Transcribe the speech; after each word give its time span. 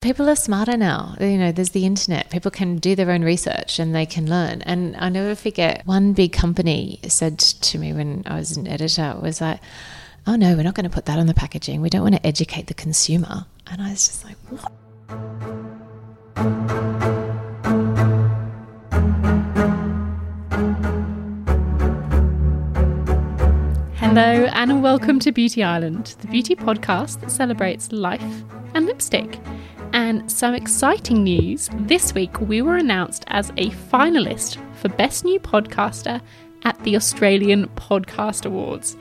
People 0.00 0.30
are 0.30 0.36
smarter 0.36 0.76
now. 0.76 1.16
You 1.20 1.36
know, 1.36 1.50
there's 1.50 1.70
the 1.70 1.84
internet. 1.84 2.30
People 2.30 2.52
can 2.52 2.76
do 2.76 2.94
their 2.94 3.10
own 3.10 3.24
research 3.24 3.80
and 3.80 3.92
they 3.92 4.06
can 4.06 4.30
learn. 4.30 4.62
And 4.62 4.94
I 4.96 5.08
never 5.08 5.34
forget 5.34 5.84
one 5.86 6.12
big 6.12 6.32
company 6.32 7.00
said 7.08 7.40
to 7.40 7.78
me 7.78 7.92
when 7.92 8.22
I 8.24 8.36
was 8.36 8.56
an 8.56 8.68
editor 8.68 9.18
was 9.20 9.40
like, 9.40 9.58
"Oh 10.24 10.36
no, 10.36 10.54
we're 10.54 10.62
not 10.62 10.76
going 10.76 10.84
to 10.84 10.90
put 10.90 11.06
that 11.06 11.18
on 11.18 11.26
the 11.26 11.34
packaging. 11.34 11.80
We 11.80 11.90
don't 11.90 12.02
want 12.02 12.14
to 12.14 12.24
educate 12.24 12.68
the 12.68 12.74
consumer." 12.74 13.46
And 13.66 13.82
I 13.82 13.90
was 13.90 14.06
just 14.06 14.24
like, 14.24 14.36
"What?" 14.50 14.70
Hello, 23.96 24.46
and 24.52 24.80
welcome 24.80 25.18
to 25.18 25.32
Beauty 25.32 25.64
Island, 25.64 26.14
the 26.20 26.28
beauty 26.28 26.54
podcast 26.54 27.18
that 27.18 27.32
celebrates 27.32 27.90
life 27.90 28.44
and 28.74 28.86
lipstick. 28.86 29.40
And 29.98 30.30
some 30.30 30.54
exciting 30.54 31.24
news 31.24 31.68
this 31.72 32.14
week, 32.14 32.40
we 32.40 32.62
were 32.62 32.76
announced 32.76 33.24
as 33.26 33.50
a 33.56 33.70
finalist 33.70 34.56
for 34.76 34.88
Best 34.90 35.24
New 35.24 35.40
Podcaster 35.40 36.20
at 36.62 36.80
the 36.84 36.94
Australian 36.94 37.66
Podcast 37.70 38.46
Awards. 38.46 38.96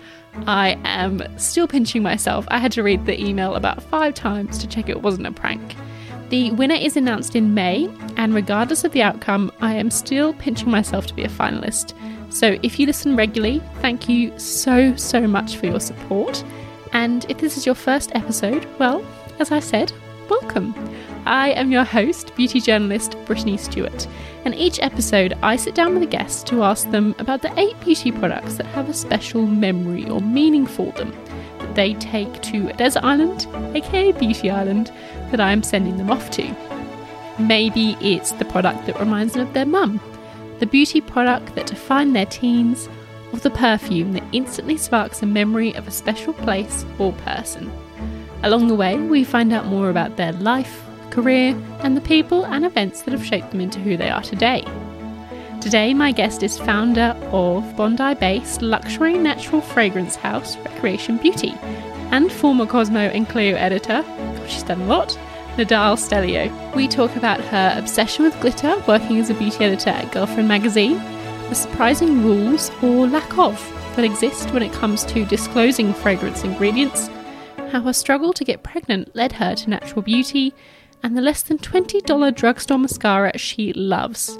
I 0.47 0.75
am 0.85 1.21
still 1.37 1.67
pinching 1.67 2.01
myself. 2.01 2.47
I 2.47 2.57
had 2.57 2.71
to 2.71 2.81
read 2.81 3.05
the 3.05 3.23
email 3.23 3.53
about 3.53 3.83
five 3.83 4.15
times 4.15 4.57
to 4.57 4.67
check 4.67 4.89
it 4.89 5.03
wasn't 5.03 5.27
a 5.27 5.31
prank. 5.31 5.75
The 6.29 6.49
winner 6.53 6.73
is 6.73 6.97
announced 6.97 7.35
in 7.35 7.53
May, 7.53 7.87
and 8.17 8.33
regardless 8.33 8.83
of 8.83 8.91
the 8.91 9.03
outcome, 9.03 9.51
I 9.61 9.75
am 9.75 9.91
still 9.91 10.33
pinching 10.33 10.71
myself 10.71 11.05
to 11.05 11.13
be 11.13 11.25
a 11.25 11.29
finalist. 11.29 11.93
So 12.33 12.57
if 12.63 12.79
you 12.79 12.87
listen 12.87 13.15
regularly, 13.15 13.61
thank 13.81 14.09
you 14.09 14.37
so, 14.39 14.95
so 14.95 15.27
much 15.27 15.57
for 15.57 15.67
your 15.67 15.79
support. 15.79 16.43
And 16.91 17.23
if 17.29 17.37
this 17.37 17.55
is 17.55 17.67
your 17.67 17.75
first 17.75 18.15
episode, 18.15 18.67
well, 18.79 19.05
as 19.37 19.51
I 19.51 19.59
said, 19.59 19.93
welcome. 20.29 20.75
I 21.25 21.51
am 21.51 21.71
your 21.71 21.83
host, 21.83 22.35
beauty 22.35 22.59
journalist 22.59 23.15
Brittany 23.25 23.55
Stewart, 23.57 24.07
and 24.43 24.53
each 24.55 24.79
episode 24.81 25.37
I 25.41 25.55
sit 25.55 25.73
down 25.73 25.93
with 25.93 26.03
a 26.03 26.07
guest 26.07 26.47
to 26.47 26.63
ask 26.63 26.89
them 26.91 27.15
about 27.19 27.41
the 27.41 27.57
eight 27.57 27.79
beauty 27.79 28.11
products 28.11 28.55
that 28.55 28.65
have 28.67 28.89
a 28.89 28.93
special 28.93 29.45
memory 29.45 30.09
or 30.09 30.19
meaning 30.19 30.65
for 30.65 30.91
them 30.93 31.11
that 31.59 31.75
they 31.75 31.93
take 31.95 32.41
to 32.43 32.67
a 32.69 32.73
desert 32.73 33.03
island, 33.03 33.47
aka 33.75 34.11
Beauty 34.11 34.49
Island, 34.49 34.91
that 35.31 35.39
I 35.39 35.51
am 35.51 35.63
sending 35.63 35.97
them 35.97 36.11
off 36.11 36.29
to. 36.31 36.55
Maybe 37.39 37.95
it's 38.01 38.33
the 38.33 38.45
product 38.45 38.85
that 38.85 38.99
reminds 38.99 39.33
them 39.33 39.47
of 39.47 39.53
their 39.53 39.65
mum, 39.65 40.01
the 40.59 40.65
beauty 40.65 40.99
product 40.99 41.55
that 41.55 41.67
defined 41.67 42.15
their 42.15 42.25
teens, 42.25 42.89
or 43.31 43.39
the 43.39 43.49
perfume 43.51 44.13
that 44.13 44.23
instantly 44.33 44.75
sparks 44.75 45.21
a 45.21 45.25
memory 45.25 45.73
of 45.75 45.87
a 45.87 45.91
special 45.91 46.33
place 46.33 46.85
or 46.99 47.13
person. 47.13 47.71
Along 48.43 48.67
the 48.67 48.75
way, 48.75 48.97
we 48.97 49.23
find 49.23 49.51
out 49.51 49.65
more 49.65 49.89
about 49.89 50.15
their 50.15 50.31
life, 50.33 50.83
career, 51.09 51.55
and 51.79 51.97
the 51.97 52.01
people 52.01 52.45
and 52.45 52.65
events 52.65 53.01
that 53.01 53.11
have 53.11 53.25
shaped 53.25 53.51
them 53.51 53.61
into 53.61 53.79
who 53.79 53.97
they 53.97 54.09
are 54.09 54.21
today. 54.21 54.63
Today, 55.59 55.93
my 55.93 56.11
guest 56.11 56.43
is 56.43 56.57
founder 56.57 57.15
of 57.31 57.75
Bondi 57.75 58.13
based 58.15 58.61
luxury 58.61 59.17
natural 59.17 59.59
fragrance 59.59 60.15
house 60.15 60.55
Recreation 60.57 61.17
Beauty 61.17 61.55
and 62.11 62.31
former 62.31 62.65
Cosmo 62.65 62.99
and 62.99 63.27
Cleo 63.27 63.55
editor, 63.55 64.05
she's 64.47 64.63
done 64.63 64.81
a 64.81 64.85
lot, 64.85 65.17
Nedahl 65.57 65.97
Stelio. 65.97 66.51
We 66.75 66.87
talk 66.87 67.15
about 67.15 67.41
her 67.41 67.73
obsession 67.75 68.23
with 68.23 68.39
glitter, 68.39 68.81
working 68.87 69.17
as 69.17 69.29
a 69.29 69.33
beauty 69.33 69.65
editor 69.65 69.89
at 69.89 70.11
Girlfriend 70.11 70.47
magazine, 70.47 70.97
the 71.49 71.55
surprising 71.55 72.23
rules 72.23 72.69
or 72.81 73.07
lack 73.07 73.37
of 73.37 73.59
that 73.95 74.05
exist 74.05 74.51
when 74.51 74.61
it 74.61 74.71
comes 74.73 75.03
to 75.05 75.25
disclosing 75.25 75.93
fragrance 75.93 76.43
ingredients 76.43 77.09
how 77.71 77.81
her 77.81 77.93
struggle 77.93 78.33
to 78.33 78.43
get 78.43 78.63
pregnant 78.63 79.15
led 79.15 79.33
her 79.33 79.55
to 79.55 79.69
natural 79.69 80.01
beauty, 80.01 80.53
and 81.03 81.15
the 81.15 81.21
less 81.21 81.43
than 81.43 81.57
$20 81.57 82.35
drugstore 82.35 82.77
mascara 82.77 83.37
she 83.37 83.73
loves. 83.73 84.37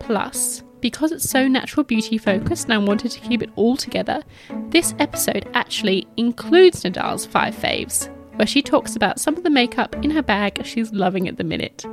Plus, 0.00 0.62
because 0.80 1.12
it's 1.12 1.28
so 1.28 1.48
natural 1.48 1.84
beauty 1.84 2.18
focused 2.18 2.64
and 2.64 2.72
I 2.72 2.78
wanted 2.78 3.10
to 3.10 3.20
keep 3.20 3.42
it 3.42 3.50
all 3.56 3.76
together, 3.76 4.22
this 4.70 4.94
episode 4.98 5.48
actually 5.54 6.06
includes 6.16 6.82
Nedahl's 6.82 7.26
five 7.26 7.54
faves, 7.54 8.08
where 8.36 8.46
she 8.46 8.62
talks 8.62 8.96
about 8.96 9.20
some 9.20 9.36
of 9.36 9.42
the 9.42 9.50
makeup 9.50 9.96
in 10.04 10.10
her 10.10 10.22
bag 10.22 10.64
she's 10.64 10.92
loving 10.92 11.28
at 11.28 11.36
the 11.36 11.44
minute. 11.44 11.84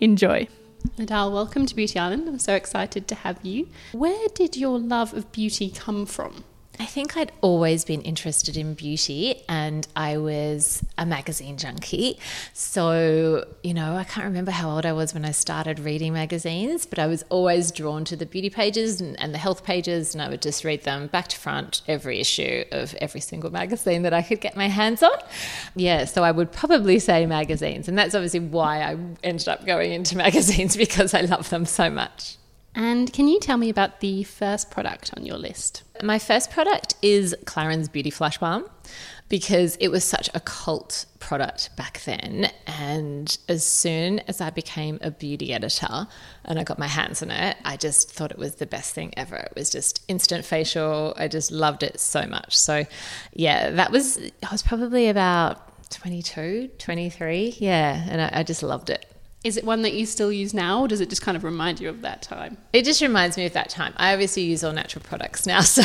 Enjoy. 0.00 0.48
Nedahl, 0.96 1.30
welcome 1.30 1.66
to 1.66 1.74
Beauty 1.74 1.98
Island. 1.98 2.26
I'm 2.26 2.38
so 2.38 2.54
excited 2.54 3.06
to 3.08 3.14
have 3.14 3.38
you. 3.42 3.68
Where 3.92 4.28
did 4.34 4.56
your 4.56 4.78
love 4.78 5.12
of 5.12 5.30
beauty 5.30 5.70
come 5.70 6.06
from? 6.06 6.44
I 6.80 6.86
think 6.86 7.14
I'd 7.14 7.30
always 7.42 7.84
been 7.84 8.00
interested 8.00 8.56
in 8.56 8.72
beauty 8.72 9.42
and 9.50 9.86
I 9.94 10.16
was 10.16 10.82
a 10.96 11.04
magazine 11.04 11.58
junkie. 11.58 12.18
So, 12.54 13.44
you 13.62 13.74
know, 13.74 13.96
I 13.96 14.04
can't 14.04 14.24
remember 14.24 14.50
how 14.50 14.70
old 14.70 14.86
I 14.86 14.94
was 14.94 15.12
when 15.12 15.26
I 15.26 15.32
started 15.32 15.78
reading 15.78 16.14
magazines, 16.14 16.86
but 16.86 16.98
I 16.98 17.06
was 17.06 17.22
always 17.28 17.70
drawn 17.70 18.06
to 18.06 18.16
the 18.16 18.24
beauty 18.24 18.48
pages 18.48 18.98
and, 18.98 19.20
and 19.20 19.34
the 19.34 19.38
health 19.38 19.62
pages, 19.62 20.14
and 20.14 20.22
I 20.22 20.30
would 20.30 20.40
just 20.40 20.64
read 20.64 20.84
them 20.84 21.08
back 21.08 21.28
to 21.28 21.36
front, 21.36 21.82
every 21.86 22.18
issue 22.18 22.64
of 22.72 22.94
every 22.94 23.20
single 23.20 23.50
magazine 23.50 24.00
that 24.04 24.14
I 24.14 24.22
could 24.22 24.40
get 24.40 24.56
my 24.56 24.68
hands 24.68 25.02
on. 25.02 25.18
Yeah, 25.76 26.06
so 26.06 26.24
I 26.24 26.30
would 26.30 26.50
probably 26.50 26.98
say 26.98 27.26
magazines. 27.26 27.88
And 27.88 27.98
that's 27.98 28.14
obviously 28.14 28.40
why 28.40 28.80
I 28.80 28.96
ended 29.22 29.48
up 29.48 29.66
going 29.66 29.92
into 29.92 30.16
magazines 30.26 30.78
because 30.78 31.12
I 31.12 31.20
love 31.20 31.50
them 31.50 31.66
so 31.66 31.90
much. 31.90 32.38
And 32.74 33.12
can 33.12 33.26
you 33.26 33.40
tell 33.40 33.56
me 33.56 33.68
about 33.68 34.00
the 34.00 34.22
first 34.22 34.70
product 34.70 35.12
on 35.16 35.26
your 35.26 35.36
list? 35.36 35.82
My 36.02 36.18
first 36.18 36.50
product 36.50 36.94
is 37.02 37.34
Clarins 37.44 37.90
Beauty 37.90 38.10
Flush 38.10 38.38
Balm 38.38 38.66
because 39.28 39.76
it 39.76 39.88
was 39.88 40.04
such 40.04 40.28
a 40.34 40.40
cult 40.40 41.06
product 41.18 41.74
back 41.76 42.02
then. 42.04 42.50
And 42.66 43.36
as 43.48 43.64
soon 43.64 44.20
as 44.20 44.40
I 44.40 44.50
became 44.50 44.98
a 45.02 45.10
beauty 45.10 45.52
editor 45.52 46.06
and 46.44 46.58
I 46.58 46.64
got 46.64 46.78
my 46.78 46.88
hands 46.88 47.22
on 47.22 47.30
it, 47.30 47.56
I 47.64 47.76
just 47.76 48.10
thought 48.10 48.30
it 48.30 48.38
was 48.38 48.56
the 48.56 48.66
best 48.66 48.94
thing 48.94 49.14
ever. 49.16 49.36
It 49.36 49.52
was 49.56 49.70
just 49.70 50.02
instant 50.08 50.44
facial. 50.44 51.14
I 51.16 51.28
just 51.28 51.52
loved 51.52 51.82
it 51.82 52.00
so 52.00 52.26
much. 52.26 52.58
So, 52.58 52.84
yeah, 53.32 53.70
that 53.70 53.92
was, 53.92 54.18
I 54.18 54.50
was 54.50 54.62
probably 54.62 55.08
about 55.08 55.90
22, 55.90 56.70
23. 56.78 57.56
Yeah. 57.58 58.04
And 58.08 58.20
I, 58.20 58.40
I 58.40 58.42
just 58.42 58.62
loved 58.62 58.90
it. 58.90 59.06
Is 59.42 59.56
it 59.56 59.64
one 59.64 59.80
that 59.82 59.94
you 59.94 60.04
still 60.04 60.30
use 60.30 60.52
now, 60.52 60.82
or 60.82 60.88
does 60.88 61.00
it 61.00 61.08
just 61.08 61.22
kind 61.22 61.34
of 61.34 61.44
remind 61.44 61.80
you 61.80 61.88
of 61.88 62.02
that 62.02 62.20
time? 62.20 62.58
It 62.74 62.84
just 62.84 63.00
reminds 63.00 63.38
me 63.38 63.46
of 63.46 63.54
that 63.54 63.70
time. 63.70 63.94
I 63.96 64.12
obviously 64.12 64.42
use 64.42 64.62
all 64.62 64.72
natural 64.72 65.02
products 65.02 65.46
now, 65.46 65.60
so 65.62 65.82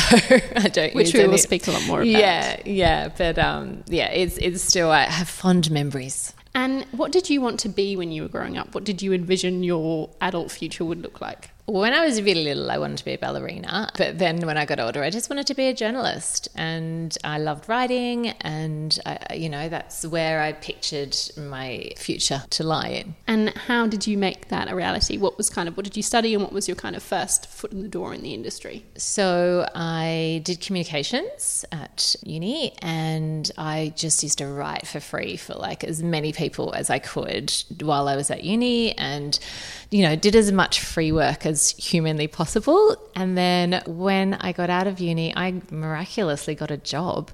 I 0.56 0.68
don't. 0.70 0.94
Which 0.94 1.14
we 1.14 1.20
any. 1.20 1.28
will 1.30 1.38
speak 1.38 1.66
a 1.66 1.70
lot 1.70 1.86
more 1.86 2.00
about. 2.00 2.06
Yeah, 2.06 2.60
yeah, 2.66 3.08
but 3.16 3.38
um, 3.38 3.82
yeah, 3.86 4.10
it's 4.10 4.36
it's 4.38 4.62
still 4.62 4.90
I 4.90 5.04
have 5.04 5.28
fond 5.28 5.70
memories. 5.70 6.34
And 6.54 6.84
what 6.92 7.12
did 7.12 7.30
you 7.30 7.40
want 7.40 7.60
to 7.60 7.68
be 7.68 7.96
when 7.96 8.10
you 8.10 8.22
were 8.22 8.28
growing 8.28 8.56
up? 8.56 8.74
What 8.74 8.84
did 8.84 9.02
you 9.02 9.12
envision 9.12 9.62
your 9.62 10.10
adult 10.20 10.50
future 10.50 10.84
would 10.84 11.02
look 11.02 11.20
like? 11.20 11.50
When 11.66 11.92
I 11.92 12.04
was 12.06 12.22
really 12.22 12.44
little, 12.44 12.70
I 12.70 12.78
wanted 12.78 12.98
to 12.98 13.04
be 13.04 13.14
a 13.14 13.18
ballerina. 13.18 13.90
But 13.98 14.18
then 14.18 14.46
when 14.46 14.56
I 14.56 14.64
got 14.64 14.78
older, 14.78 15.02
I 15.02 15.10
just 15.10 15.28
wanted 15.28 15.48
to 15.48 15.54
be 15.54 15.66
a 15.66 15.74
journalist. 15.74 16.48
And 16.54 17.16
I 17.24 17.38
loved 17.38 17.68
writing. 17.68 18.28
And, 18.40 18.96
I, 19.04 19.34
you 19.34 19.48
know, 19.48 19.68
that's 19.68 20.06
where 20.06 20.40
I 20.40 20.52
pictured 20.52 21.16
my 21.36 21.90
future 21.96 22.44
to 22.50 22.62
lie 22.62 22.88
in. 22.88 23.16
And 23.26 23.50
how 23.50 23.88
did 23.88 24.06
you 24.06 24.16
make 24.16 24.46
that 24.48 24.70
a 24.70 24.76
reality? 24.76 25.18
What 25.18 25.36
was 25.36 25.50
kind 25.50 25.68
of, 25.68 25.76
what 25.76 25.82
did 25.82 25.96
you 25.96 26.04
study 26.04 26.34
and 26.34 26.42
what 26.44 26.52
was 26.52 26.68
your 26.68 26.76
kind 26.76 26.94
of 26.94 27.02
first 27.02 27.48
foot 27.48 27.72
in 27.72 27.82
the 27.82 27.88
door 27.88 28.14
in 28.14 28.22
the 28.22 28.32
industry? 28.32 28.86
So 28.96 29.68
I 29.74 30.42
did 30.44 30.60
communications 30.60 31.64
at 31.72 32.14
uni 32.22 32.74
and 32.80 33.50
I 33.58 33.92
just 33.96 34.22
used 34.22 34.38
to 34.38 34.46
write 34.46 34.86
for 34.86 35.00
free 35.00 35.36
for 35.36 35.54
like 35.54 35.82
as 35.82 36.00
many 36.00 36.32
people 36.32 36.72
as 36.74 36.90
I 36.90 37.00
could 37.00 37.52
while 37.80 38.06
I 38.06 38.14
was 38.14 38.30
at 38.30 38.44
uni 38.44 38.96
and, 38.96 39.36
you 39.96 40.02
know, 40.02 40.14
did 40.14 40.36
as 40.36 40.52
much 40.52 40.78
free 40.78 41.10
work 41.10 41.46
as 41.46 41.70
humanly 41.70 42.26
possible. 42.26 42.98
And 43.14 43.34
then 43.34 43.82
when 43.86 44.34
I 44.34 44.52
got 44.52 44.68
out 44.68 44.86
of 44.86 45.00
uni, 45.00 45.34
I 45.34 45.62
miraculously 45.70 46.54
got 46.54 46.70
a 46.70 46.76
job. 46.76 47.30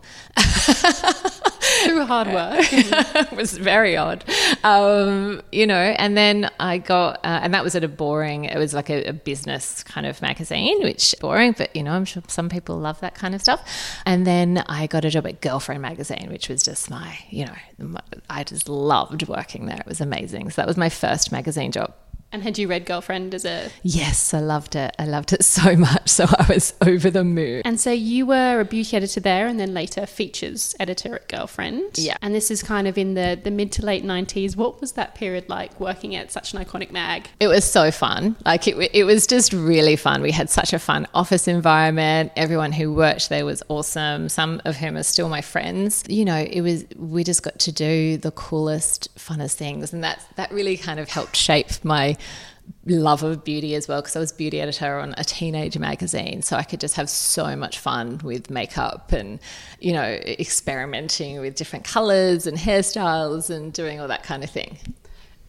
Through 1.85 2.05
hard 2.05 2.29
work. 2.29 2.61
it 2.73 3.33
was 3.33 3.59
very 3.59 3.97
odd. 3.97 4.23
Um, 4.63 5.43
you 5.51 5.67
know, 5.67 5.75
and 5.75 6.17
then 6.17 6.51
I 6.61 6.79
got, 6.79 7.17
uh, 7.25 7.41
and 7.43 7.53
that 7.53 7.65
was 7.65 7.75
at 7.75 7.83
a 7.83 7.89
boring, 7.89 8.45
it 8.45 8.57
was 8.57 8.75
like 8.75 8.91
a, 8.91 9.07
a 9.07 9.13
business 9.13 9.83
kind 9.83 10.07
of 10.07 10.23
magazine, 10.23 10.85
which 10.85 11.17
boring, 11.21 11.57
but 11.59 11.75
you 11.75 11.83
know, 11.83 11.91
I'm 11.91 12.05
sure 12.05 12.23
some 12.29 12.49
people 12.49 12.79
love 12.79 13.01
that 13.01 13.17
kind 13.17 13.35
of 13.35 13.41
stuff. 13.41 13.69
And 14.07 14.25
then 14.25 14.63
I 14.69 14.87
got 14.87 15.05
a 15.05 15.11
job 15.11 15.27
at 15.27 15.41
Girlfriend 15.41 15.83
magazine, 15.83 16.29
which 16.31 16.49
was 16.49 16.63
just 16.63 16.91
my, 16.91 17.19
you 17.29 17.47
know, 17.47 17.57
my, 17.79 18.03
I 18.31 18.45
just 18.45 18.69
loved 18.69 19.27
working 19.27 19.67
there. 19.67 19.79
It 19.79 19.87
was 19.87 20.01
amazing. 20.01 20.51
So 20.51 20.63
that 20.63 20.69
was 20.69 20.77
my 20.77 20.91
first 20.91 21.33
magazine 21.33 21.73
job. 21.73 21.93
And 22.33 22.43
had 22.43 22.57
you 22.59 22.67
read 22.67 22.87
Girlfriend 22.87 23.35
as 23.35 23.45
a. 23.45 23.71
Yes, 23.83 24.33
I 24.33 24.41
loved 24.41 24.75
it. 24.75 24.95
I 24.99 25.05
loved 25.05 25.33
it 25.33 25.45
so 25.45 25.77
much. 25.77 26.09
So 26.09 26.25
I 26.25 26.47
was 26.49 26.75
over 26.81 27.11
the 27.11 27.25
moon. 27.25 27.63
And 27.65 27.79
so 27.79 27.91
you 27.91 28.27
were 28.27 28.61
a 28.61 28.65
beauty 28.65 28.97
editor 28.97 29.21
there 29.21 29.47
and 29.47 29.61
then 29.61 29.75
later 29.75 30.07
features 30.07 30.75
editor 30.81 31.15
at 31.15 31.29
Girlfriend. 31.29 31.99
Yeah. 31.99 32.17
And 32.23 32.35
this 32.35 32.51
is 32.51 32.63
kind 32.63 32.89
of 32.89 32.97
in 32.97 33.15
the, 33.15 33.39
the 33.43 33.51
mid 33.51 33.71
to 33.73 33.85
late 33.85 34.05
90s. 34.05 34.57
What 34.57 34.81
was 34.81 34.93
that 34.93 35.15
period 35.15 35.49
like 35.49 35.79
working 35.79 36.15
at 36.17 36.33
such 36.33 36.55
an 36.55 36.65
iconic 36.65 36.91
mag? 36.91 37.29
It 37.39 37.49
was 37.49 37.65
so 37.65 37.91
fun. 37.91 38.37
Like 38.45 38.67
it, 38.67 38.91
it 38.95 39.05
was 39.05 39.27
just 39.27 39.53
really 39.53 39.97
fun. 39.97 40.23
We 40.23 40.33
had 40.33 40.49
such 40.49 40.73
a 40.73 40.79
fun 40.79 41.07
office 41.15 41.47
environment. 41.49 42.33
Everyone 42.37 42.73
who 42.73 42.93
worked 42.93 43.29
there 43.29 43.45
was 43.45 43.63
awesome. 43.69 44.29
Some 44.29 44.63
of 44.65 44.77
whom 44.77 44.97
are 44.97 45.03
still 45.03 45.29
my 45.29 45.43
friends. 45.43 46.05
You 46.09 46.25
know, 46.25 46.39
it 46.39 46.63
was 46.63 46.85
we 46.97 47.25
just 47.25 47.43
got 47.43 47.59
to 47.61 47.73
do 47.73 48.17
the 48.17 48.31
coolest, 48.31 49.15
funnest 49.17 49.55
things, 49.55 49.93
and 49.93 50.03
that 50.05 50.25
that 50.37 50.51
really 50.53 50.77
kind 50.77 50.99
of 50.99 51.09
helped 51.09 51.37
shape 51.37 51.69
my 51.85 52.17
love 52.87 53.23
of 53.23 53.45
beauty 53.45 53.75
as 53.75 53.87
well 53.89 54.01
because 54.01 54.17
I 54.17 54.19
was 54.19 54.33
beauty 54.33 54.61
editor 54.61 54.99
on 54.99 55.15
a 55.17 55.25
teenage 55.25 55.79
magazine 55.79 56.43
so 56.43 56.57
I 56.57 56.63
could 56.63 56.81
just 56.81 56.97
have 56.97 57.09
so 57.09 57.57
much 57.57 57.79
fun 57.79 58.21
with 58.25 58.51
makeup 58.51 59.13
and 59.13 59.39
you 59.81 59.93
know 59.93 60.03
experimenting 60.03 61.41
with 61.41 61.55
different 61.55 61.85
colors 61.85 62.47
and 62.47 62.57
hairstyles 62.57 63.51
and 63.51 63.73
doing 63.73 64.01
all 64.01 64.09
that 64.09 64.23
kind 64.23 64.43
of 64.45 64.51
thing. 64.51 64.79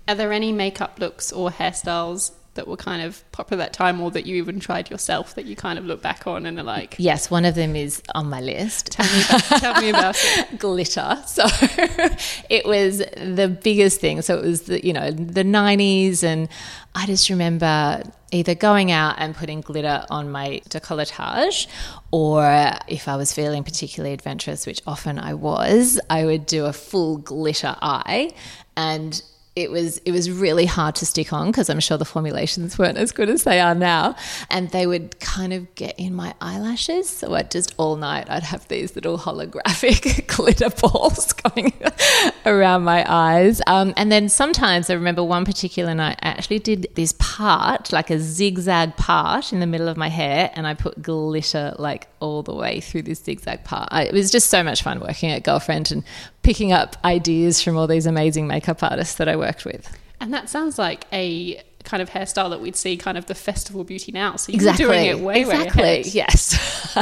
Are 0.07 0.15
there 0.15 0.33
any 0.33 0.51
makeup 0.51 0.99
looks 0.99 1.31
or 1.31 1.49
hairstyles 1.49 2.31
that 2.55 2.67
were 2.67 2.77
kind 2.77 3.01
of 3.01 3.29
popular 3.31 3.61
at 3.61 3.65
that 3.65 3.73
time 3.73 3.99
or 3.99 4.11
that 4.11 4.25
you 4.25 4.35
even 4.35 4.59
tried 4.59 4.89
yourself 4.89 5.35
that 5.35 5.45
you 5.45 5.55
kind 5.55 5.79
of 5.79 5.85
look 5.85 6.01
back 6.01 6.27
on 6.27 6.45
and 6.45 6.59
are 6.59 6.63
like 6.63 6.95
yes 6.99 7.31
one 7.31 7.45
of 7.45 7.55
them 7.55 7.75
is 7.75 8.01
on 8.13 8.29
my 8.29 8.41
list. 8.41 8.91
Tell 8.91 9.05
me 9.05 9.23
about, 9.23 9.41
tell 9.59 9.81
me 9.81 9.89
about 9.89 10.15
it. 10.19 10.59
Glitter. 10.59 11.21
So 11.25 11.43
it 12.49 12.65
was 12.65 12.99
the 12.99 13.57
biggest 13.63 13.99
thing. 13.99 14.21
So 14.21 14.37
it 14.37 14.45
was 14.45 14.63
the 14.63 14.85
you 14.85 14.93
know 14.93 15.11
the 15.11 15.43
90s 15.43 16.23
and 16.23 16.49
i 16.95 17.05
just 17.05 17.29
remember 17.29 18.03
either 18.31 18.55
going 18.55 18.91
out 18.91 19.15
and 19.17 19.35
putting 19.35 19.61
glitter 19.61 20.05
on 20.09 20.31
my 20.31 20.61
decolletage 20.69 21.67
or 22.11 22.73
if 22.87 23.07
i 23.07 23.15
was 23.15 23.33
feeling 23.33 23.63
particularly 23.63 24.13
adventurous 24.13 24.65
which 24.65 24.81
often 24.85 25.17
i 25.17 25.33
was 25.33 25.99
i 26.09 26.25
would 26.25 26.45
do 26.45 26.65
a 26.65 26.73
full 26.73 27.17
glitter 27.17 27.75
eye 27.81 28.31
and 28.75 29.23
it 29.55 29.69
was 29.69 29.99
it 29.99 30.11
was 30.11 30.31
really 30.31 30.65
hard 30.65 30.95
to 30.95 31.05
stick 31.05 31.31
on 31.31 31.47
because 31.47 31.69
I'm 31.69 31.79
sure 31.79 31.97
the 31.97 32.05
formulations 32.05 32.79
weren't 32.79 32.97
as 32.97 33.11
good 33.11 33.29
as 33.29 33.43
they 33.43 33.59
are 33.59 33.75
now, 33.75 34.15
and 34.49 34.69
they 34.71 34.87
would 34.87 35.19
kind 35.19 35.53
of 35.53 35.73
get 35.75 35.99
in 35.99 36.15
my 36.15 36.33
eyelashes. 36.41 37.07
So 37.07 37.35
I'd 37.35 37.51
just 37.51 37.73
all 37.77 37.95
night 37.95 38.27
I'd 38.31 38.43
have 38.43 38.67
these 38.67 38.95
little 38.95 39.17
holographic 39.17 40.27
glitter 40.35 40.69
balls 40.69 41.33
going 41.43 41.71
around 42.47 42.83
my 42.83 43.05
eyes, 43.07 43.61
um, 43.67 43.93
and 43.95 44.11
then 44.11 44.27
sometimes 44.27 44.89
I 44.89 44.95
remember 44.95 45.23
one 45.23 45.45
particular 45.45 45.93
night 45.93 46.17
I 46.23 46.29
actually 46.29 46.59
did 46.59 46.87
this 46.95 47.13
part 47.19 47.91
like 47.91 48.09
a 48.09 48.19
zigzag 48.19 48.97
part 48.97 49.53
in 49.53 49.59
the 49.59 49.67
middle 49.67 49.87
of 49.87 49.97
my 49.97 50.09
hair, 50.09 50.49
and 50.55 50.65
I 50.65 50.73
put 50.73 51.01
glitter 51.03 51.75
like 51.77 52.07
all 52.19 52.41
the 52.41 52.55
way 52.55 52.79
through 52.79 53.03
this 53.03 53.19
zigzag 53.23 53.63
part. 53.65 53.89
I, 53.91 54.05
it 54.05 54.13
was 54.13 54.31
just 54.31 54.49
so 54.49 54.63
much 54.63 54.81
fun 54.81 54.99
working 54.99 55.29
at 55.29 55.43
Girlfriend 55.43 55.91
and 55.91 56.03
picking 56.43 56.71
up 56.71 56.95
ideas 57.03 57.61
from 57.61 57.77
all 57.77 57.87
these 57.87 58.05
amazing 58.05 58.47
makeup 58.47 58.83
artists 58.83 59.15
that 59.15 59.27
I 59.27 59.35
worked 59.35 59.65
with. 59.65 59.97
And 60.19 60.33
that 60.33 60.49
sounds 60.49 60.77
like 60.77 61.05
a 61.11 61.61
kind 61.83 62.01
of 62.01 62.09
hairstyle 62.09 62.49
that 62.49 62.61
we'd 62.61 62.75
see 62.75 62.95
kind 62.95 63.17
of 63.17 63.25
the 63.25 63.35
festival 63.35 63.83
beauty 63.83 64.11
now. 64.11 64.35
So 64.35 64.51
you're 64.51 64.57
exactly. 64.57 64.85
doing 64.85 65.05
it 65.05 65.19
way, 65.19 65.41
exactly. 65.41 65.81
way 65.81 65.99
ahead. 66.01 66.13
Yes. 66.13 66.93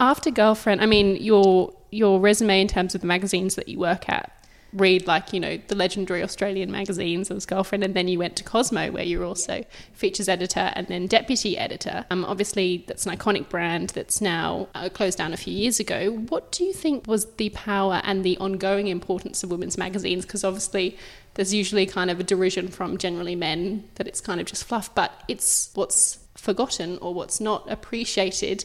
After 0.00 0.30
Girlfriend, 0.30 0.80
I 0.80 0.86
mean, 0.86 1.16
your 1.16 1.72
your 1.90 2.18
resume 2.18 2.60
in 2.60 2.68
terms 2.68 2.94
of 2.94 3.00
the 3.00 3.06
magazines 3.06 3.54
that 3.54 3.68
you 3.68 3.78
work 3.78 4.08
at 4.08 4.32
read 4.74 5.06
like 5.06 5.32
you 5.32 5.40
know 5.40 5.58
the 5.68 5.74
legendary 5.74 6.22
Australian 6.22 6.70
magazines 6.70 7.30
as 7.30 7.46
girlfriend, 7.46 7.84
and 7.84 7.94
then 7.94 8.08
you 8.08 8.18
went 8.18 8.36
to 8.36 8.44
Cosmo 8.44 8.90
where 8.90 9.04
you're 9.04 9.24
also 9.24 9.64
features 9.92 10.28
editor 10.28 10.72
and 10.74 10.86
then 10.88 11.06
deputy 11.06 11.56
editor. 11.56 12.04
Um, 12.10 12.24
obviously 12.24 12.84
that's 12.86 13.06
an 13.06 13.16
iconic 13.16 13.48
brand 13.48 13.90
that's 13.90 14.20
now 14.20 14.68
uh, 14.74 14.88
closed 14.88 15.18
down 15.18 15.32
a 15.32 15.36
few 15.36 15.54
years 15.54 15.80
ago. 15.80 16.10
What 16.10 16.52
do 16.52 16.64
you 16.64 16.72
think 16.72 17.06
was 17.06 17.26
the 17.36 17.50
power 17.50 18.00
and 18.04 18.24
the 18.24 18.36
ongoing 18.38 18.88
importance 18.88 19.42
of 19.42 19.50
women's 19.50 19.78
magazines? 19.78 20.24
Because 20.26 20.44
obviously 20.44 20.98
there's 21.34 21.54
usually 21.54 21.86
kind 21.86 22.10
of 22.10 22.20
a 22.20 22.24
derision 22.24 22.68
from 22.68 22.98
generally 22.98 23.36
men 23.36 23.84
that 23.96 24.06
it's 24.06 24.20
kind 24.20 24.40
of 24.40 24.46
just 24.46 24.64
fluff, 24.64 24.94
but 24.94 25.22
it's 25.28 25.70
what's 25.74 26.18
forgotten 26.36 26.98
or 26.98 27.14
what's 27.14 27.40
not 27.40 27.70
appreciated 27.70 28.64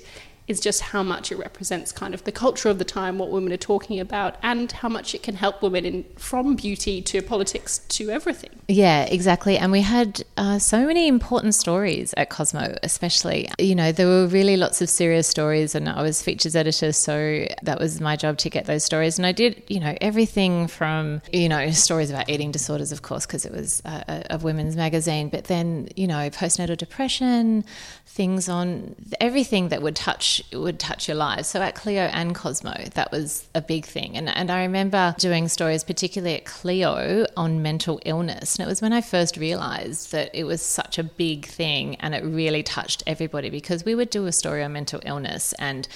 is 0.50 0.60
just 0.60 0.82
how 0.82 1.04
much 1.04 1.32
it 1.32 1.38
represents 1.38 1.92
kind 1.92 2.14
of 2.14 2.24
the 2.24 2.32
culture 2.32 2.70
of 2.70 2.80
the 2.80 2.84
time, 2.84 3.20
what 3.20 3.30
women 3.30 3.54
are 3.54 3.58
talking 3.58 4.00
about, 4.00 4.36
and 4.42 4.72
how 4.72 4.90
much 4.90 5.14
it 5.14 5.22
can 5.22 5.36
help 5.36 5.62
women 5.62 5.86
in 5.86 6.04
from 6.18 6.56
beauty 6.56 7.02
to 7.04 7.22
politics 7.22 7.80
to 7.88 8.10
everything. 8.10 8.50
Yeah, 8.68 9.04
exactly. 9.04 9.58
And 9.58 9.72
we 9.72 9.82
had 9.82 10.24
uh, 10.38 10.58
so 10.58 10.86
many 10.88 11.08
important 11.08 11.54
stories 11.54 12.14
at 12.18 12.30
Cosmo, 12.30 12.76
especially. 12.82 13.48
You 13.60 13.76
know, 13.76 13.92
there 13.92 14.08
were 14.08 14.26
really 14.26 14.58
lots 14.58 14.82
of 14.82 14.90
serious 14.90 15.28
stories, 15.28 15.76
and 15.76 15.88
I 15.88 16.02
was 16.02 16.22
features 16.22 16.56
editor, 16.56 16.92
so 16.94 17.46
that 17.62 17.80
was 17.80 18.02
my 18.02 18.16
job 18.16 18.40
to 18.40 18.50
get 18.50 18.66
those 18.66 18.84
stories. 18.84 19.20
And 19.20 19.26
I 19.28 19.32
did, 19.32 19.64
you 19.68 19.80
know, 19.80 19.96
everything 20.02 20.68
from, 20.68 21.22
you 21.32 21.48
know, 21.48 21.70
stories 21.72 22.10
about 22.10 22.28
eating 22.28 22.52
disorders, 22.52 22.92
of 22.92 23.04
course, 23.04 23.28
because 23.28 23.46
it 23.46 23.52
was 23.52 23.84
a, 23.86 24.26
a 24.32 24.38
women's 24.40 24.76
magazine, 24.76 25.30
but 25.30 25.44
then, 25.44 25.90
you 25.96 26.08
know, 26.08 26.30
postnatal 26.32 26.76
depression, 26.76 27.64
things 28.08 28.50
on 28.50 28.96
everything 29.22 29.70
that 29.70 29.82
would 29.84 29.96
touch 29.96 30.39
would 30.54 30.80
touch 30.80 31.08
your 31.08 31.16
lives. 31.16 31.48
So 31.48 31.62
at 31.62 31.76
Cleo 31.76 32.04
and 32.04 32.36
Cosmo, 32.36 32.74
that 32.94 33.12
was 33.12 33.48
a 33.56 33.62
big 33.62 33.86
thing. 33.86 34.18
And 34.18 34.30
and 34.30 34.52
I 34.52 34.62
remember 34.62 35.16
doing 35.18 35.48
stories, 35.48 35.84
particularly 35.84 36.36
at 36.36 36.46
Cleo, 36.46 37.26
on 37.36 37.62
mental 37.62 38.00
illness. 38.06 38.56
And 38.56 38.66
it 38.66 38.70
was 38.70 38.82
when 38.82 38.94
I 38.94 39.02
first 39.02 39.38
realized 39.38 40.12
that 40.12 40.30
it 40.34 40.44
was 40.44 40.62
such 40.62 40.98
a 40.98 41.04
big 41.04 41.46
thing 41.46 41.96
and 41.96 42.14
it 42.16 42.24
really 42.24 42.64
touched 42.64 43.04
everybody 43.08 43.50
because 43.50 43.86
we 43.86 43.96
would 43.96 44.10
do 44.10 44.26
a 44.26 44.32
story 44.32 44.64
on 44.64 44.74
mental 44.74 45.02
illness 45.06 45.54
and 45.54 45.88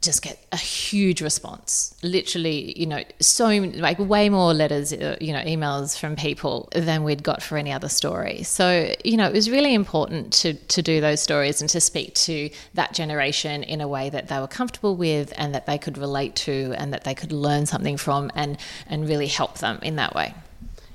just 0.00 0.22
get 0.22 0.38
a 0.52 0.56
huge 0.56 1.20
response. 1.20 1.94
Literally, 2.02 2.78
you 2.78 2.86
know, 2.86 3.02
so 3.20 3.48
like 3.48 3.98
way 3.98 4.28
more 4.28 4.54
letters, 4.54 4.92
uh, 4.92 5.16
you 5.20 5.32
know, 5.32 5.40
emails 5.40 5.98
from 5.98 6.14
people 6.14 6.68
than 6.72 7.02
we'd 7.02 7.24
got 7.24 7.42
for 7.42 7.58
any 7.58 7.72
other 7.72 7.88
story. 7.88 8.44
So, 8.44 8.94
you 9.04 9.16
know, 9.16 9.26
it 9.26 9.32
was 9.32 9.50
really 9.50 9.74
important 9.74 10.32
to 10.34 10.54
to 10.54 10.82
do 10.82 11.00
those 11.00 11.20
stories 11.20 11.60
and 11.60 11.68
to 11.70 11.80
speak 11.80 12.14
to 12.14 12.48
that 12.74 12.94
generation 12.94 13.64
in 13.64 13.80
a 13.80 13.88
way 13.88 14.08
that 14.10 14.28
they 14.28 14.38
were 14.38 14.46
comfortable 14.46 14.94
with 14.94 15.32
and 15.36 15.52
that 15.54 15.66
they 15.66 15.78
could 15.78 15.98
relate 15.98 16.36
to 16.36 16.74
and 16.76 16.92
that 16.92 17.02
they 17.02 17.14
could 17.14 17.32
learn 17.32 17.66
something 17.66 17.96
from 17.96 18.30
and 18.36 18.56
and 18.86 19.08
really 19.08 19.26
help 19.26 19.58
them 19.58 19.80
in 19.82 19.96
that 19.96 20.14
way. 20.14 20.32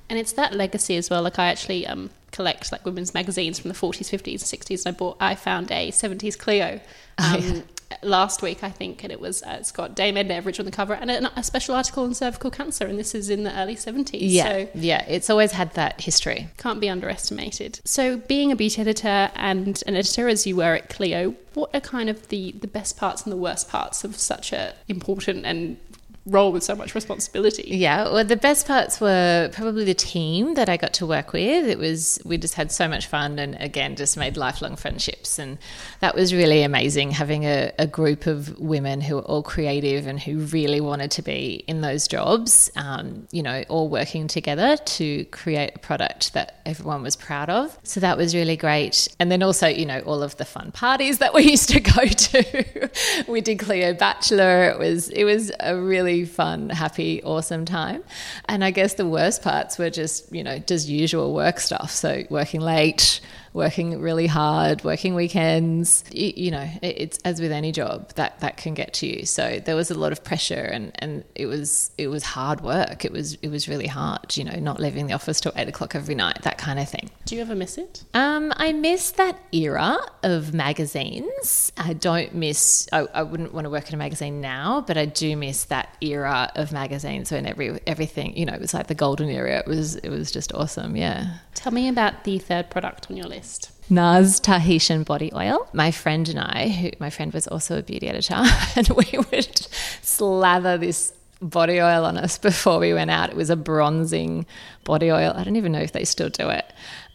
And 0.09 0.17
it's 0.17 0.33
that 0.33 0.53
legacy 0.53 0.95
as 0.95 1.09
well. 1.09 1.23
Like 1.23 1.39
I 1.39 1.47
actually 1.47 1.85
um, 1.87 2.09
collect 2.31 2.71
like 2.71 2.85
women's 2.85 3.13
magazines 3.13 3.59
from 3.59 3.69
the 3.69 3.75
40s, 3.75 4.09
50s, 4.09 4.43
60s. 4.43 4.85
And 4.85 4.95
I 4.95 4.97
bought, 4.97 5.17
I 5.19 5.33
found 5.33 5.71
a 5.71 5.91
70s 5.91 6.37
Cleo. 6.37 6.79
Um, 7.17 7.35
oh, 7.35 7.37
yeah 7.37 7.61
last 8.01 8.41
week, 8.41 8.63
I 8.63 8.69
think, 8.69 9.03
and 9.03 9.11
it 9.11 9.19
was 9.19 9.43
uh, 9.43 9.57
it's 9.59 9.71
got 9.71 9.95
Dame 9.95 10.17
Edna 10.17 10.41
Everage 10.41 10.59
on 10.59 10.65
the 10.65 10.71
cover 10.71 10.93
and 10.93 11.09
a, 11.09 11.39
a, 11.39 11.43
special 11.43 11.75
article 11.75 12.03
on 12.03 12.13
cervical 12.13 12.49
cancer, 12.49 12.85
and 12.85 12.97
this 12.97 13.13
is 13.13 13.29
in 13.29 13.43
the 13.43 13.57
early 13.59 13.75
seventies. 13.75 14.33
Yeah, 14.33 14.43
so 14.43 14.69
yeah, 14.75 15.05
it's 15.07 15.29
always 15.29 15.51
had 15.51 15.73
that 15.73 16.01
history. 16.01 16.49
Can't 16.57 16.79
be 16.79 16.89
underestimated. 16.89 17.79
So, 17.85 18.17
being 18.17 18.51
a 18.51 18.55
beauty 18.55 18.81
editor 18.81 19.31
and 19.35 19.81
an 19.87 19.95
editor 19.95 20.27
as 20.27 20.47
you 20.47 20.55
were 20.55 20.75
at 20.75 20.89
Cleo, 20.89 21.35
what 21.53 21.69
are 21.73 21.81
kind 21.81 22.09
of 22.09 22.29
the 22.29 22.51
the 22.53 22.67
best 22.67 22.97
parts 22.97 23.23
and 23.23 23.31
the 23.31 23.37
worst 23.37 23.69
parts 23.69 24.03
of 24.03 24.17
such 24.17 24.53
a 24.53 24.73
important 24.87 25.45
and 25.45 25.77
role 26.25 26.51
with 26.51 26.63
so 26.63 26.75
much 26.75 26.95
responsibility. 26.95 27.63
Yeah, 27.67 28.03
well, 28.03 28.23
the 28.23 28.37
best 28.37 28.65
parts 28.65 29.01
were 29.01 29.49
probably 29.53 29.83
the 29.83 29.93
team 29.93 30.53
that 30.53 30.69
I 30.69 30.77
got 30.77 30.93
to 30.93 31.05
work 31.05 31.33
with. 31.33 31.67
It 31.67 31.77
was 31.77 32.19
we 32.23 32.37
just 32.37 32.53
had 32.53 32.71
so 32.71 32.87
much 32.87 33.07
fun, 33.07 33.39
and 33.39 33.55
again, 33.59 33.95
just 33.95 34.15
made 34.17 34.37
lifelong 34.37 34.75
friendships, 34.75 35.37
and 35.37 35.57
that 35.99 36.15
was 36.15 36.33
really 36.33 36.63
amazing. 36.63 37.11
Having 37.11 37.43
a, 37.43 37.71
a 37.77 37.87
group 37.87 38.25
of 38.25 38.57
women 38.59 39.01
who 39.01 39.15
were 39.15 39.21
all 39.21 39.43
creative 39.43 40.07
and 40.07 40.19
who 40.19 40.39
really 40.39 40.79
wanted 40.79 41.11
to 41.11 41.21
be 41.21 41.63
in 41.67 41.81
those 41.81 42.07
jobs. 42.07 42.71
Um, 42.75 43.27
you 43.31 43.43
know, 43.43 43.63
all 43.67 43.89
working 43.89 44.27
together 44.27 44.77
to 44.77 45.25
create 45.25 45.73
a 45.75 45.79
product 45.79 46.33
that 46.33 46.61
everyone 46.65 47.03
was 47.03 47.15
proud 47.15 47.49
of. 47.49 47.77
So 47.83 47.99
that 47.99 48.17
was 48.17 48.33
really 48.33 48.55
great. 48.55 49.07
And 49.19 49.31
then 49.31 49.43
also, 49.43 49.67
you 49.67 49.85
know, 49.85 49.99
all 50.01 50.23
of 50.23 50.37
the 50.37 50.45
fun 50.45 50.71
parties 50.71 51.17
that 51.17 51.33
we 51.33 51.43
used 51.51 51.69
to 51.69 51.79
go 51.79 52.05
to. 52.05 52.89
we 53.27 53.41
did 53.41 53.59
Cleo 53.59 53.93
Bachelor. 53.93 54.69
It 54.69 54.79
was 54.79 55.09
it 55.09 55.25
was 55.25 55.51
a 55.59 55.75
really 55.75 56.12
really 56.13 56.25
fun, 56.25 56.69
happy, 56.69 57.23
awesome 57.23 57.65
time. 57.65 58.03
And 58.45 58.63
I 58.63 58.71
guess 58.71 58.93
the 58.93 59.07
worst 59.07 59.41
parts 59.41 59.77
were 59.77 59.89
just, 59.89 60.31
you 60.33 60.43
know, 60.43 60.59
just 60.59 60.87
usual 60.87 61.33
work 61.33 61.59
stuff. 61.59 61.91
So 61.91 62.23
working 62.29 62.61
late, 62.61 63.19
working 63.53 63.99
really 63.99 64.27
hard, 64.27 64.83
working 64.83 65.15
weekends. 65.15 66.03
You, 66.11 66.33
you 66.35 66.51
know, 66.51 66.67
it, 66.81 66.95
it's 66.97 67.19
as 67.23 67.39
with 67.39 67.51
any 67.51 67.71
job 67.71 68.09
that 68.13 68.39
that 68.39 68.57
can 68.57 68.73
get 68.73 68.93
to 68.95 69.07
you. 69.07 69.25
So 69.25 69.59
there 69.63 69.75
was 69.75 69.91
a 69.91 69.93
lot 69.93 70.11
of 70.11 70.23
pressure, 70.23 70.55
and 70.55 70.91
and 70.95 71.23
it 71.35 71.45
was 71.45 71.91
it 71.97 72.07
was 72.07 72.23
hard 72.23 72.61
work. 72.61 73.05
It 73.05 73.11
was 73.11 73.35
it 73.35 73.49
was 73.49 73.67
really 73.67 73.87
hard. 73.87 74.35
You 74.35 74.43
know, 74.43 74.59
not 74.59 74.79
leaving 74.79 75.07
the 75.07 75.13
office 75.13 75.39
till 75.39 75.53
eight 75.55 75.67
o'clock 75.67 75.95
every 75.95 76.15
night, 76.15 76.41
that 76.41 76.57
kind 76.57 76.79
of 76.79 76.89
thing. 76.89 77.09
Do 77.25 77.35
you 77.35 77.41
ever 77.41 77.55
miss 77.55 77.77
it? 77.77 78.03
Um, 78.13 78.51
I 78.57 78.73
miss 78.73 79.11
that 79.11 79.39
era 79.51 79.97
of 80.23 80.53
magazines. 80.53 81.71
I 81.77 81.93
don't 81.93 82.33
miss. 82.33 82.87
I, 82.91 83.07
I 83.13 83.23
wouldn't 83.23 83.53
want 83.53 83.65
to 83.65 83.69
work 83.69 83.87
in 83.89 83.95
a 83.95 83.97
magazine 83.97 84.41
now, 84.41 84.83
but 84.85 84.97
I 84.97 85.05
do 85.05 85.37
miss 85.37 85.65
that 85.65 85.95
era 86.01 86.51
of 86.55 86.71
magazines 86.71 87.31
when 87.31 87.45
every 87.45 87.79
everything. 87.85 88.35
You 88.35 88.45
know, 88.45 88.53
it 88.53 88.61
was 88.61 88.73
like 88.73 88.87
the 88.87 88.95
golden 88.95 89.29
era. 89.29 89.59
It 89.59 89.67
was 89.67 89.95
it 89.97 90.09
was 90.09 90.31
just 90.31 90.53
awesome. 90.53 90.95
Yeah. 90.95 91.37
Tell 91.53 91.71
me 91.71 91.87
about 91.87 92.23
the 92.23 92.39
third 92.39 92.69
product 92.69 93.09
on 93.09 93.17
your 93.17 93.27
list. 93.27 93.42
NARS 93.89 94.39
Tahitian 94.39 95.03
body 95.03 95.31
oil. 95.33 95.67
My 95.73 95.91
friend 95.91 96.27
and 96.29 96.39
I, 96.39 96.69
who 96.69 96.91
my 96.99 97.09
friend 97.09 97.33
was 97.33 97.47
also 97.47 97.79
a 97.79 97.83
beauty 97.83 98.07
editor, 98.07 98.41
and 98.75 98.87
we 98.89 99.17
would 99.31 99.67
slather 100.01 100.77
this 100.77 101.13
body 101.41 101.81
oil 101.81 102.05
on 102.05 102.17
us 102.17 102.37
before 102.37 102.79
we 102.79 102.93
went 102.93 103.11
out. 103.11 103.29
It 103.29 103.35
was 103.35 103.49
a 103.49 103.55
bronzing 103.55 104.45
body 104.83 105.11
oil. 105.11 105.33
I 105.35 105.43
don't 105.43 105.57
even 105.57 105.71
know 105.71 105.81
if 105.81 105.91
they 105.91 106.05
still 106.05 106.29
do 106.29 106.49
it. 106.49 106.65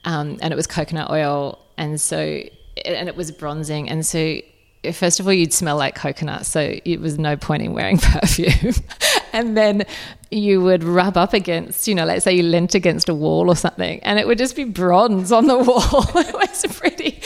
Um, 0.05 0.39
and 0.43 0.53
it 0.53 0.57
was 0.57 0.67
coconut 0.67 1.11
oil, 1.11 1.59
and 1.77 2.01
so 2.01 2.43
and 2.85 3.09
it 3.09 3.17
was 3.17 3.33
bronzing, 3.33 3.89
and 3.89 4.07
so 4.07 4.39
first 4.93 5.21
of 5.21 5.27
all 5.27 5.33
you'd 5.33 5.53
smell 5.53 5.77
like 5.77 5.95
coconut, 5.95 6.47
so 6.47 6.79
it 6.85 7.01
was 7.01 7.19
no 7.19 7.37
point 7.37 7.63
in 7.63 7.73
wearing 7.73 7.99
perfume. 8.03 8.75
and 9.33 9.57
then 9.57 9.85
you 10.31 10.61
would 10.61 10.85
rub 10.85 11.17
up 11.17 11.33
against, 11.33 11.89
you 11.89 11.95
know, 11.95 12.05
let's 12.05 12.25
say 12.25 12.35
you 12.35 12.43
leant 12.43 12.75
against 12.75 13.09
a 13.09 13.15
wall 13.15 13.49
or 13.49 13.57
something, 13.57 13.99
and 14.01 14.19
it 14.19 14.27
would 14.27 14.37
just 14.37 14.55
be 14.55 14.65
bronze 14.65 15.33
on 15.33 15.47
the 15.47 15.59
wall. 15.59 16.05
it 16.17 16.35
was 16.35 16.67
pretty, 16.77 17.21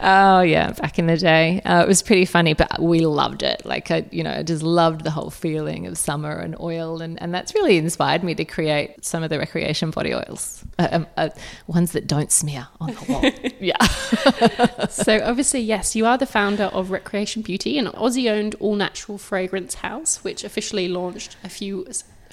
oh 0.00 0.40
yeah, 0.40 0.70
back 0.72 0.98
in 0.98 1.06
the 1.06 1.16
day, 1.16 1.60
uh, 1.62 1.82
it 1.82 1.88
was 1.88 2.00
pretty 2.02 2.24
funny, 2.24 2.54
but 2.54 2.80
we 2.80 3.00
loved 3.00 3.42
it. 3.42 3.64
Like 3.64 3.90
I, 3.90 4.06
you 4.10 4.22
know, 4.22 4.30
I 4.30 4.42
just 4.44 4.62
loved 4.62 5.02
the 5.02 5.10
whole 5.10 5.30
feeling 5.30 5.86
of 5.86 5.98
summer 5.98 6.32
and 6.32 6.56
oil, 6.60 7.02
and 7.02 7.20
and 7.20 7.34
that's 7.34 7.54
really 7.54 7.76
inspired 7.76 8.22
me 8.22 8.34
to 8.36 8.44
create 8.44 9.04
some 9.04 9.24
of 9.24 9.30
the 9.30 9.38
recreation 9.38 9.90
body 9.90 10.14
oils, 10.14 10.64
uh, 10.78 10.88
um, 10.92 11.06
uh, 11.16 11.30
ones 11.66 11.92
that 11.92 12.06
don't 12.06 12.30
smear 12.30 12.68
on 12.80 12.94
the 12.94 13.12
wall. 13.12 13.50
yeah. 13.60 13.84
so 14.88 15.20
obviously, 15.24 15.60
yes, 15.60 15.96
you 15.96 16.06
are 16.06 16.18
the 16.18 16.26
founder 16.26 16.64
of 16.64 16.92
Recreation 16.92 17.42
Beauty, 17.42 17.78
an 17.78 17.86
Aussie-owned 17.86 18.54
all-natural 18.60 19.18
fragrance 19.18 19.76
house, 19.76 20.22
which 20.22 20.44
officially 20.44 20.86
launched 20.86 21.36
a 21.42 21.48
few 21.48 21.84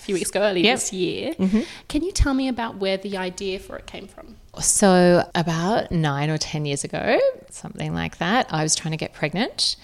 a 0.01 0.03
few 0.03 0.15
weeks 0.15 0.29
ago, 0.29 0.41
early 0.41 0.63
yep. 0.63 0.77
this 0.77 0.91
year. 0.91 1.33
Mm-hmm. 1.33 1.61
Can 1.87 2.03
you 2.03 2.11
tell 2.11 2.33
me 2.33 2.47
about 2.47 2.77
where 2.77 2.97
the 2.97 3.17
idea 3.17 3.59
for 3.59 3.77
it 3.77 3.85
came 3.85 4.07
from? 4.07 4.35
So, 4.59 5.29
about 5.35 5.91
nine 5.91 6.29
or 6.29 6.37
10 6.37 6.65
years 6.65 6.83
ago, 6.83 7.19
something 7.49 7.93
like 7.93 8.17
that, 8.17 8.47
I 8.51 8.63
was 8.63 8.75
trying 8.75 8.91
to 8.91 8.97
get 8.97 9.13
pregnant 9.13 9.75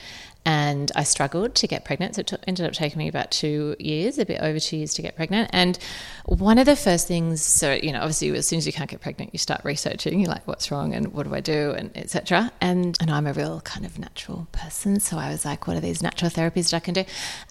and 0.47 0.93
I 0.95 1.03
struggled 1.03 1.55
to 1.55 1.67
get 1.67 1.83
pregnant. 1.83 2.15
So 2.15 2.21
it 2.21 2.27
t- 2.27 2.37
ended 2.47 2.65
up 2.65 2.71
taking 2.71 2.99
me 2.99 3.09
about 3.09 3.31
two 3.31 3.75
years, 3.79 4.17
a 4.17 4.25
bit 4.25 4.39
over 4.41 4.61
two 4.61 4.77
years 4.77 4.93
to 4.93 5.01
get 5.01 5.13
pregnant. 5.13 5.49
And 5.51 5.77
one 6.23 6.57
of 6.57 6.65
the 6.65 6.77
first 6.77 7.05
things, 7.05 7.41
so 7.43 7.73
you 7.73 7.91
know, 7.91 7.99
obviously, 7.99 8.29
as 8.31 8.47
soon 8.47 8.59
as 8.59 8.65
you 8.65 8.71
can't 8.71 8.89
get 8.89 9.01
pregnant, 9.01 9.31
you 9.33 9.39
start 9.39 9.59
researching. 9.65 10.21
You're 10.21 10.29
like, 10.29 10.47
what's 10.47 10.71
wrong, 10.71 10.93
and 10.93 11.11
what 11.11 11.27
do 11.27 11.35
I 11.35 11.41
do, 11.41 11.71
and 11.71 11.91
etc. 11.97 12.49
And 12.61 12.95
and 13.01 13.11
I'm 13.11 13.27
a 13.27 13.33
real 13.33 13.59
kind 13.61 13.85
of 13.85 13.99
natural 13.99 14.47
person, 14.53 15.01
so 15.01 15.17
I 15.17 15.29
was 15.31 15.43
like, 15.43 15.67
what 15.67 15.75
are 15.75 15.81
these 15.81 16.01
natural 16.01 16.31
therapies 16.31 16.71
that 16.71 16.77
I 16.77 16.79
can 16.79 16.93
do? 16.93 17.03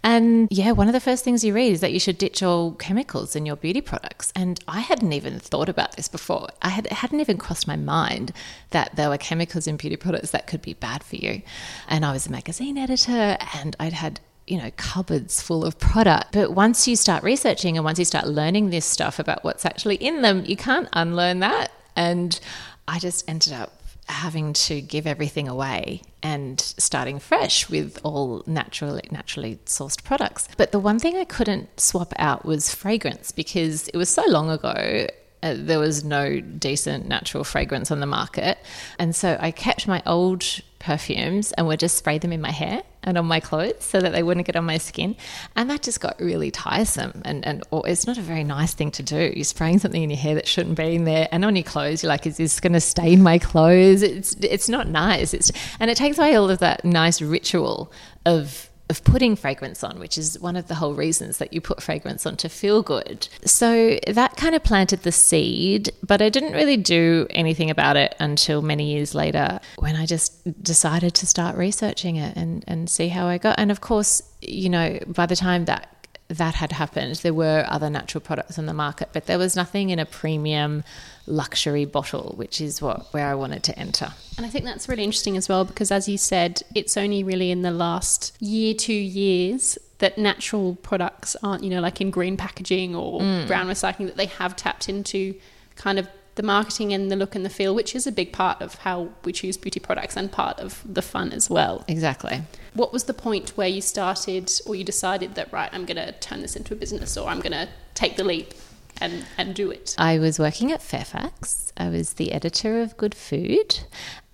And 0.02 0.48
yeah, 0.50 0.72
one 0.72 0.86
of 0.86 0.94
the 0.94 1.00
first 1.00 1.22
things 1.22 1.44
you 1.44 1.52
read 1.52 1.72
is 1.72 1.82
that 1.82 1.92
you 1.92 2.00
should 2.00 2.16
ditch 2.16 2.42
all 2.42 2.72
chemicals 2.72 3.36
in 3.36 3.44
your 3.44 3.56
beauty 3.56 3.82
products. 3.82 4.32
And 4.34 4.58
I 4.66 4.80
hadn't 4.80 5.12
even 5.12 5.38
thought 5.38 5.68
about 5.68 5.96
this 5.96 6.08
before. 6.08 6.48
I 6.62 6.70
had 6.70 6.86
hadn't 6.86 7.20
even 7.20 7.36
crossed 7.36 7.68
my 7.68 7.76
mind 7.76 8.32
that 8.70 8.96
there 8.96 9.10
were 9.10 9.18
chemicals 9.18 9.66
in 9.66 9.76
beauty 9.76 9.96
products 9.96 10.30
that 10.30 10.46
could 10.46 10.62
be 10.62 10.72
bad 10.72 11.04
for 11.04 11.16
you. 11.16 11.42
And 11.88 12.02
I 12.02 12.12
was 12.12 12.26
a 12.26 12.30
magazine 12.30 12.78
editor 12.86 13.36
and 13.54 13.74
I'd 13.80 13.92
had 13.92 14.20
you 14.46 14.58
know, 14.58 14.70
cupboards 14.76 15.42
full 15.42 15.64
of 15.64 15.76
product. 15.78 16.30
But 16.30 16.52
once 16.52 16.86
you 16.86 16.94
start 16.94 17.24
researching 17.24 17.76
and 17.76 17.84
once 17.84 17.98
you 17.98 18.04
start 18.04 18.28
learning 18.28 18.70
this 18.70 18.86
stuff 18.86 19.18
about 19.18 19.42
what's 19.42 19.64
actually 19.66 19.96
in 19.96 20.22
them, 20.22 20.44
you 20.44 20.56
can't 20.56 20.88
unlearn 20.92 21.40
that. 21.40 21.72
And 21.96 22.38
I 22.86 23.00
just 23.00 23.28
ended 23.28 23.52
up 23.52 23.72
having 24.08 24.52
to 24.52 24.80
give 24.80 25.04
everything 25.04 25.48
away 25.48 26.00
and 26.22 26.60
starting 26.60 27.18
fresh 27.18 27.68
with 27.68 27.98
all 28.04 28.44
naturally 28.46 29.02
naturally 29.10 29.58
sourced 29.66 30.04
products. 30.04 30.46
But 30.56 30.70
the 30.70 30.78
one 30.78 31.00
thing 31.00 31.16
I 31.16 31.24
couldn't 31.24 31.80
swap 31.80 32.12
out 32.16 32.44
was 32.44 32.72
fragrance 32.72 33.32
because 33.32 33.88
it 33.88 33.96
was 33.96 34.08
so 34.08 34.22
long 34.28 34.48
ago 34.48 35.08
uh, 35.42 35.54
there 35.56 35.80
was 35.80 36.04
no 36.04 36.40
decent 36.40 37.08
natural 37.08 37.42
fragrance 37.42 37.90
on 37.90 37.98
the 37.98 38.06
market. 38.06 38.58
And 39.00 39.14
so 39.14 39.36
I 39.40 39.50
kept 39.50 39.88
my 39.88 40.02
old 40.06 40.44
perfumes 40.86 41.50
and 41.52 41.66
would 41.66 41.80
just 41.80 41.98
spray 41.98 42.16
them 42.16 42.32
in 42.32 42.40
my 42.40 42.52
hair 42.52 42.80
and 43.02 43.18
on 43.18 43.26
my 43.26 43.40
clothes 43.40 43.82
so 43.82 44.00
that 44.00 44.12
they 44.12 44.22
wouldn't 44.22 44.46
get 44.46 44.54
on 44.54 44.64
my 44.64 44.78
skin. 44.78 45.16
And 45.56 45.68
that 45.68 45.82
just 45.82 46.00
got 46.00 46.18
really 46.20 46.52
tiresome. 46.52 47.22
And, 47.24 47.44
and 47.44 47.64
it's 47.72 48.06
not 48.06 48.18
a 48.18 48.22
very 48.22 48.44
nice 48.44 48.72
thing 48.72 48.92
to 48.92 49.02
do. 49.02 49.32
You're 49.34 49.44
spraying 49.44 49.80
something 49.80 50.00
in 50.00 50.10
your 50.10 50.18
hair 50.18 50.36
that 50.36 50.46
shouldn't 50.46 50.76
be 50.76 50.94
in 50.94 51.04
there 51.04 51.28
and 51.32 51.44
on 51.44 51.56
your 51.56 51.64
clothes. 51.64 52.04
You're 52.04 52.08
like, 52.08 52.24
is 52.24 52.36
this 52.36 52.60
going 52.60 52.72
to 52.72 52.80
stain 52.80 53.20
my 53.20 53.38
clothes? 53.38 54.02
It's, 54.02 54.34
it's 54.34 54.68
not 54.68 54.86
nice. 54.86 55.34
It's, 55.34 55.50
and 55.80 55.90
it 55.90 55.96
takes 55.96 56.18
away 56.18 56.36
all 56.36 56.50
of 56.50 56.60
that 56.60 56.84
nice 56.84 57.20
ritual 57.20 57.90
of 58.24 58.70
of 58.88 59.02
putting 59.04 59.34
fragrance 59.34 59.82
on, 59.82 59.98
which 59.98 60.16
is 60.16 60.38
one 60.38 60.56
of 60.56 60.68
the 60.68 60.76
whole 60.76 60.94
reasons 60.94 61.38
that 61.38 61.52
you 61.52 61.60
put 61.60 61.82
fragrance 61.82 62.24
on 62.24 62.36
to 62.36 62.48
feel 62.48 62.82
good. 62.82 63.28
So 63.44 63.98
that 64.06 64.36
kind 64.36 64.54
of 64.54 64.62
planted 64.62 65.02
the 65.02 65.12
seed, 65.12 65.90
but 66.02 66.22
I 66.22 66.28
didn't 66.28 66.52
really 66.52 66.76
do 66.76 67.26
anything 67.30 67.70
about 67.70 67.96
it 67.96 68.14
until 68.20 68.62
many 68.62 68.92
years 68.92 69.14
later 69.14 69.60
when 69.76 69.96
I 69.96 70.06
just 70.06 70.62
decided 70.62 71.14
to 71.14 71.26
start 71.26 71.56
researching 71.56 72.16
it 72.16 72.36
and, 72.36 72.64
and 72.68 72.88
see 72.88 73.08
how 73.08 73.26
I 73.26 73.38
got. 73.38 73.58
And 73.58 73.70
of 73.70 73.80
course, 73.80 74.22
you 74.40 74.68
know, 74.68 74.98
by 75.08 75.26
the 75.26 75.36
time 75.36 75.64
that 75.64 75.95
that 76.28 76.54
had 76.54 76.72
happened, 76.72 77.16
there 77.16 77.34
were 77.34 77.64
other 77.68 77.88
natural 77.88 78.20
products 78.20 78.58
on 78.58 78.66
the 78.66 78.74
market, 78.74 79.10
but 79.12 79.26
there 79.26 79.38
was 79.38 79.54
nothing 79.54 79.90
in 79.90 79.98
a 79.98 80.06
premium 80.06 80.82
luxury 81.26 81.84
bottle, 81.84 82.34
which 82.36 82.60
is 82.60 82.82
what 82.82 83.12
where 83.12 83.26
I 83.26 83.34
wanted 83.34 83.62
to 83.64 83.78
enter. 83.78 84.12
And 84.36 84.44
I 84.44 84.48
think 84.48 84.64
that's 84.64 84.88
really 84.88 85.04
interesting 85.04 85.36
as 85.36 85.48
well 85.48 85.64
because 85.64 85.90
as 85.90 86.08
you 86.08 86.18
said, 86.18 86.62
it's 86.74 86.96
only 86.96 87.22
really 87.22 87.50
in 87.50 87.62
the 87.62 87.70
last 87.70 88.36
year, 88.40 88.74
two 88.74 88.92
years 88.92 89.78
that 89.98 90.18
natural 90.18 90.74
products 90.76 91.36
aren't, 91.42 91.62
you 91.64 91.70
know, 91.70 91.80
like 91.80 92.00
in 92.00 92.10
green 92.10 92.36
packaging 92.36 92.94
or 92.94 93.20
mm. 93.20 93.46
brown 93.46 93.66
recycling 93.66 94.06
that 94.06 94.16
they 94.16 94.26
have 94.26 94.54
tapped 94.56 94.88
into 94.88 95.34
kind 95.76 95.98
of 95.98 96.08
the 96.36 96.42
marketing 96.42 96.92
and 96.92 97.10
the 97.10 97.16
look 97.16 97.34
and 97.34 97.44
the 97.44 97.50
feel, 97.50 97.74
which 97.74 97.94
is 97.94 98.06
a 98.06 98.12
big 98.12 98.32
part 98.32 98.60
of 98.62 98.76
how 98.76 99.08
we 99.24 99.32
choose 99.32 99.56
beauty 99.56 99.80
products 99.80 100.16
and 100.16 100.30
part 100.30 100.58
of 100.60 100.82
the 100.86 101.02
fun 101.02 101.32
as 101.32 101.50
well. 101.50 101.84
Exactly. 101.88 102.42
What 102.74 102.92
was 102.92 103.04
the 103.04 103.14
point 103.14 103.50
where 103.56 103.68
you 103.68 103.80
started 103.80 104.52
or 104.66 104.74
you 104.74 104.84
decided 104.84 105.34
that, 105.34 105.52
right, 105.52 105.70
I'm 105.72 105.84
going 105.86 105.96
to 105.96 106.12
turn 106.12 106.42
this 106.42 106.54
into 106.54 106.74
a 106.74 106.76
business 106.76 107.16
or 107.16 107.28
I'm 107.28 107.40
going 107.40 107.52
to 107.52 107.68
take 107.94 108.16
the 108.16 108.24
leap 108.24 108.52
and, 109.00 109.24
and 109.38 109.54
do 109.54 109.70
it? 109.70 109.94
I 109.98 110.18
was 110.18 110.38
working 110.38 110.72
at 110.72 110.82
Fairfax. 110.82 111.72
I 111.76 111.88
was 111.88 112.14
the 112.14 112.32
editor 112.32 112.82
of 112.82 112.96
Good 112.98 113.14
Food. 113.14 113.80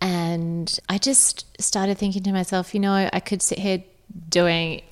And 0.00 0.78
I 0.88 0.98
just 0.98 1.46
started 1.62 1.98
thinking 1.98 2.24
to 2.24 2.32
myself, 2.32 2.74
you 2.74 2.80
know, 2.80 3.08
I 3.12 3.20
could 3.20 3.42
sit 3.42 3.60
here 3.60 3.84
doing 4.28 4.82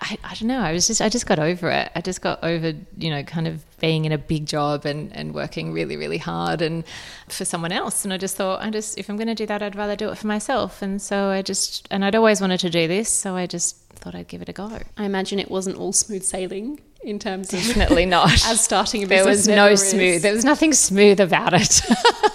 I, 0.00 0.18
I, 0.24 0.34
don't 0.34 0.48
know. 0.48 0.60
I 0.60 0.72
was 0.72 0.86
just 0.86 1.00
I 1.00 1.08
just 1.08 1.26
got 1.26 1.38
over 1.38 1.70
it. 1.70 1.90
I 1.94 2.00
just 2.00 2.20
got 2.20 2.42
over 2.42 2.72
you 2.96 3.10
know 3.10 3.22
kind 3.22 3.46
of 3.46 3.64
being 3.80 4.04
in 4.04 4.12
a 4.12 4.18
big 4.18 4.46
job 4.46 4.84
and, 4.84 5.14
and 5.14 5.34
working 5.34 5.72
really 5.72 5.96
really 5.96 6.18
hard 6.18 6.62
and 6.62 6.84
for 7.28 7.44
someone 7.44 7.72
else. 7.72 8.04
And 8.04 8.12
I 8.12 8.18
just 8.18 8.36
thought 8.36 8.62
I 8.62 8.70
just 8.70 8.98
if 8.98 9.08
I'm 9.08 9.16
going 9.16 9.28
to 9.28 9.34
do 9.34 9.46
that, 9.46 9.62
I'd 9.62 9.76
rather 9.76 9.96
do 9.96 10.08
it 10.10 10.18
for 10.18 10.26
myself. 10.26 10.82
And 10.82 11.00
so 11.00 11.28
I 11.28 11.42
just 11.42 11.86
and 11.90 12.04
I'd 12.04 12.14
always 12.14 12.40
wanted 12.40 12.60
to 12.60 12.70
do 12.70 12.88
this, 12.88 13.08
so 13.08 13.36
I 13.36 13.46
just 13.46 13.76
thought 13.94 14.14
I'd 14.14 14.28
give 14.28 14.42
it 14.42 14.48
a 14.48 14.52
go. 14.52 14.78
I 14.96 15.04
imagine 15.04 15.38
it 15.38 15.50
wasn't 15.50 15.76
all 15.76 15.92
smooth 15.92 16.22
sailing 16.22 16.80
in 17.02 17.18
terms 17.18 17.52
of 17.52 17.60
definitely 17.60 18.06
not 18.06 18.32
as 18.46 18.60
starting 18.60 19.02
a 19.02 19.06
business. 19.06 19.46
There 19.46 19.56
was 19.56 19.70
no 19.70 19.74
smooth. 19.74 20.22
There 20.22 20.34
was 20.34 20.44
nothing 20.44 20.72
smooth 20.72 21.20
about 21.20 21.52
it. 21.54 21.80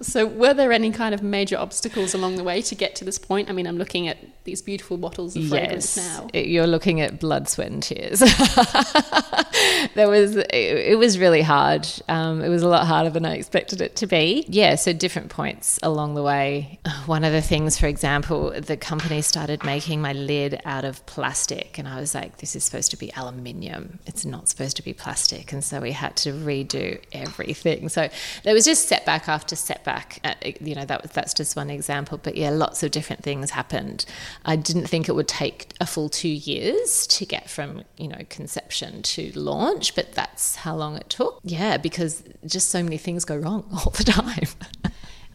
So, 0.00 0.26
were 0.26 0.54
there 0.54 0.72
any 0.72 0.90
kind 0.90 1.14
of 1.14 1.22
major 1.22 1.58
obstacles 1.58 2.14
along 2.14 2.36
the 2.36 2.44
way 2.44 2.62
to 2.62 2.74
get 2.74 2.94
to 2.96 3.04
this 3.04 3.18
point? 3.18 3.50
I 3.50 3.52
mean, 3.52 3.66
I'm 3.66 3.76
looking 3.76 4.08
at 4.08 4.37
these 4.48 4.62
beautiful 4.62 4.96
bottles 4.96 5.36
of 5.36 5.46
fragrance 5.46 5.96
yes, 5.98 6.18
now. 6.18 6.26
You're 6.32 6.66
looking 6.66 7.02
at 7.02 7.20
blood, 7.20 7.50
sweat, 7.50 7.70
and 7.70 7.82
tears. 7.82 8.20
there 9.94 10.08
was 10.08 10.36
it, 10.36 10.48
it, 10.54 10.98
was 10.98 11.18
really 11.18 11.42
hard. 11.42 11.86
Um, 12.08 12.40
it 12.40 12.48
was 12.48 12.62
a 12.62 12.68
lot 12.68 12.86
harder 12.86 13.10
than 13.10 13.26
I 13.26 13.34
expected 13.34 13.82
it 13.82 13.94
to 13.96 14.06
be. 14.06 14.46
Yeah, 14.48 14.76
so 14.76 14.94
different 14.94 15.28
points 15.28 15.78
along 15.82 16.14
the 16.14 16.22
way. 16.22 16.78
One 17.06 17.24
of 17.24 17.32
the 17.32 17.42
things, 17.42 17.78
for 17.78 17.86
example, 17.88 18.58
the 18.58 18.78
company 18.78 19.20
started 19.20 19.64
making 19.64 20.00
my 20.00 20.14
lid 20.14 20.62
out 20.64 20.86
of 20.86 21.04
plastic, 21.04 21.78
and 21.78 21.86
I 21.86 22.00
was 22.00 22.14
like, 22.14 22.38
"This 22.38 22.56
is 22.56 22.64
supposed 22.64 22.90
to 22.92 22.96
be 22.96 23.12
aluminium. 23.14 23.98
It's 24.06 24.24
not 24.24 24.48
supposed 24.48 24.78
to 24.78 24.82
be 24.82 24.94
plastic." 24.94 25.52
And 25.52 25.62
so 25.62 25.80
we 25.80 25.92
had 25.92 26.16
to 26.18 26.32
redo 26.32 26.98
everything. 27.12 27.90
So 27.90 28.08
there 28.44 28.54
was 28.54 28.64
just 28.64 28.88
setback 28.88 29.28
after 29.28 29.56
setback. 29.56 30.20
At, 30.24 30.42
uh, 30.42 30.52
you 30.60 30.74
know, 30.74 30.86
that 30.86 31.02
was, 31.02 31.10
that's 31.10 31.34
just 31.34 31.54
one 31.54 31.68
example. 31.68 32.18
But 32.22 32.36
yeah, 32.36 32.48
lots 32.48 32.82
of 32.82 32.90
different 32.92 33.22
things 33.22 33.50
happened. 33.50 34.06
I 34.44 34.56
didn't 34.56 34.86
think 34.86 35.08
it 35.08 35.12
would 35.12 35.28
take 35.28 35.72
a 35.80 35.86
full 35.86 36.08
two 36.08 36.28
years 36.28 37.06
to 37.08 37.26
get 37.26 37.50
from, 37.50 37.84
you 37.96 38.08
know, 38.08 38.20
conception 38.28 39.02
to 39.02 39.32
launch, 39.34 39.94
but 39.94 40.12
that's 40.12 40.56
how 40.56 40.76
long 40.76 40.96
it 40.96 41.10
took. 41.10 41.40
Yeah, 41.42 41.76
because 41.76 42.22
just 42.46 42.70
so 42.70 42.82
many 42.82 42.98
things 42.98 43.24
go 43.24 43.36
wrong 43.36 43.68
all 43.72 43.92
the 43.92 44.04
time. 44.04 44.48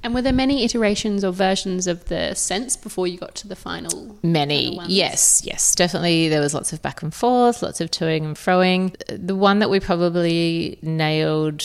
And 0.03 0.13
were 0.13 0.21
there 0.21 0.33
many 0.33 0.65
iterations 0.65 1.23
or 1.23 1.31
versions 1.31 1.87
of 1.87 2.05
the 2.05 2.33
sense 2.33 2.75
before 2.75 3.07
you 3.07 3.17
got 3.17 3.35
to 3.35 3.47
the 3.47 3.55
final? 3.55 4.17
Many, 4.21 4.75
final 4.75 4.91
yes, 4.91 5.41
yes, 5.45 5.73
definitely. 5.75 6.27
There 6.27 6.41
was 6.41 6.53
lots 6.53 6.73
of 6.73 6.81
back 6.81 7.01
and 7.01 7.13
forth, 7.13 7.61
lots 7.61 7.79
of 7.79 7.89
toing 7.89 8.25
and 8.25 8.35
froing. 8.35 8.95
The 9.07 9.35
one 9.35 9.59
that 9.59 9.69
we 9.69 9.79
probably 9.79 10.77
nailed 10.81 11.63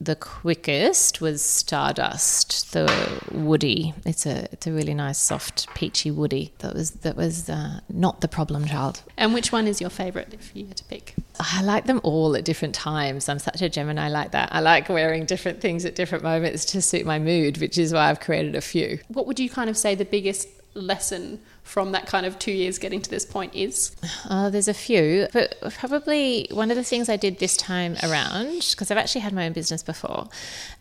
the 0.00 0.16
quickest 0.16 1.20
was 1.20 1.42
Stardust, 1.42 2.72
the 2.72 3.22
woody. 3.32 3.94
It's 4.04 4.26
a 4.26 4.48
it's 4.52 4.66
a 4.66 4.72
really 4.72 4.94
nice, 4.94 5.18
soft, 5.18 5.72
peachy 5.74 6.10
woody. 6.10 6.52
That 6.58 6.74
was 6.74 6.90
that 6.90 7.16
was 7.16 7.48
uh, 7.48 7.80
not 7.88 8.20
the 8.20 8.28
problem 8.28 8.66
child. 8.66 9.02
And 9.16 9.32
which 9.32 9.52
one 9.52 9.66
is 9.66 9.80
your 9.80 9.90
favourite 9.90 10.34
if 10.34 10.54
you 10.54 10.66
had 10.66 10.76
to 10.76 10.84
pick? 10.84 11.14
I 11.40 11.62
like 11.62 11.86
them 11.86 12.00
all 12.02 12.36
at 12.36 12.44
different 12.44 12.74
times. 12.74 13.28
I'm 13.28 13.38
such 13.38 13.62
a 13.62 13.68
Gemini 13.68 14.08
like 14.08 14.32
that. 14.32 14.50
I 14.52 14.60
like 14.60 14.88
wearing 14.88 15.24
different 15.24 15.60
things 15.60 15.84
at 15.84 15.94
different 15.94 16.24
moments 16.24 16.64
to 16.66 16.82
suit 16.82 17.06
my 17.06 17.18
mood, 17.18 17.58
which 17.58 17.78
is 17.78 17.92
why 17.92 18.10
I've 18.10 18.20
created 18.20 18.54
a 18.54 18.60
few. 18.60 18.98
What 19.08 19.26
would 19.26 19.40
you 19.40 19.50
kind 19.50 19.70
of 19.70 19.76
say 19.76 19.94
the 19.94 20.04
biggest 20.04 20.48
lesson 20.76 21.40
from 21.62 21.92
that 21.92 22.06
kind 22.06 22.24
of 22.24 22.38
two 22.38 22.52
years 22.52 22.78
getting 22.78 23.00
to 23.02 23.10
this 23.10 23.24
point 23.24 23.54
is? 23.54 23.94
Uh, 24.28 24.50
there's 24.50 24.68
a 24.68 24.74
few, 24.74 25.26
but 25.32 25.56
probably 25.78 26.48
one 26.52 26.70
of 26.70 26.76
the 26.76 26.84
things 26.84 27.08
I 27.08 27.16
did 27.16 27.38
this 27.38 27.56
time 27.56 27.96
around, 28.02 28.66
because 28.70 28.90
I've 28.90 28.98
actually 28.98 29.22
had 29.22 29.32
my 29.32 29.46
own 29.46 29.52
business 29.52 29.82
before, 29.82 30.28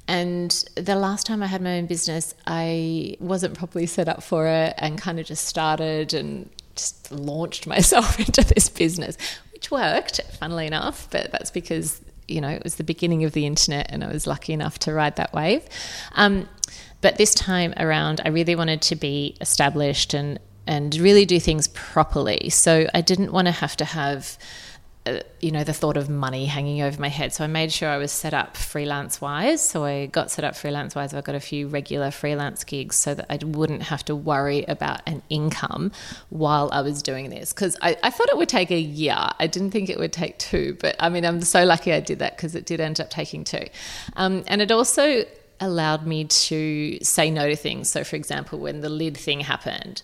and 0.08 0.52
the 0.76 0.96
last 0.96 1.26
time 1.26 1.42
I 1.42 1.48
had 1.48 1.62
my 1.62 1.78
own 1.78 1.88
business, 1.88 2.36
I 2.46 3.18
wasn't 3.20 3.58
properly 3.58 3.88
set 3.88 4.08
up 4.08 4.22
for 4.22 4.48
it 4.48 4.76
and 4.78 5.00
kind 5.00 5.20
of 5.20 5.26
just 5.26 5.46
started 5.46 6.14
and 6.14 6.50
just 6.76 7.12
launched 7.12 7.66
myself 7.76 8.20
into 8.20 8.44
this 8.44 8.70
business, 8.70 9.18
which 9.54 9.72
worked, 9.72 10.22
funnily 10.40 10.68
enough, 10.68 11.10
but 11.10 11.32
that's 11.32 11.50
because 11.50 12.02
you 12.28 12.42
know, 12.42 12.50
it 12.50 12.64
was 12.64 12.76
the 12.76 12.84
beginning 12.84 13.24
of 13.24 13.34
the 13.34 13.46
internet 13.46 13.88
and 13.90 14.04
I 14.04 14.12
was 14.12 14.26
lucky 14.26 14.54
enough 14.54 14.80
to 14.80 14.94
ride 14.94 15.16
that 15.18 15.34
wave. 15.34 15.64
Um, 16.14 16.50
but 17.02 17.18
this 17.18 17.34
time 17.34 17.74
around, 17.78 18.22
I 18.26 18.30
really 18.30 18.56
wanted 18.56 18.82
to 18.84 18.96
be 18.96 19.36
established 19.42 20.14
and, 20.14 20.40
and 20.66 20.96
really 20.96 21.26
do 21.26 21.40
things 21.40 21.68
properly. 21.68 22.50
So 22.50 22.88
I 22.94 23.02
didn't 23.02 23.32
want 23.32 23.48
to 23.48 23.52
have 23.52 23.78
to 23.78 23.86
have, 23.86 24.38
uh, 25.06 25.20
you 25.40 25.52
know, 25.52 25.64
the 25.64 25.74
thought 25.74 25.98
of 25.98 26.10
money 26.10 26.46
hanging 26.46 26.82
over 26.82 27.00
my 27.00 27.10
head. 27.10 27.32
So 27.32 27.44
I 27.44 27.48
made 27.48 27.72
sure 27.72 27.90
I 27.90 27.98
was 27.98 28.12
set 28.12 28.34
up 28.34 28.58
freelance 28.58 29.22
wise. 29.22 29.62
So 29.62 29.84
I 29.84 30.08
got 30.08 30.32
set 30.32 30.44
up 30.44 30.56
freelance 30.56 30.96
wise. 30.96 31.14
I 31.14 31.22
got 31.22 31.36
a 31.36 31.40
few 31.40 31.68
regular 31.68 32.10
freelance 32.10 32.64
gigs 32.64 32.96
so 32.96 33.14
that 33.14 33.28
I 33.30 33.38
wouldn't 33.46 33.84
have 33.84 34.04
to 34.06 34.16
worry 34.16 34.66
about 34.68 35.02
an 35.06 35.22
income 35.30 35.92
while 36.30 36.72
I 36.74 36.82
was 36.82 37.04
doing 37.04 37.30
this. 37.30 37.54
Because 37.54 37.78
I, 37.84 37.98
I 38.02 38.10
thought 38.10 38.30
it 38.30 38.38
would 38.38 38.50
take 38.50 38.72
a 38.72 38.80
year. 38.80 39.30
I 39.38 39.46
didn't 39.46 39.72
think 39.72 39.90
it 39.90 40.00
would 40.00 40.14
take 40.14 40.40
two. 40.40 40.76
But 40.80 40.96
I 41.00 41.10
mean, 41.10 41.24
I'm 41.24 41.42
so 41.42 41.66
lucky 41.66 41.94
I 41.94 42.00
did 42.00 42.18
that 42.20 42.36
because 42.36 42.56
it 42.56 42.66
did 42.66 42.80
end 42.80 43.00
up 43.00 43.12
taking 43.12 43.44
two. 43.44 43.68
Um, 44.16 44.44
and 44.48 44.60
it 44.60 44.72
also 44.72 45.26
allowed 45.60 46.06
me 46.06 46.26
to 46.26 46.98
say 47.02 47.30
no 47.32 47.48
to 47.50 47.56
things. 47.56 47.90
So, 47.90 48.04
for 48.04 48.16
example, 48.16 48.60
when 48.60 48.82
the 48.82 48.90
lid 48.90 49.18
thing 49.18 49.42
happened, 49.42 50.02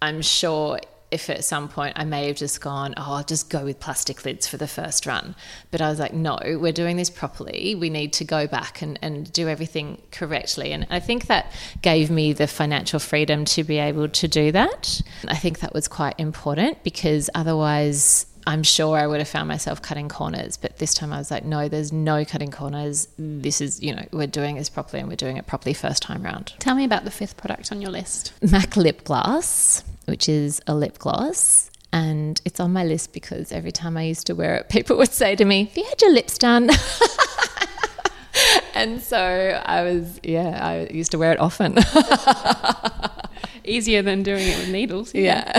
I'm 0.00 0.22
sure 0.22 0.80
if 1.14 1.30
at 1.30 1.44
some 1.44 1.68
point 1.68 1.92
I 1.96 2.04
may 2.04 2.26
have 2.26 2.36
just 2.36 2.60
gone, 2.60 2.92
oh, 2.96 3.14
I'll 3.14 3.24
just 3.24 3.48
go 3.48 3.64
with 3.64 3.78
plastic 3.78 4.24
lids 4.24 4.48
for 4.48 4.56
the 4.56 4.66
first 4.66 5.06
run. 5.06 5.36
But 5.70 5.80
I 5.80 5.88
was 5.88 6.00
like, 6.00 6.12
no, 6.12 6.36
we're 6.42 6.72
doing 6.72 6.96
this 6.96 7.08
properly. 7.08 7.76
We 7.76 7.88
need 7.88 8.12
to 8.14 8.24
go 8.24 8.48
back 8.48 8.82
and, 8.82 8.98
and 9.00 9.32
do 9.32 9.48
everything 9.48 10.02
correctly. 10.10 10.72
And 10.72 10.88
I 10.90 10.98
think 10.98 11.26
that 11.26 11.52
gave 11.82 12.10
me 12.10 12.32
the 12.32 12.48
financial 12.48 12.98
freedom 12.98 13.44
to 13.44 13.62
be 13.62 13.78
able 13.78 14.08
to 14.08 14.26
do 14.26 14.50
that. 14.52 15.00
I 15.28 15.36
think 15.36 15.60
that 15.60 15.72
was 15.72 15.86
quite 15.86 16.18
important 16.18 16.82
because 16.82 17.30
otherwise, 17.32 18.26
I'm 18.46 18.62
sure 18.62 18.98
I 18.98 19.06
would 19.06 19.20
have 19.20 19.28
found 19.28 19.48
myself 19.48 19.80
cutting 19.80 20.08
corners, 20.08 20.56
but 20.58 20.78
this 20.78 20.92
time 20.92 21.12
I 21.12 21.18
was 21.18 21.30
like, 21.30 21.44
no, 21.44 21.68
there's 21.68 21.92
no 21.92 22.24
cutting 22.24 22.50
corners. 22.50 23.08
Mm. 23.20 23.42
This 23.42 23.60
is, 23.60 23.82
you 23.82 23.94
know, 23.94 24.04
we're 24.12 24.26
doing 24.26 24.56
this 24.56 24.68
properly 24.68 25.00
and 25.00 25.08
we're 25.08 25.16
doing 25.16 25.38
it 25.38 25.46
properly 25.46 25.72
first 25.72 26.02
time 26.02 26.22
round. 26.22 26.52
Tell 26.58 26.74
me 26.74 26.84
about 26.84 27.04
the 27.04 27.10
fifth 27.10 27.36
product 27.36 27.72
on 27.72 27.80
your 27.80 27.90
list. 27.90 28.32
MAC 28.42 28.76
Lip 28.76 29.04
Gloss, 29.04 29.82
which 30.04 30.28
is 30.28 30.60
a 30.66 30.74
lip 30.74 30.98
gloss. 30.98 31.70
And 31.92 32.40
it's 32.44 32.60
on 32.60 32.72
my 32.72 32.84
list 32.84 33.12
because 33.12 33.52
every 33.52 33.72
time 33.72 33.96
I 33.96 34.02
used 34.02 34.26
to 34.26 34.34
wear 34.34 34.56
it, 34.56 34.68
people 34.68 34.96
would 34.98 35.12
say 35.12 35.36
to 35.36 35.44
me, 35.44 35.64
Have 35.64 35.76
you 35.76 35.84
had 35.84 36.02
your 36.02 36.12
lips 36.12 36.36
done? 36.36 36.68
and 38.74 39.00
so 39.00 39.62
I 39.64 39.82
was, 39.84 40.20
yeah, 40.22 40.58
I 40.60 40.92
used 40.92 41.12
to 41.12 41.18
wear 41.18 41.32
it 41.32 41.40
often. 41.40 41.78
Easier 43.64 44.02
than 44.02 44.22
doing 44.22 44.46
it 44.46 44.58
with 44.58 44.68
needles. 44.68 45.14
yeah. 45.14 45.50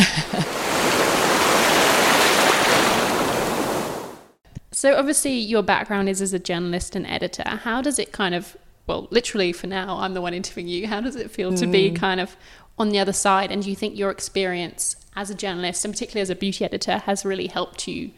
So 4.75 4.97
obviously 4.97 5.31
your 5.31 5.63
background 5.63 6.09
is 6.09 6.21
as 6.21 6.33
a 6.33 6.39
journalist 6.39 6.97
and 6.97 7.07
editor. 7.07 7.47
How 7.47 7.81
does 7.81 7.97
it 7.97 8.11
kind 8.11 8.35
of 8.35 8.57
well, 8.87 9.07
literally 9.09 9.53
for 9.53 9.67
now, 9.67 9.97
I'm 9.99 10.13
the 10.13 10.21
one 10.21 10.33
interviewing 10.33 10.67
you. 10.67 10.85
How 10.87 10.99
does 10.99 11.15
it 11.15 11.31
feel 11.31 11.55
to 11.55 11.65
be 11.65 11.89
mm. 11.89 11.95
kind 11.95 12.19
of 12.19 12.35
on 12.77 12.89
the 12.89 12.99
other 12.99 13.13
side? 13.13 13.51
And 13.51 13.63
do 13.63 13.69
you 13.69 13.75
think 13.75 13.97
your 13.97 14.11
experience 14.11 14.97
as 15.15 15.29
a 15.29 15.35
journalist, 15.35 15.85
and 15.85 15.93
particularly 15.93 16.21
as 16.21 16.29
a 16.29 16.35
beauty 16.35 16.65
editor, 16.65 16.97
has 16.99 17.25
really 17.25 17.47
helped 17.47 17.87
you 17.87 18.11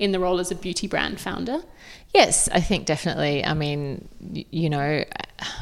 in 0.00 0.12
the 0.12 0.18
role 0.18 0.40
as 0.40 0.50
a 0.50 0.54
beauty 0.54 0.88
brand 0.88 1.20
founder? 1.20 1.62
Yes, 2.12 2.48
I 2.48 2.60
think 2.60 2.86
definitely. 2.86 3.44
I 3.44 3.54
mean, 3.54 4.08
you 4.50 4.68
know, 4.68 5.04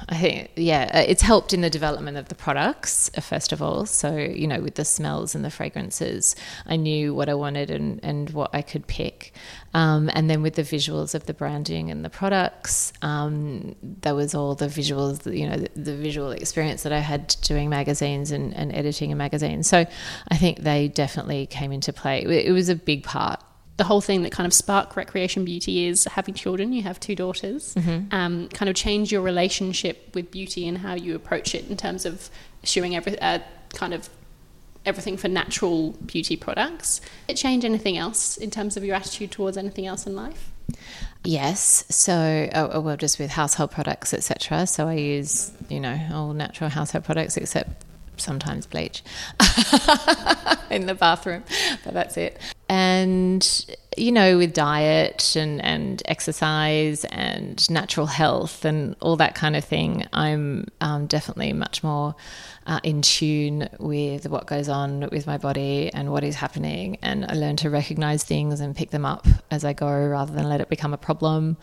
I 0.09 0.16
think, 0.16 0.50
yeah, 0.54 0.90
uh, 0.95 1.04
it's 1.07 1.21
helped 1.21 1.52
in 1.52 1.61
the 1.61 1.68
development 1.68 2.16
of 2.16 2.28
the 2.28 2.35
products, 2.35 3.11
uh, 3.16 3.21
first 3.21 3.52
of 3.52 3.61
all. 3.61 3.85
So, 3.85 4.16
you 4.16 4.47
know, 4.47 4.61
with 4.61 4.76
the 4.76 4.85
smells 4.85 5.35
and 5.35 5.45
the 5.45 5.50
fragrances, 5.50 6.37
I 6.66 6.76
knew 6.76 7.14
what 7.14 7.28
I 7.28 7.35
wanted 7.35 7.71
and, 7.71 8.00
and 8.02 8.30
what 8.30 8.54
I 8.54 8.62
could 8.62 8.87
pick. 8.87 9.35
Um, 9.75 10.09
and 10.14 10.30
then 10.30 10.40
with 10.40 10.54
the 10.54 10.62
visuals 10.62 11.14
of 11.14 11.26
the 11.26 11.35
branding 11.35 11.90
and 11.90 12.02
the 12.02 12.11
products, 12.11 12.92
um, 13.02 13.75
there 13.83 14.14
was 14.14 14.35
all 14.35 14.54
the 14.54 14.68
visuals, 14.68 15.30
you 15.37 15.49
know, 15.49 15.57
the, 15.57 15.71
the 15.75 15.97
visual 15.97 16.30
experience 16.30 16.83
that 16.85 16.92
I 16.92 17.00
had 17.00 17.37
doing 17.42 17.68
magazines 17.68 18.30
and, 18.30 18.54
and 18.54 18.75
editing 18.75 19.12
a 19.12 19.16
magazine. 19.16 19.65
So 19.65 19.84
I 20.28 20.36
think 20.36 20.60
they 20.60 20.89
definitely 20.89 21.47
came 21.47 21.73
into 21.73 21.93
play. 21.93 22.23
It, 22.23 22.47
it 22.47 22.52
was 22.52 22.69
a 22.69 22.76
big 22.76 23.02
part 23.02 23.43
the 23.78 23.84
whole 23.84 24.00
thing 24.00 24.23
that 24.23 24.32
kind 24.32 24.47
of 24.47 24.52
spark 24.52 24.97
recreation 24.97 25.45
beauty 25.45 25.86
is 25.86 26.04
having 26.04 26.34
children. 26.34 26.73
You 26.73 26.82
have 26.82 26.99
two 26.99 27.14
daughters. 27.14 27.75
Um, 28.10 28.49
kind 28.49 28.69
of 28.69 28.75
change 28.75 29.10
your 29.10 29.23
relationship 29.23 30.10
with 30.14 30.30
beauty 30.30 30.67
and 30.67 30.78
how 30.78 30.95
you 30.95 31.14
approach 31.14 31.54
it 31.54 31.69
in 31.71 31.76
terms 31.76 32.04
of 32.04 32.28
eschewing 32.62 32.97
every 32.97 33.19
uh, 33.21 33.38
kind 33.75 33.95
of 33.95 34.10
everything 34.84 35.17
for 35.17 35.28
natural 35.28 35.93
beauty 36.04 36.36
products. 36.36 37.00
Did 37.28 37.34
it 37.34 37.36
change 37.36 37.64
anything 37.64 37.97
else 37.97 38.36
in 38.36 38.50
terms 38.50 38.76
of 38.76 38.84
your 38.84 38.97
attitude 38.97 39.30
towards 39.30 39.56
anything 39.56 39.86
else 39.86 40.06
in 40.06 40.17
life? 40.17 40.50
Yes. 41.25 41.84
So, 41.88 42.49
oh, 42.54 42.71
oh, 42.73 42.80
well, 42.80 42.97
just 42.97 43.19
with 43.21 43.30
household 43.30 43.71
products, 43.71 44.12
etc. 44.12 44.67
So 44.67 44.88
I 44.88 44.95
use, 44.95 45.52
you 45.69 45.78
know, 45.78 46.00
all 46.12 46.32
natural 46.32 46.71
household 46.71 47.04
products 47.04 47.36
except 47.36 47.84
sometimes 48.17 48.67
bleach 48.67 49.04
in 50.71 50.86
the 50.86 50.97
bathroom, 50.99 51.45
but 51.84 51.95
that's 51.95 52.17
it. 52.17 52.41
And 52.99 53.67
you 53.97 54.13
know, 54.13 54.39
with 54.39 54.52
diet 54.52 55.34
and 55.37 55.65
and 55.65 56.02
exercise 56.06 57.04
and 57.06 57.69
natural 57.71 58.06
health 58.06 58.65
and 58.65 58.97
all 59.00 59.17
that 59.17 59.34
kind 59.34 59.56
of 59.56 59.65
thing, 59.65 60.06
I'm 60.13 60.67
um, 60.80 61.06
definitely 61.06 61.52
much 61.52 61.82
more 61.82 62.15
uh, 62.69 62.80
in 62.82 63.00
tune 63.02 63.69
with 63.78 64.28
what 64.28 64.47
goes 64.47 64.69
on 64.69 65.08
with 65.11 65.26
my 65.26 65.39
body 65.39 65.91
and 65.93 66.13
what 66.13 66.23
is 66.23 66.37
happening. 66.37 66.99
And 67.02 67.25
I 67.25 67.34
learn 67.34 67.56
to 67.56 67.71
recognize 67.71 68.25
things 68.25 68.61
and 68.61 68.76
pick 68.76 68.91
them 68.91 69.06
up 69.06 69.26
as 69.50 69.65
I 69.65 69.73
go 69.73 69.89
rather 69.89 70.32
than 70.32 70.49
let 70.49 70.61
it 70.61 70.69
become 70.69 70.93
a 70.93 70.99
problem. 70.99 71.56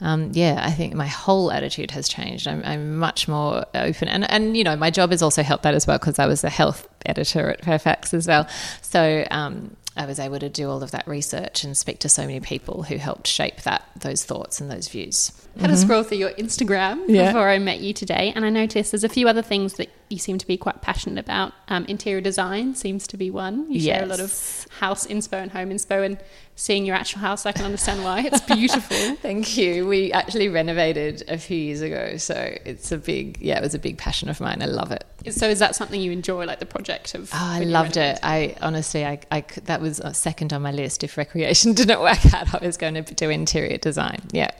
Um, 0.00 0.30
yeah, 0.32 0.62
I 0.64 0.70
think 0.70 0.94
my 0.94 1.08
whole 1.08 1.50
attitude 1.50 1.90
has 1.90 2.08
changed. 2.08 2.46
I'm, 2.46 2.62
I'm 2.64 2.96
much 2.96 3.26
more 3.26 3.66
open. 3.74 4.08
And, 4.08 4.30
and, 4.30 4.56
you 4.56 4.62
know, 4.62 4.76
my 4.76 4.90
job 4.90 5.10
has 5.10 5.20
also 5.20 5.42
helped 5.42 5.64
that 5.64 5.74
as 5.74 5.86
well 5.86 5.98
because 5.98 6.20
I 6.20 6.26
was 6.26 6.42
the 6.42 6.50
health 6.50 6.88
editor 7.04 7.50
at 7.50 7.64
Fairfax 7.64 8.14
as 8.14 8.28
well. 8.28 8.48
So, 8.82 9.26
um, 9.32 9.76
I 9.96 10.06
was 10.06 10.18
able 10.18 10.38
to 10.38 10.48
do 10.48 10.70
all 10.70 10.82
of 10.82 10.90
that 10.92 11.06
research 11.06 11.64
and 11.64 11.76
speak 11.76 11.98
to 12.00 12.08
so 12.08 12.22
many 12.22 12.40
people 12.40 12.84
who 12.84 12.96
helped 12.96 13.26
shape 13.26 13.62
that 13.62 13.86
those 13.94 14.24
thoughts 14.24 14.60
and 14.60 14.70
those 14.70 14.88
views. 14.88 15.32
I 15.58 15.62
had 15.62 15.70
a 15.70 15.76
scroll 15.76 16.02
through 16.02 16.16
your 16.16 16.30
Instagram 16.30 17.04
Yeah. 17.08 17.26
before 17.26 17.48
I 17.50 17.58
met 17.58 17.80
you 17.80 17.92
today, 17.92 18.32
and 18.34 18.42
I 18.46 18.48
noticed 18.48 18.92
there's 18.92 19.04
a 19.04 19.08
few 19.10 19.28
other 19.28 19.42
things 19.42 19.74
that 19.74 19.90
you 20.08 20.16
seem 20.16 20.38
to 20.38 20.46
be 20.46 20.56
quite 20.56 20.80
passionate 20.80 21.18
about. 21.22 21.52
Um, 21.68 21.84
interior 21.86 22.22
design 22.22 22.74
seems 22.74 23.06
to 23.08 23.18
be 23.18 23.30
one. 23.30 23.70
You 23.70 23.80
share 23.80 24.02
a 24.02 24.06
lot 24.06 24.20
of 24.20 24.66
house 24.80 25.06
inspo 25.06 25.34
and 25.42 25.50
home 25.50 25.68
inspo, 25.68 26.04
and 26.06 26.16
seeing 26.56 26.86
your 26.86 26.96
actual 26.96 27.20
house, 27.20 27.44
I 27.44 27.52
can 27.52 27.66
understand 27.66 28.02
why. 28.02 28.20
It's 28.22 28.40
beautiful. 28.56 29.16
Thank 29.16 29.58
you. 29.58 29.86
We 29.86 30.10
actually 30.12 30.48
renovated 30.48 31.22
a 31.28 31.36
few 31.36 31.58
years 31.58 31.82
ago, 31.82 32.16
so 32.16 32.34
it's 32.64 32.90
a 32.90 32.96
big 32.96 33.36
yeah, 33.42 33.58
it 33.58 33.62
was 33.62 33.74
a 33.74 33.78
big 33.78 33.98
passion 33.98 34.30
of 34.30 34.40
mine. 34.40 34.62
I 34.62 34.66
love 34.66 34.90
it. 34.90 35.04
So 35.30 35.48
is 35.48 35.58
that 35.58 35.74
something 35.74 36.00
you 36.00 36.12
enjoy, 36.12 36.44
like 36.44 36.58
the 36.58 36.66
project 36.66 37.14
of? 37.14 37.30
Oh, 37.32 37.38
I 37.38 37.60
loved 37.60 37.96
it. 37.96 38.18
I 38.22 38.56
honestly, 38.60 39.04
I, 39.04 39.20
I 39.30 39.44
that 39.64 39.80
was 39.80 40.00
uh, 40.00 40.12
second 40.12 40.52
on 40.52 40.62
my 40.62 40.72
list. 40.72 41.04
If 41.04 41.16
recreation 41.16 41.72
didn't 41.80 42.00
work 42.00 42.32
out, 42.32 42.54
I 42.54 42.64
was 42.64 42.76
going 42.76 42.94
to 42.94 43.02
do 43.02 43.30
interior 43.30 43.78
design. 43.78 44.22
Yeah. 44.32 44.50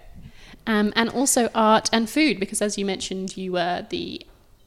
Um, 0.66 0.92
and 0.94 1.08
also 1.10 1.48
art 1.54 1.90
and 1.92 2.08
food, 2.08 2.38
because 2.38 2.62
as 2.62 2.78
you 2.78 2.84
mentioned, 2.84 3.36
you 3.36 3.52
were 3.52 3.86
the 3.90 4.24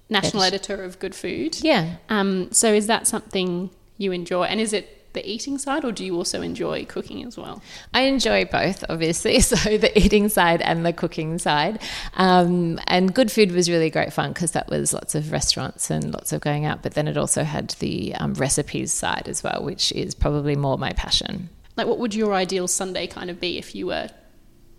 national 0.10 0.44
Editor. 0.44 0.74
editor 0.74 0.84
of 0.84 1.00
Good 1.00 1.16
Food. 1.16 1.58
Yeah. 1.62 1.96
Um, 2.10 2.52
so 2.52 2.74
is 2.74 2.88
that 2.88 3.08
something 3.08 3.70
you 3.98 4.12
enjoy? 4.12 4.44
And 4.44 4.60
is 4.60 4.74
it 4.74 4.95
the 5.16 5.28
eating 5.28 5.58
side, 5.58 5.84
or 5.84 5.92
do 5.92 6.06
you 6.06 6.16
also 6.16 6.44
enjoy 6.44 6.86
cooking 6.86 7.26
as 7.26 7.38
well? 7.38 7.64
I 7.94 8.02
enjoy 8.02 8.46
both, 8.46 8.84
obviously. 8.90 9.40
So 9.46 9.78
the 9.78 9.98
eating 9.98 10.28
side 10.28 10.62
and 10.62 10.86
the 10.86 10.92
cooking 10.92 11.38
side. 11.38 11.82
Um, 12.16 12.80
and 12.88 13.14
good 13.14 13.32
food 13.32 13.52
was 13.52 13.70
really 13.70 13.90
great 13.90 14.12
fun 14.12 14.34
because 14.34 14.52
that 14.52 14.70
was 14.70 14.92
lots 14.92 15.14
of 15.16 15.32
restaurants 15.32 15.90
and 15.90 16.12
lots 16.14 16.34
of 16.34 16.42
going 16.42 16.66
out. 16.66 16.82
But 16.82 16.96
then 16.96 17.08
it 17.08 17.16
also 17.16 17.44
had 17.44 17.70
the 17.80 18.16
um, 18.16 18.34
recipes 18.34 18.92
side 18.92 19.28
as 19.28 19.44
well, 19.44 19.64
which 19.64 19.92
is 19.94 20.14
probably 20.16 20.56
more 20.56 20.78
my 20.78 20.92
passion. 20.92 21.50
Like, 21.78 21.88
what 21.88 22.00
would 22.00 22.16
your 22.16 22.34
ideal 22.34 22.68
Sunday 22.68 23.08
kind 23.08 23.30
of 23.30 23.40
be 23.40 23.58
if 23.58 23.76
you 23.76 23.88
were 23.88 24.10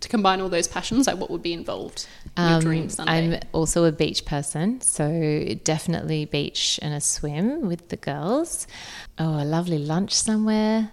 to 0.01 0.09
combine 0.09 0.41
all 0.41 0.49
those 0.49 0.67
passions? 0.67 1.07
Like, 1.07 1.17
what 1.17 1.29
would 1.31 1.41
be 1.41 1.53
involved 1.53 2.07
in 2.37 2.43
your 2.43 2.53
Um, 2.55 2.61
dream 2.61 2.89
Sunday? 2.89 3.11
I'm 3.35 3.39
also 3.51 3.83
a 3.85 3.91
beach 3.91 4.25
person, 4.25 4.81
so 4.81 5.43
definitely 5.63 6.25
beach 6.25 6.79
and 6.81 6.93
a 6.93 7.01
swim 7.01 7.61
with 7.67 7.89
the 7.89 7.97
girls. 7.97 8.67
Oh, 9.17 9.41
a 9.41 9.45
lovely 9.45 9.79
lunch 9.79 10.13
somewhere, 10.13 10.91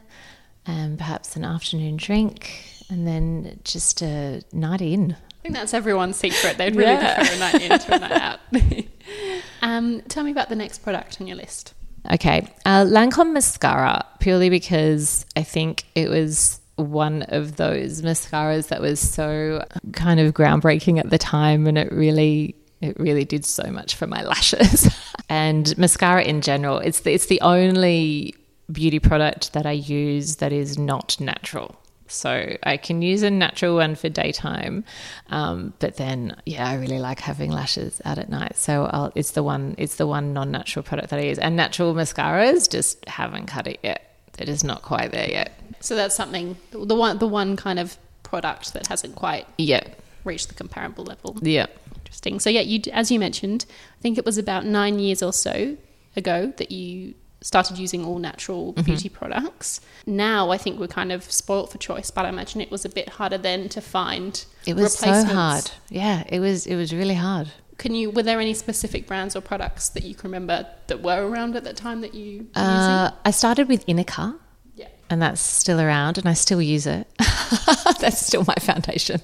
and 0.66 0.98
perhaps 0.98 1.36
an 1.36 1.44
afternoon 1.44 1.96
drink, 1.96 2.64
and 2.88 3.06
then 3.06 3.60
just 3.64 4.00
a 4.02 4.42
night 4.52 4.80
in. 4.80 5.12
I 5.12 5.42
think 5.42 5.54
that's 5.54 5.74
everyone's 5.74 6.16
secret. 6.16 6.56
They'd 6.56 6.74
really 6.74 6.92
Yeah. 6.92 7.16
prefer 7.16 7.34
a 7.34 7.38
night 7.38 7.62
in 7.62 7.78
to 7.78 7.94
a 7.94 7.98
night 7.98 8.12
out. 8.12 8.40
um, 9.62 10.00
tell 10.08 10.24
me 10.24 10.30
about 10.30 10.48
the 10.48 10.56
next 10.56 10.78
product 10.82 11.20
on 11.20 11.26
your 11.26 11.36
list. 11.36 11.74
Okay, 12.12 12.46
uh, 12.66 12.84
Lancome 12.84 13.32
mascara, 13.32 14.04
purely 14.20 14.50
because 14.50 15.24
I 15.36 15.42
think 15.42 15.84
it 15.94 16.08
was 16.10 16.60
one 16.76 17.22
of 17.22 17.56
those 17.56 18.02
mascaras 18.02 18.68
that 18.68 18.80
was 18.80 19.00
so 19.00 19.64
kind 19.92 20.20
of 20.20 20.34
groundbreaking 20.34 20.98
at 20.98 21.10
the 21.10 21.18
time, 21.18 21.66
and 21.66 21.78
it 21.78 21.92
really. 21.92 22.56
It 22.80 23.00
really 23.00 23.24
did 23.24 23.46
so 23.46 23.70
much 23.70 23.94
for 23.94 24.06
my 24.06 24.22
lashes, 24.26 24.94
and 25.30 25.78
mascara 25.78 26.22
in 26.22 26.42
general. 26.42 26.80
It's 26.80 27.00
the, 27.00 27.14
it's 27.14 27.26
the 27.26 27.40
only 27.40 28.34
beauty 28.70 28.98
product 28.98 29.54
that 29.54 29.64
I 29.64 29.72
use 29.72 30.36
that 30.36 30.52
is 30.52 30.78
not 30.78 31.18
natural. 31.18 31.76
So 32.06 32.56
I 32.62 32.76
can 32.76 33.02
use 33.02 33.22
a 33.22 33.30
natural 33.30 33.76
one 33.76 33.94
for 33.94 34.08
daytime, 34.08 34.84
um, 35.30 35.72
but 35.78 35.96
then 35.96 36.36
yeah, 36.44 36.68
I 36.68 36.74
really 36.74 36.98
like 36.98 37.20
having 37.20 37.50
lashes 37.50 38.00
out 38.04 38.18
at 38.18 38.28
night. 38.28 38.56
So 38.56 38.84
I'll, 38.92 39.12
it's 39.14 39.32
the 39.32 39.42
one 39.42 39.74
it's 39.78 39.96
the 39.96 40.06
one 40.06 40.32
non 40.32 40.50
natural 40.50 40.82
product 40.82 41.10
that 41.10 41.18
I 41.18 41.24
use. 41.24 41.38
And 41.38 41.56
natural 41.56 41.94
mascaras 41.94 42.70
just 42.70 43.06
haven't 43.08 43.46
cut 43.46 43.66
it 43.66 43.80
yet. 43.82 44.13
They're 44.36 44.46
just 44.46 44.64
not 44.64 44.82
quite 44.82 45.10
there 45.12 45.28
yet. 45.30 45.52
So 45.80 45.94
that's 45.96 46.14
something 46.14 46.56
the 46.70 46.94
one 46.94 47.18
the 47.18 47.28
one 47.28 47.56
kind 47.56 47.78
of 47.78 47.96
product 48.22 48.72
that 48.74 48.86
hasn't 48.88 49.14
quite 49.16 49.46
Yeah, 49.58 49.82
reached 50.24 50.48
the 50.48 50.54
comparable 50.54 51.04
level. 51.04 51.36
yeah, 51.42 51.66
Interesting. 51.96 52.40
So 52.40 52.50
yeah, 52.50 52.60
you 52.62 52.80
as 52.92 53.10
you 53.10 53.18
mentioned, 53.18 53.66
I 53.98 54.00
think 54.02 54.18
it 54.18 54.24
was 54.24 54.38
about 54.38 54.64
nine 54.64 54.98
years 54.98 55.22
or 55.22 55.32
so 55.32 55.76
ago 56.16 56.52
that 56.56 56.70
you 56.72 57.14
started 57.42 57.76
using 57.78 58.04
all 58.04 58.18
natural 58.18 58.72
Mm-hmm. 58.72 58.82
beauty 58.82 59.08
products. 59.08 59.80
Now 60.06 60.50
I 60.50 60.56
think 60.58 60.80
we're 60.80 60.86
kind 60.88 61.12
of 61.12 61.30
spoilt 61.30 61.70
for 61.70 61.78
choice, 61.78 62.10
but 62.10 62.24
I 62.24 62.28
imagine 62.30 62.60
it 62.60 62.70
was 62.70 62.84
a 62.84 62.88
bit 62.88 63.08
harder 63.10 63.36
then 63.38 63.68
to 63.70 63.80
find. 63.80 64.44
it 64.66 64.74
was 64.76 64.94
so 64.98 65.24
hard. 65.24 65.70
Yeah, 65.90 66.24
it 66.28 66.40
was 66.40 66.66
it 66.66 66.76
was 66.76 66.92
really 66.94 67.14
hard. 67.14 67.52
Can 67.78 67.94
you? 67.94 68.10
Were 68.10 68.22
there 68.22 68.40
any 68.40 68.54
specific 68.54 69.06
brands 69.06 69.34
or 69.36 69.40
products 69.40 69.88
that 69.90 70.04
you 70.04 70.14
can 70.14 70.28
remember 70.30 70.66
that 70.86 71.02
were 71.02 71.26
around 71.28 71.56
at 71.56 71.64
that 71.64 71.76
time 71.76 72.00
that 72.02 72.14
you 72.14 72.40
were 72.54 72.62
Uh, 72.62 73.10
I 73.24 73.30
started 73.30 73.68
with 73.68 73.84
Inika. 73.86 74.38
Yeah. 74.76 74.88
and 75.08 75.22
that's 75.22 75.40
still 75.40 75.80
around 75.80 76.18
and 76.18 76.28
I 76.28 76.32
still 76.34 76.60
use 76.60 76.86
it. 76.86 77.06
that's 78.00 78.26
still 78.26 78.44
my 78.46 78.56
foundation. 78.60 79.20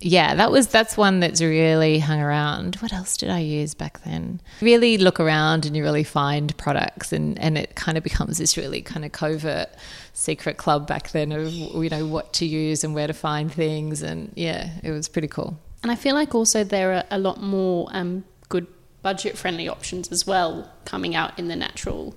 Yeah, 0.00 0.34
that 0.34 0.50
was 0.50 0.66
that's 0.68 0.96
one 0.96 1.20
that's 1.20 1.40
really 1.40 1.98
hung 1.98 2.20
around. 2.20 2.76
What 2.76 2.92
else 2.92 3.16
did 3.16 3.30
I 3.30 3.38
use 3.38 3.72
back 3.74 4.02
then? 4.04 4.40
Really 4.60 4.98
look 4.98 5.18
around 5.20 5.64
and 5.64 5.74
you 5.76 5.82
really 5.82 6.04
find 6.04 6.56
products 6.58 7.12
and 7.12 7.38
and 7.38 7.56
it 7.56 7.74
kind 7.74 7.96
of 7.96 8.04
becomes 8.04 8.38
this 8.38 8.56
really 8.56 8.82
kind 8.82 9.04
of 9.04 9.12
covert 9.12 9.68
secret 10.12 10.56
club 10.58 10.86
back 10.86 11.10
then 11.12 11.32
of 11.32 11.52
you 11.52 11.88
know 11.88 12.06
what 12.06 12.32
to 12.34 12.44
use 12.46 12.84
and 12.84 12.94
where 12.94 13.06
to 13.06 13.14
find 13.14 13.50
things 13.52 14.02
and 14.02 14.30
yeah, 14.34 14.70
it 14.82 14.90
was 14.90 15.08
pretty 15.08 15.28
cool. 15.28 15.58
And 15.82 15.90
I 15.90 15.96
feel 15.96 16.14
like 16.14 16.34
also 16.34 16.64
there 16.64 16.92
are 16.92 17.04
a 17.10 17.18
lot 17.18 17.40
more 17.42 17.88
um, 17.92 18.24
good 18.48 18.66
budget 19.02 19.36
friendly 19.36 19.68
options 19.68 20.12
as 20.12 20.26
well 20.26 20.70
coming 20.84 21.14
out 21.16 21.38
in 21.38 21.48
the 21.48 21.56
natural 21.56 22.14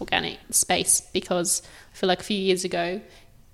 organic 0.00 0.38
space 0.50 1.00
because 1.12 1.62
I 1.92 1.96
feel 1.96 2.08
like 2.08 2.20
a 2.20 2.24
few 2.24 2.38
years 2.38 2.64
ago, 2.64 3.00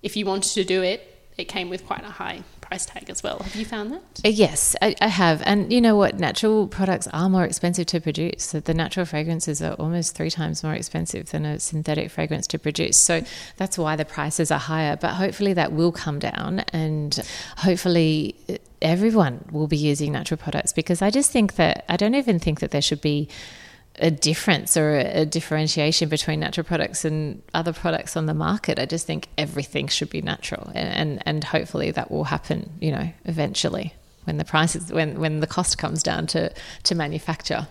if 0.03 0.17
you 0.17 0.27
wanted 0.27 0.53
to 0.53 0.65
do 0.65 0.83
it, 0.83 1.11
it 1.39 1.47
came 1.47 1.71
with 1.71 1.87
quite 1.87 2.03
a 2.05 2.11
high 2.11 2.43
price 2.75 2.87
tag 2.87 3.09
as 3.09 3.23
well. 3.23 3.39
Have 3.39 3.55
you 3.55 3.65
found 3.65 3.93
that? 3.93 4.03
Uh, 4.25 4.29
Yes, 4.29 4.75
I, 4.83 4.97
I 5.01 5.07
have. 5.07 5.43
And 5.47 5.73
you 5.73 5.81
know 5.81 5.97
what? 5.97 6.19
Natural 6.19 6.67
products 6.67 7.07
are 7.13 7.29
more 7.29 7.45
expensive 7.45 7.87
to 7.87 8.01
produce. 8.01 8.51
The 8.51 8.75
natural 8.75 9.07
fragrances 9.07 9.63
are 9.63 9.75
almost 9.75 10.17
three 10.17 10.31
times 10.31 10.65
more 10.65 10.75
expensive 10.75 11.31
than 11.31 11.45
a 11.45 11.61
synthetic 11.61 12.11
fragrance 12.11 12.49
to 12.49 12.59
produce. 12.59 12.97
So 12.97 13.23
that's 13.59 13.79
why 13.79 13.95
the 13.95 14.05
prices 14.05 14.51
are 14.51 14.59
higher. 14.59 14.97
But 14.97 15.15
hopefully 15.15 15.53
that 15.55 15.73
will 15.73 15.93
come 15.93 16.19
down 16.19 16.61
and 16.73 17.21
hopefully 17.59 18.35
uh, 18.49 18.57
everyone 18.83 19.45
will 19.53 19.69
be 19.69 19.77
using 19.77 20.11
natural 20.11 20.39
products 20.39 20.73
because 20.73 21.01
I 21.01 21.11
just 21.11 21.31
think 21.31 21.55
that 21.55 21.85
I 21.89 21.97
don't 21.97 22.17
even 22.17 22.41
think 22.41 22.59
that 22.59 22.73
there 22.73 22.83
should 22.83 23.01
be 23.01 23.29
a 23.99 24.11
difference 24.11 24.77
or 24.77 24.97
a, 24.97 25.23
a 25.23 25.27
differentiation 25.27 26.09
between 26.09 26.41
natural 26.41 26.65
products 26.65 27.05
and 27.05 27.43
other 27.55 27.73
products 27.73 28.17
on 28.17 28.27
the 28.27 28.35
market. 28.35 28.79
I 28.79 28.87
just 28.87 29.07
think 29.07 29.29
everything 29.39 29.89
should 29.89 30.11
be 30.11 30.23
natural, 30.23 30.71
and 30.75 30.89
and, 30.89 31.23
and 31.27 31.45
hopefully 31.45 31.91
that 31.93 32.11
will 32.11 32.25
happen. 32.25 32.73
You 32.81 32.93
know, 32.93 33.13
eventually 33.25 33.95
when 34.25 34.39
the 34.39 34.45
prices 34.45 34.93
when 34.93 35.21
when 35.21 35.41
the 35.41 35.47
cost 35.47 35.79
comes 35.79 36.03
down 36.03 36.27
to 36.29 36.53
to 36.85 36.95
manufacture. 36.95 37.69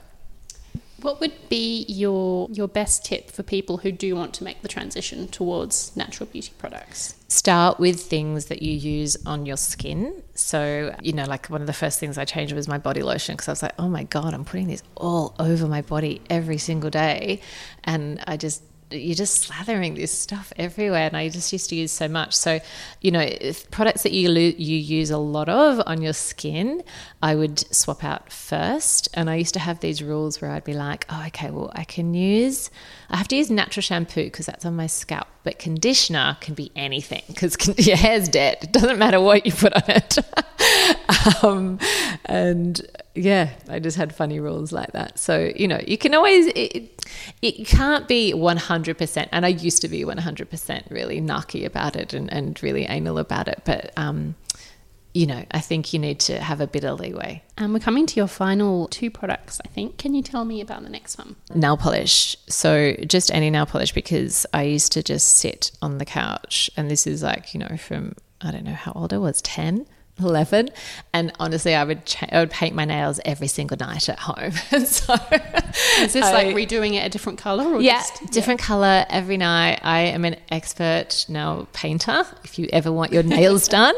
What 1.04 1.20
would 1.20 1.50
be 1.50 1.86
your 1.90 2.48
your 2.50 2.70
best 2.70 3.04
tip 3.04 3.30
for 3.30 3.44
people 3.44 3.78
who 3.78 3.92
do 3.92 4.16
want 4.16 4.34
to 4.36 4.44
make 4.44 4.62
the 4.62 4.70
transition 4.70 5.28
towards 5.28 5.96
natural 5.98 6.28
beauty 6.28 6.54
products? 6.58 7.16
Start 7.28 7.78
with 7.78 8.00
things 8.00 8.46
that 8.46 8.62
you 8.62 8.74
use 8.74 9.18
on 9.26 9.46
your 9.46 9.58
skin. 9.58 10.24
So, 10.34 10.96
you 11.02 11.12
know, 11.12 11.26
like 11.26 11.48
one 11.48 11.62
of 11.62 11.68
the 11.68 11.74
first 11.74 12.00
things 12.00 12.18
I 12.18 12.26
changed 12.26 12.54
was 12.54 12.68
my 12.70 12.78
body 12.78 13.04
lotion 13.04 13.36
because 13.36 13.50
I 13.50 13.52
was 13.52 13.64
like, 13.64 13.74
oh 13.78 13.90
my 13.90 14.04
God, 14.04 14.34
I'm 14.34 14.46
putting 14.46 14.68
this 14.68 14.82
all 14.96 15.36
over 15.40 15.68
my 15.68 15.82
body 15.82 16.22
every 16.30 16.58
single 16.58 16.90
day. 16.90 17.42
And 17.84 18.24
I 18.26 18.38
just, 18.38 18.64
you're 18.94 19.16
just 19.16 19.50
slathering 19.50 19.96
this 19.96 20.12
stuff 20.12 20.54
everywhere. 20.58 21.08
And 21.08 21.18
I 21.18 21.30
just 21.30 21.52
used 21.52 21.70
to 21.70 21.76
use 21.76 21.92
so 21.92 22.08
much. 22.08 22.34
So, 22.34 22.60
you 23.02 23.12
know, 23.12 23.30
products 23.72 24.04
that 24.04 24.12
you, 24.12 24.30
lo- 24.30 24.40
you 24.58 24.78
use 24.78 25.10
a 25.10 25.18
lot 25.18 25.50
of 25.50 25.82
on 25.86 26.02
your 26.02 26.14
skin, 26.14 26.84
I 27.22 27.36
would 27.36 27.60
swap 27.74 28.04
out 28.04 28.32
first. 28.32 29.10
And 29.14 29.30
I 29.30 29.36
used 29.36 29.54
to 29.56 29.60
have 29.60 29.80
these 29.80 30.02
rules 30.02 30.42
where 30.42 30.52
I'd 30.52 30.64
be 30.64 30.74
like, 30.74 31.06
oh, 31.10 31.24
okay, 31.28 31.52
well, 31.52 31.72
I 31.76 31.84
can 31.84 32.14
use, 32.14 32.70
I 33.14 33.18
have 33.18 33.28
to 33.28 33.36
use 33.36 33.52
natural 33.52 33.84
shampoo 33.84 34.24
because 34.24 34.48
that's 34.48 34.66
on 34.66 34.76
my 34.76 34.88
scalp. 34.88 35.28
But 35.44 35.60
conditioner 35.60 36.36
can 36.42 36.56
be 36.56 36.72
anything 36.76 37.22
because 37.28 37.56
your 37.88 37.96
hair's 37.96 38.28
dead. 38.28 38.58
It 38.62 38.72
doesn't 38.72 38.98
matter 38.98 39.22
what 39.22 39.46
you 39.46 39.52
put 39.52 39.72
on 39.74 39.84
it. 39.88 40.18
um, 41.44 41.78
and 42.26 42.82
yeah, 43.14 43.52
I 43.70 43.78
just 43.78 43.98
had 43.98 44.16
funny 44.16 44.40
rules 44.40 44.72
like 44.72 44.94
that. 44.94 45.20
So, 45.20 45.52
you 45.56 45.68
know, 45.68 45.80
you 45.86 45.96
can 45.96 46.16
always, 46.16 46.48
it, 46.48 47.06
it 47.44 47.68
can't 47.68 48.08
be 48.08 48.34
100%. 48.34 49.30
And 49.32 49.46
I 49.46 49.50
used 49.50 49.84
to 49.84 49.88
be 49.88 50.04
100% 50.04 50.90
really 50.90 51.22
narky 51.22 51.66
about 51.66 51.96
it 51.96 52.16
and, 52.16 52.34
and 52.34 52.62
really 52.64 52.86
anal 52.86 53.20
about 53.20 53.48
it. 53.48 53.62
But, 53.64 53.94
um, 53.96 54.34
you 55.14 55.28
know, 55.28 55.44
I 55.52 55.60
think 55.60 55.94
you 55.94 56.00
need 56.00 56.20
to 56.22 56.40
have 56.40 56.60
a 56.60 56.68
bit 56.68 56.84
of 56.84 57.00
leeway. 57.00 57.44
And 57.58 57.74
we're 57.74 57.80
coming 57.80 58.06
to 58.08 58.16
your 58.16 58.28
final 58.28 58.88
two 58.88 59.12
products, 59.12 59.62
I 59.64 59.68
think. 59.68 59.98
Can 59.98 60.16
you 60.16 60.24
tell 60.24 60.44
me 60.44 60.60
about 60.60 60.84
the 60.84 60.90
next 60.90 61.18
one? 61.18 61.36
Nail 61.54 61.78
polish. 61.78 62.36
So 62.48 62.96
just 63.06 63.32
any 63.32 63.50
nail 63.50 63.66
polish 63.66 63.92
because 63.92 64.46
I 64.54 64.64
used 64.64 64.92
to 64.94 65.04
just 65.04 65.28
sit 65.28 65.72
on 65.82 66.00
the 66.00 66.06
couch. 66.06 66.70
And 66.76 66.90
this 66.90 67.06
is 67.06 67.22
like, 67.22 67.54
you 67.54 67.60
know, 67.60 67.78
from, 67.78 68.16
I 68.42 68.52
don't 68.52 68.64
know 68.64 68.74
how 68.74 68.94
old 68.94 69.14
I 69.14 69.18
was, 69.18 69.42
10. 69.44 69.86
11 70.24 70.70
and 71.14 71.32
honestly 71.40 71.76
I 71.76 71.84
would 71.84 72.06
cha- 72.06 72.28
I 72.32 72.40
would 72.40 72.52
paint 72.52 72.76
my 72.76 72.86
nails 72.86 73.20
every 73.26 73.48
single 73.48 73.78
night 73.80 74.10
at 74.10 74.20
home 74.20 74.54
and 74.72 74.88
so 74.88 75.14
Is 76.00 76.14
this 76.14 76.26
I- 76.26 76.32
like 76.32 76.48
redoing 76.56 76.94
it 76.94 77.06
a 77.06 77.10
different 77.10 77.40
color 77.40 77.66
or 77.66 77.82
yeah 77.82 77.98
just 78.00 78.32
different 78.32 78.60
color 78.60 79.06
every 79.10 79.38
night 79.38 79.80
I 79.84 80.00
am 80.02 80.26
an 80.26 80.36
expert 80.50 81.26
nail 81.28 81.68
painter 81.74 82.24
if 82.44 82.58
you 82.60 82.68
ever 82.74 82.92
want 82.92 83.12
your 83.14 83.24
nails 83.24 83.68
done 83.80 83.96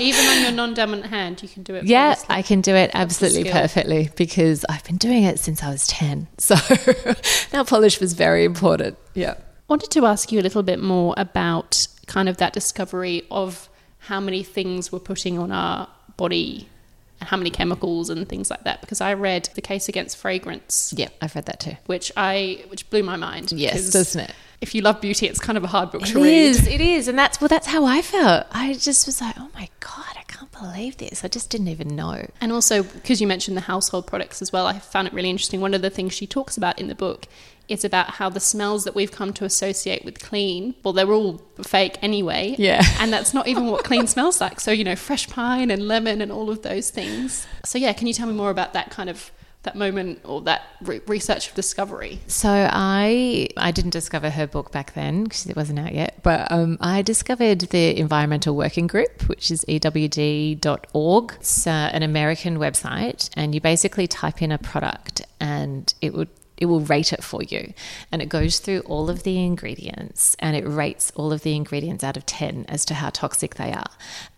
even 0.00 0.26
on 0.26 0.42
your 0.42 0.52
non-dominant 0.52 1.06
hand 1.06 1.42
you 1.42 1.48
can 1.48 1.62
do 1.62 1.74
it 1.74 1.84
Yeah, 1.84 2.14
flawlessly. 2.14 2.34
I 2.36 2.42
can 2.42 2.60
do 2.60 2.74
it 2.74 2.90
absolutely 2.94 3.50
perfectly 3.50 4.10
because 4.16 4.64
I've 4.68 4.84
been 4.84 4.96
doing 4.96 5.24
it 5.24 5.38
since 5.38 5.62
I 5.62 5.70
was 5.70 5.86
10. 5.86 6.26
So 6.38 6.54
nail 7.52 7.64
polish 7.64 8.00
was 8.00 8.12
very 8.14 8.44
important. 8.44 8.96
Yeah. 9.14 9.34
wanted 9.68 9.90
to 9.90 10.06
ask 10.06 10.32
you 10.32 10.40
a 10.40 10.42
little 10.42 10.62
bit 10.62 10.80
more 10.80 11.14
about 11.16 11.86
kind 12.06 12.28
of 12.28 12.38
that 12.38 12.52
discovery 12.52 13.22
of 13.30 13.68
how 14.08 14.20
many 14.20 14.42
things 14.42 14.90
we're 14.92 14.98
putting 15.12 15.38
on 15.38 15.50
our 15.52 15.88
body 16.16 16.68
and 17.20 17.28
how 17.28 17.36
many 17.36 17.50
chemicals 17.50 18.10
and 18.10 18.28
things 18.28 18.48
like 18.50 18.62
that 18.64 18.80
because 18.80 19.00
I 19.00 19.14
read 19.14 19.48
the 19.54 19.60
case 19.60 19.88
against 19.88 20.16
fragrance 20.16 20.92
Yeah, 20.96 21.08
I've 21.22 21.34
read 21.34 21.46
that 21.46 21.60
too. 21.60 21.76
which 21.86 22.10
I 22.16 22.64
which 22.70 22.88
blew 22.90 23.02
my 23.02 23.16
mind 23.16 23.52
Yes, 23.52 23.90
doesn't 23.90 24.20
it? 24.28 24.32
if 24.60 24.74
you 24.74 24.80
love 24.82 25.00
beauty 25.00 25.26
it's 25.26 25.40
kind 25.40 25.58
of 25.58 25.64
a 25.64 25.68
hard 25.68 25.90
book 25.92 26.02
It 26.02 26.06
to 26.12 26.22
read 26.22 26.32
is, 26.50 26.66
it 26.66 26.80
is. 26.80 27.06
And 27.08 27.16
that's, 27.18 27.40
well, 27.40 27.48
that's 27.48 27.66
how 27.68 27.84
I 27.84 28.02
felt. 28.02 28.46
I 28.50 28.72
just 28.74 29.06
was 29.06 29.20
like, 29.20 29.34
oh 29.38 29.48
my 29.54 29.68
God, 29.80 30.14
I 30.16 30.22
can't 30.26 30.50
believe 30.50 30.96
this. 30.96 31.24
I 31.24 31.28
just 31.28 31.48
didn't 31.50 31.68
even 31.68 31.94
know. 31.94 32.26
And 32.40 32.50
also, 32.52 32.82
because 32.82 33.20
you 33.20 33.26
mentioned 33.28 33.56
the 33.56 33.66
household 33.72 34.06
products 34.08 34.42
as 34.42 34.52
well, 34.52 34.66
I 34.66 34.78
found 34.80 35.06
it 35.06 35.14
really 35.14 35.30
interesting. 35.30 35.60
One 35.60 35.74
of 35.74 35.82
the 35.82 35.90
things 35.90 36.12
she 36.12 36.26
talks 36.26 36.56
about 36.56 36.78
in 36.80 36.88
the 36.88 36.96
book 36.96 37.26
is 37.68 37.84
about 37.84 38.10
how 38.12 38.28
the 38.28 38.40
smells 38.40 38.84
that 38.84 38.94
we've 38.94 39.12
come 39.12 39.32
to 39.34 39.44
associate 39.44 40.04
with 40.04 40.20
clean, 40.20 40.74
well, 40.82 40.92
they're 40.92 41.12
all 41.12 41.42
fake 41.62 41.98
anyway. 42.02 42.54
Yeah. 42.58 42.82
And 43.00 43.12
that's 43.12 43.32
not 43.32 43.46
even 43.46 43.66
what 43.66 43.84
clean 43.84 44.06
smells 44.06 44.40
like. 44.40 44.58
So, 44.60 44.72
you 44.72 44.82
know, 44.82 44.96
fresh 44.96 45.28
pine 45.28 45.70
and 45.70 45.86
lemon 45.86 46.20
and 46.20 46.32
all 46.32 46.50
of 46.50 46.62
those 46.62 46.90
things. 46.90 47.46
So, 47.64 47.78
yeah, 47.78 47.92
can 47.92 48.06
you 48.06 48.12
tell 48.12 48.26
me 48.26 48.34
more 48.34 48.50
about 48.50 48.72
that 48.72 48.90
kind 48.90 49.08
of 49.08 49.30
that 49.64 49.76
moment 49.76 50.20
or 50.24 50.40
that 50.42 50.62
re- 50.80 51.00
research 51.06 51.48
of 51.48 51.54
discovery? 51.54 52.20
So 52.26 52.48
I 52.48 53.48
I 53.56 53.70
didn't 53.70 53.90
discover 53.90 54.30
her 54.30 54.46
book 54.46 54.72
back 54.72 54.94
then 54.94 55.24
because 55.24 55.46
it 55.46 55.56
wasn't 55.56 55.78
out 55.78 55.94
yet, 55.94 56.20
but 56.22 56.50
um, 56.50 56.78
I 56.80 57.02
discovered 57.02 57.60
the 57.60 57.98
Environmental 57.98 58.56
Working 58.56 58.86
Group, 58.86 59.28
which 59.28 59.50
is 59.50 59.64
ewg.org. 59.68 61.32
It's 61.40 61.66
uh, 61.66 61.90
an 61.92 62.02
American 62.02 62.58
website, 62.58 63.30
and 63.34 63.54
you 63.54 63.60
basically 63.60 64.06
type 64.06 64.42
in 64.42 64.52
a 64.52 64.58
product, 64.58 65.22
and 65.40 65.92
it 66.00 66.14
would 66.14 66.28
it 66.58 66.66
will 66.66 66.80
rate 66.80 67.12
it 67.12 67.24
for 67.24 67.42
you. 67.42 67.72
And 68.12 68.20
it 68.20 68.28
goes 68.28 68.58
through 68.58 68.80
all 68.80 69.08
of 69.08 69.22
the 69.22 69.42
ingredients 69.42 70.36
and 70.40 70.56
it 70.56 70.66
rates 70.66 71.12
all 71.14 71.32
of 71.32 71.42
the 71.42 71.56
ingredients 71.56 72.04
out 72.04 72.16
of 72.16 72.26
10 72.26 72.66
as 72.68 72.84
to 72.86 72.94
how 72.94 73.10
toxic 73.10 73.54
they 73.54 73.72
are. 73.72 73.90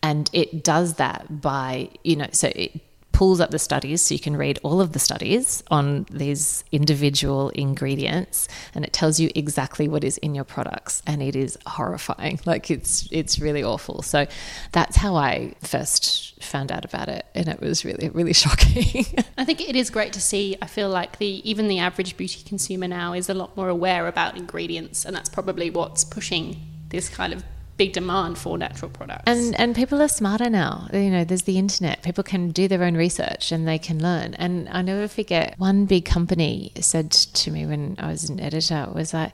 And 0.02 0.30
it 0.33 0.62
does 0.62 0.94
that 0.94 1.40
by 1.40 1.90
you 2.04 2.16
know 2.16 2.28
so 2.33 2.52
it 2.54 2.80
pulls 3.20 3.38
up 3.38 3.50
the 3.50 3.59
studies 3.59 4.00
so 4.00 4.14
you 4.14 4.18
can 4.18 4.35
read 4.35 4.59
all 4.62 4.80
of 4.80 4.92
the 4.92 4.98
studies 4.98 5.62
on 5.70 6.06
these 6.11 6.64
individual 6.72 7.50
ingredients 7.50 8.48
and 8.74 8.83
it 8.83 8.94
tells 8.94 9.20
you 9.20 9.30
exactly 9.35 9.88
what 9.88 10.02
is 10.02 10.16
in 10.16 10.35
your 10.35 10.42
products 10.42 11.02
and 11.06 11.22
it 11.22 11.37
is 11.37 11.59
horrifying. 11.66 12.40
Like 12.46 12.70
it's 12.70 13.06
it's 13.12 13.38
really 13.38 13.62
awful. 13.62 14.00
So 14.02 14.26
that's 14.72 14.96
how 14.96 15.14
i 15.16 15.52
first 15.61 16.42
found 16.42 16.72
out 16.72 16.87
about 16.87 17.09
it 17.11 17.26
and 17.35 17.46
it 17.48 17.61
was 17.61 17.85
really 17.85 18.09
really 18.09 18.33
shocking. 18.44 19.04
I 19.37 19.44
think 19.44 19.61
it 19.61 19.76
is 19.76 19.90
great 19.90 20.14
to 20.14 20.20
see. 20.22 20.56
I 20.62 20.66
feel 20.66 20.88
like 20.88 21.18
the 21.18 21.30
even 21.50 21.68
the 21.68 21.78
average 21.78 22.16
beauty 22.16 22.42
consumer 22.42 22.88
now 22.88 23.12
is 23.12 23.28
a 23.28 23.35
lot 23.35 23.54
more 23.54 23.68
aware 23.68 24.09
about 24.09 24.38
ingredients, 24.38 25.04
and 25.04 25.14
that's 25.14 25.28
probably 25.28 25.68
what's 25.68 26.04
pushing 26.04 26.56
this 26.88 27.11
kind 27.11 27.35
of 27.35 27.44
big 27.80 27.94
demand 27.94 28.36
for 28.36 28.58
natural 28.58 28.90
products. 28.90 29.22
And 29.24 29.58
and 29.58 29.74
people 29.74 30.02
are 30.02 30.08
smarter 30.08 30.50
now. 30.50 30.86
You 30.92 31.10
know, 31.10 31.24
there's 31.24 31.44
the 31.44 31.56
internet. 31.56 32.02
People 32.02 32.22
can 32.22 32.50
do 32.50 32.68
their 32.68 32.84
own 32.84 32.94
research 32.94 33.52
and 33.52 33.66
they 33.66 33.78
can 33.78 34.02
learn. 34.02 34.34
And 34.34 34.68
I 34.68 34.82
never 34.82 35.08
forget 35.08 35.54
one 35.56 35.86
big 35.86 36.04
company 36.04 36.72
said 36.78 37.10
to 37.10 37.50
me 37.50 37.64
when 37.64 37.96
I 37.98 38.08
was 38.08 38.28
an 38.28 38.38
editor 38.38 38.86
was 38.94 39.14
like, 39.14 39.32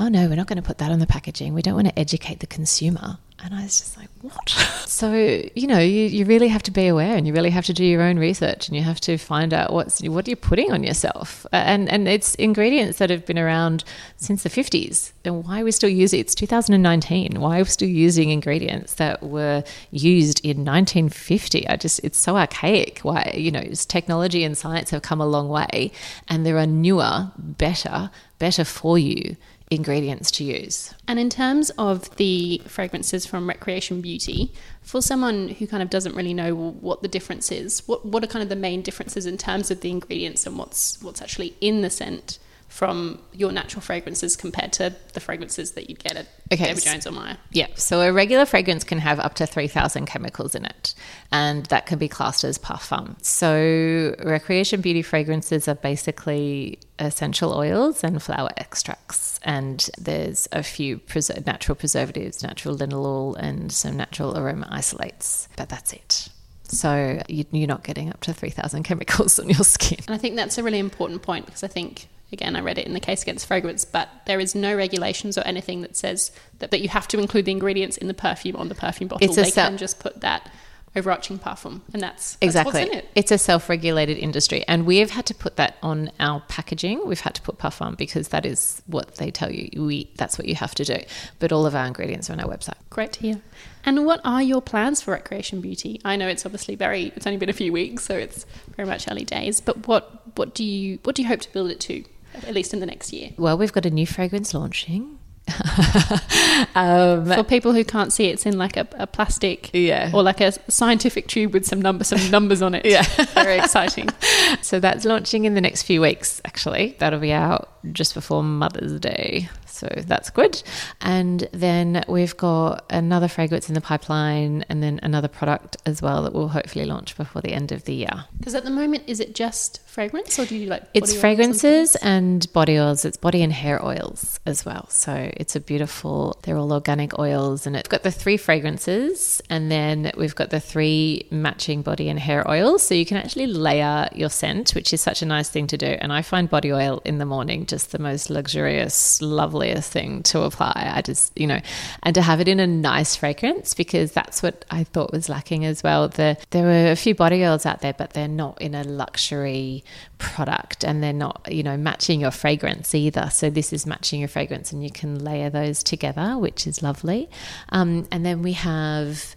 "Oh 0.00 0.08
no, 0.08 0.28
we're 0.28 0.34
not 0.34 0.48
going 0.48 0.56
to 0.56 0.62
put 0.62 0.78
that 0.78 0.90
on 0.90 0.98
the 0.98 1.06
packaging. 1.06 1.54
We 1.54 1.62
don't 1.62 1.74
want 1.74 1.88
to 1.88 1.98
educate 1.98 2.40
the 2.40 2.46
consumer." 2.46 3.18
And 3.42 3.54
I 3.54 3.62
was 3.62 3.78
just 3.78 3.96
like, 3.96 4.08
what? 4.20 4.50
so, 4.86 5.14
you 5.14 5.66
know, 5.66 5.78
you, 5.78 6.02
you 6.04 6.24
really 6.26 6.48
have 6.48 6.62
to 6.64 6.70
be 6.70 6.88
aware 6.88 7.16
and 7.16 7.26
you 7.26 7.32
really 7.32 7.50
have 7.50 7.64
to 7.66 7.72
do 7.72 7.84
your 7.84 8.02
own 8.02 8.18
research 8.18 8.68
and 8.68 8.76
you 8.76 8.82
have 8.82 9.00
to 9.00 9.16
find 9.16 9.54
out 9.54 9.72
what's 9.72 10.02
what 10.02 10.26
are 10.26 10.30
you're 10.30 10.36
putting 10.36 10.72
on 10.72 10.82
yourself. 10.82 11.46
And 11.50 11.88
and 11.88 12.06
it's 12.06 12.34
ingredients 12.34 12.98
that 12.98 13.08
have 13.08 13.24
been 13.24 13.38
around 13.38 13.84
since 14.16 14.42
the 14.42 14.50
50s. 14.50 15.12
And 15.24 15.44
why 15.44 15.62
we 15.62 15.72
still 15.72 15.88
use 15.88 16.12
it? 16.12 16.18
It's 16.18 16.34
2019. 16.34 17.40
Why 17.40 17.56
are 17.56 17.62
we 17.62 17.64
still 17.64 17.88
using 17.88 18.28
ingredients 18.28 18.94
that 18.94 19.22
were 19.22 19.64
used 19.90 20.44
in 20.44 20.58
1950? 20.58 21.66
I 21.66 21.76
just 21.76 22.00
it's 22.04 22.18
so 22.18 22.36
archaic. 22.36 22.98
Why, 23.00 23.32
you 23.34 23.50
know, 23.50 23.62
technology 23.88 24.44
and 24.44 24.56
science 24.56 24.90
have 24.90 25.02
come 25.02 25.20
a 25.20 25.26
long 25.26 25.48
way 25.48 25.92
and 26.28 26.44
there 26.44 26.58
are 26.58 26.66
newer, 26.66 27.30
better, 27.38 28.10
better 28.38 28.64
for 28.64 28.98
you 28.98 29.36
ingredients 29.70 30.30
to 30.32 30.44
use. 30.44 30.92
And 31.06 31.18
in 31.18 31.30
terms 31.30 31.70
of 31.78 32.14
the 32.16 32.60
fragrances 32.66 33.24
from 33.24 33.48
Recreation 33.48 34.00
Beauty, 34.00 34.52
for 34.82 35.00
someone 35.00 35.48
who 35.48 35.66
kind 35.66 35.82
of 35.82 35.90
doesn't 35.90 36.16
really 36.16 36.34
know 36.34 36.54
what 36.54 37.02
the 37.02 37.08
difference 37.08 37.52
is, 37.52 37.86
what 37.86 38.04
what 38.04 38.24
are 38.24 38.26
kind 38.26 38.42
of 38.42 38.48
the 38.48 38.56
main 38.56 38.82
differences 38.82 39.26
in 39.26 39.38
terms 39.38 39.70
of 39.70 39.80
the 39.80 39.90
ingredients 39.90 40.46
and 40.46 40.58
what's 40.58 41.00
what's 41.02 41.22
actually 41.22 41.54
in 41.60 41.82
the 41.82 41.90
scent? 41.90 42.38
From 42.70 43.20
your 43.32 43.50
natural 43.50 43.82
fragrances 43.82 44.36
compared 44.36 44.72
to 44.72 44.94
the 45.12 45.20
fragrances 45.20 45.72
that 45.72 45.90
you'd 45.90 45.98
get 45.98 46.16
at 46.16 46.26
okay, 46.52 46.66
David 46.66 46.84
Jones 46.84 47.06
or 47.06 47.10
Myer? 47.10 47.36
Yeah, 47.50 47.66
so 47.74 48.00
a 48.00 48.12
regular 48.12 48.46
fragrance 48.46 48.84
can 48.84 48.98
have 48.98 49.18
up 49.18 49.34
to 49.34 49.46
3,000 49.46 50.06
chemicals 50.06 50.54
in 50.54 50.64
it, 50.64 50.94
and 51.32 51.66
that 51.66 51.86
can 51.86 51.98
be 51.98 52.08
classed 52.08 52.44
as 52.44 52.58
parfum. 52.58 53.22
So 53.24 54.14
recreation 54.24 54.80
beauty 54.80 55.02
fragrances 55.02 55.66
are 55.66 55.74
basically 55.74 56.78
essential 57.00 57.52
oils 57.52 58.04
and 58.04 58.22
flower 58.22 58.50
extracts, 58.56 59.40
and 59.42 59.90
there's 59.98 60.48
a 60.52 60.62
few 60.62 60.98
pres- 60.98 61.44
natural 61.44 61.74
preservatives, 61.74 62.40
natural 62.40 62.78
linalool, 62.78 63.36
and 63.36 63.72
some 63.72 63.96
natural 63.96 64.38
aroma 64.38 64.68
isolates, 64.70 65.48
but 65.56 65.68
that's 65.68 65.92
it. 65.92 66.28
So 66.68 67.20
you're 67.28 67.66
not 67.66 67.82
getting 67.82 68.10
up 68.10 68.20
to 68.20 68.32
3,000 68.32 68.82
chemicals 68.84 69.40
on 69.40 69.50
your 69.50 69.64
skin. 69.64 69.98
And 70.06 70.14
I 70.14 70.18
think 70.18 70.36
that's 70.36 70.56
a 70.56 70.62
really 70.62 70.78
important 70.78 71.22
point 71.22 71.46
because 71.46 71.64
I 71.64 71.68
think 71.68 72.08
again, 72.32 72.56
I 72.56 72.60
read 72.60 72.78
it 72.78 72.86
in 72.86 72.94
the 72.94 73.00
case 73.00 73.22
against 73.22 73.46
fragrance, 73.46 73.84
but 73.84 74.08
there 74.26 74.40
is 74.40 74.54
no 74.54 74.74
regulations 74.74 75.36
or 75.36 75.42
anything 75.42 75.80
that 75.82 75.96
says 75.96 76.30
that, 76.58 76.70
that 76.70 76.80
you 76.80 76.88
have 76.88 77.08
to 77.08 77.18
include 77.18 77.44
the 77.44 77.52
ingredients 77.52 77.96
in 77.96 78.08
the 78.08 78.14
perfume 78.14 78.56
on 78.56 78.68
the 78.68 78.74
perfume 78.74 79.08
bottle. 79.08 79.26
It's 79.26 79.36
they 79.36 79.50
can 79.50 79.76
just 79.76 80.00
put 80.00 80.20
that 80.20 80.50
overarching 80.96 81.38
parfum, 81.38 81.82
and 81.92 82.02
that's, 82.02 82.32
that's 82.34 82.42
exactly 82.42 82.82
it. 82.82 83.08
It's 83.14 83.30
a 83.30 83.38
self-regulated 83.38 84.18
industry, 84.18 84.64
and 84.66 84.86
we 84.86 84.98
have 84.98 85.10
had 85.10 85.24
to 85.26 85.34
put 85.34 85.56
that 85.56 85.76
on 85.82 86.10
our 86.18 86.40
packaging. 86.48 87.06
We've 87.06 87.20
had 87.20 87.34
to 87.36 87.42
put 87.42 87.58
parfum 87.58 87.96
because 87.96 88.28
that 88.28 88.44
is 88.44 88.82
what 88.86 89.14
they 89.16 89.30
tell 89.30 89.52
you. 89.52 89.84
We 89.84 90.10
that's 90.16 90.36
what 90.36 90.48
you 90.48 90.56
have 90.56 90.74
to 90.76 90.84
do. 90.84 90.98
But 91.38 91.52
all 91.52 91.64
of 91.64 91.74
our 91.74 91.86
ingredients 91.86 92.28
are 92.28 92.32
on 92.32 92.40
our 92.40 92.48
website. 92.48 92.74
Great 92.90 93.12
to 93.12 93.20
hear. 93.20 93.40
And 93.84 94.04
what 94.04 94.20
are 94.24 94.42
your 94.42 94.60
plans 94.60 95.00
for 95.00 95.12
Recreation 95.12 95.60
Beauty? 95.60 96.00
I 96.04 96.16
know 96.16 96.26
it's 96.26 96.44
obviously 96.44 96.74
very. 96.74 97.12
It's 97.14 97.26
only 97.26 97.38
been 97.38 97.48
a 97.48 97.54
few 97.54 97.72
weeks, 97.72 98.04
so 98.04 98.16
it's 98.16 98.44
very 98.76 98.88
much 98.88 99.08
early 99.08 99.24
days. 99.24 99.60
But 99.60 99.86
what 99.86 100.36
what 100.36 100.54
do 100.54 100.64
you 100.64 100.98
what 101.04 101.14
do 101.14 101.22
you 101.22 101.28
hope 101.28 101.40
to 101.40 101.52
build 101.52 101.70
it 101.70 101.78
to? 101.80 102.04
At 102.34 102.54
least 102.54 102.72
in 102.72 102.80
the 102.80 102.86
next 102.86 103.12
year? 103.12 103.30
Well, 103.36 103.56
we've 103.58 103.72
got 103.72 103.86
a 103.86 103.90
new 103.90 104.06
fragrance 104.06 104.54
launching. 104.54 105.18
um, 106.74 107.26
For 107.26 107.42
people 107.42 107.72
who 107.72 107.84
can't 107.84 108.12
see, 108.12 108.26
it's 108.26 108.46
in 108.46 108.56
like 108.58 108.76
a, 108.76 108.86
a, 108.94 109.06
plastic, 109.06 109.70
yeah, 109.72 110.10
or 110.14 110.22
like 110.22 110.40
a 110.40 110.52
scientific 110.70 111.26
tube 111.26 111.52
with 111.52 111.66
some 111.66 111.80
numbers, 111.82 112.08
some 112.08 112.30
numbers 112.30 112.62
on 112.62 112.74
it. 112.74 112.84
yeah, 112.84 113.02
very 113.34 113.58
exciting. 113.58 114.08
so 114.62 114.78
that's 114.80 115.04
launching 115.04 115.44
in 115.44 115.54
the 115.54 115.60
next 115.60 115.82
few 115.82 116.00
weeks. 116.00 116.40
Actually, 116.44 116.96
that'll 116.98 117.20
be 117.20 117.32
out 117.32 117.68
just 117.92 118.14
before 118.14 118.42
Mother's 118.42 119.00
Day. 119.00 119.48
So 119.80 119.88
that's 120.06 120.28
good. 120.28 120.62
And 121.00 121.48
then 121.52 122.04
we've 122.06 122.36
got 122.36 122.84
another 122.90 123.28
fragrance 123.28 123.68
in 123.70 123.74
the 123.74 123.80
pipeline 123.80 124.62
and 124.68 124.82
then 124.82 125.00
another 125.02 125.28
product 125.28 125.78
as 125.86 126.02
well 126.02 126.22
that 126.24 126.34
we'll 126.34 126.48
hopefully 126.48 126.84
launch 126.84 127.16
before 127.16 127.40
the 127.40 127.54
end 127.54 127.72
of 127.72 127.84
the 127.84 127.94
year. 127.94 128.26
Because 128.38 128.54
at 128.54 128.64
the 128.64 128.70
moment, 128.70 129.04
is 129.06 129.20
it 129.20 129.34
just 129.34 129.80
fragrance 129.88 130.38
or 130.38 130.44
do 130.44 130.54
you 130.54 130.66
like 130.66 130.84
It's 130.92 131.14
fragrances 131.14 131.96
and, 131.96 132.44
and 132.44 132.52
body 132.52 132.78
oils. 132.78 133.06
It's 133.06 133.16
body 133.16 133.42
and 133.42 133.52
hair 133.52 133.82
oils 133.84 134.38
as 134.44 134.66
well. 134.66 134.86
So 134.90 135.30
it's 135.34 135.56
a 135.56 135.60
beautiful, 135.60 136.38
they're 136.42 136.58
all 136.58 136.72
organic 136.74 137.18
oils 137.18 137.66
and 137.66 137.74
it's 137.74 137.88
got 137.88 138.02
the 138.02 138.10
three 138.10 138.36
fragrances 138.36 139.40
and 139.48 139.70
then 139.70 140.12
we've 140.16 140.34
got 140.34 140.50
the 140.50 140.60
three 140.60 141.26
matching 141.30 141.80
body 141.80 142.10
and 142.10 142.18
hair 142.18 142.48
oils. 142.48 142.82
So 142.82 142.94
you 142.94 143.06
can 143.06 143.16
actually 143.16 143.46
layer 143.46 144.08
your 144.14 144.28
scent, 144.28 144.74
which 144.74 144.92
is 144.92 145.00
such 145.00 145.22
a 145.22 145.26
nice 145.26 145.48
thing 145.48 145.66
to 145.68 145.78
do. 145.78 145.86
And 145.86 146.12
I 146.12 146.20
find 146.20 146.50
body 146.50 146.70
oil 146.70 147.00
in 147.06 147.16
the 147.16 147.26
morning 147.26 147.64
just 147.64 147.92
the 147.92 147.98
most 147.98 148.28
luxurious, 148.28 149.22
lovely 149.22 149.69
thing 149.78 150.22
to 150.24 150.42
apply. 150.42 150.92
I 150.94 151.02
just, 151.02 151.38
you 151.38 151.46
know, 151.46 151.60
and 152.02 152.14
to 152.14 152.22
have 152.22 152.40
it 152.40 152.48
in 152.48 152.60
a 152.60 152.66
nice 152.66 153.16
fragrance 153.16 153.74
because 153.74 154.12
that's 154.12 154.42
what 154.42 154.64
I 154.70 154.84
thought 154.84 155.12
was 155.12 155.28
lacking 155.28 155.64
as 155.64 155.82
well. 155.82 156.08
The, 156.08 156.36
there 156.50 156.64
were 156.64 156.90
a 156.90 156.96
few 156.96 157.14
body 157.14 157.44
oils 157.44 157.66
out 157.66 157.80
there, 157.80 157.92
but 157.92 158.14
they're 158.14 158.28
not 158.28 158.60
in 158.60 158.74
a 158.74 158.84
luxury 158.84 159.84
product 160.18 160.84
and 160.84 161.02
they're 161.02 161.12
not, 161.12 161.46
you 161.50 161.62
know, 161.62 161.76
matching 161.76 162.20
your 162.20 162.30
fragrance 162.30 162.94
either. 162.94 163.30
So 163.30 163.50
this 163.50 163.72
is 163.72 163.86
matching 163.86 164.20
your 164.20 164.28
fragrance 164.28 164.72
and 164.72 164.82
you 164.82 164.90
can 164.90 165.18
layer 165.18 165.50
those 165.50 165.82
together, 165.82 166.36
which 166.38 166.66
is 166.66 166.82
lovely. 166.82 167.28
Um, 167.68 168.06
and 168.10 168.24
then 168.26 168.42
we 168.42 168.52
have 168.54 169.36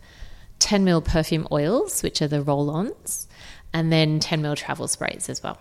10 0.60 0.86
ml 0.86 1.04
perfume 1.04 1.48
oils, 1.52 2.02
which 2.02 2.22
are 2.22 2.28
the 2.28 2.42
roll 2.42 2.70
ons, 2.70 3.28
and 3.74 3.92
then 3.92 4.20
10 4.20 4.42
ml 4.42 4.56
travel 4.56 4.88
sprays 4.88 5.30
as 5.30 5.44
well. 5.44 5.60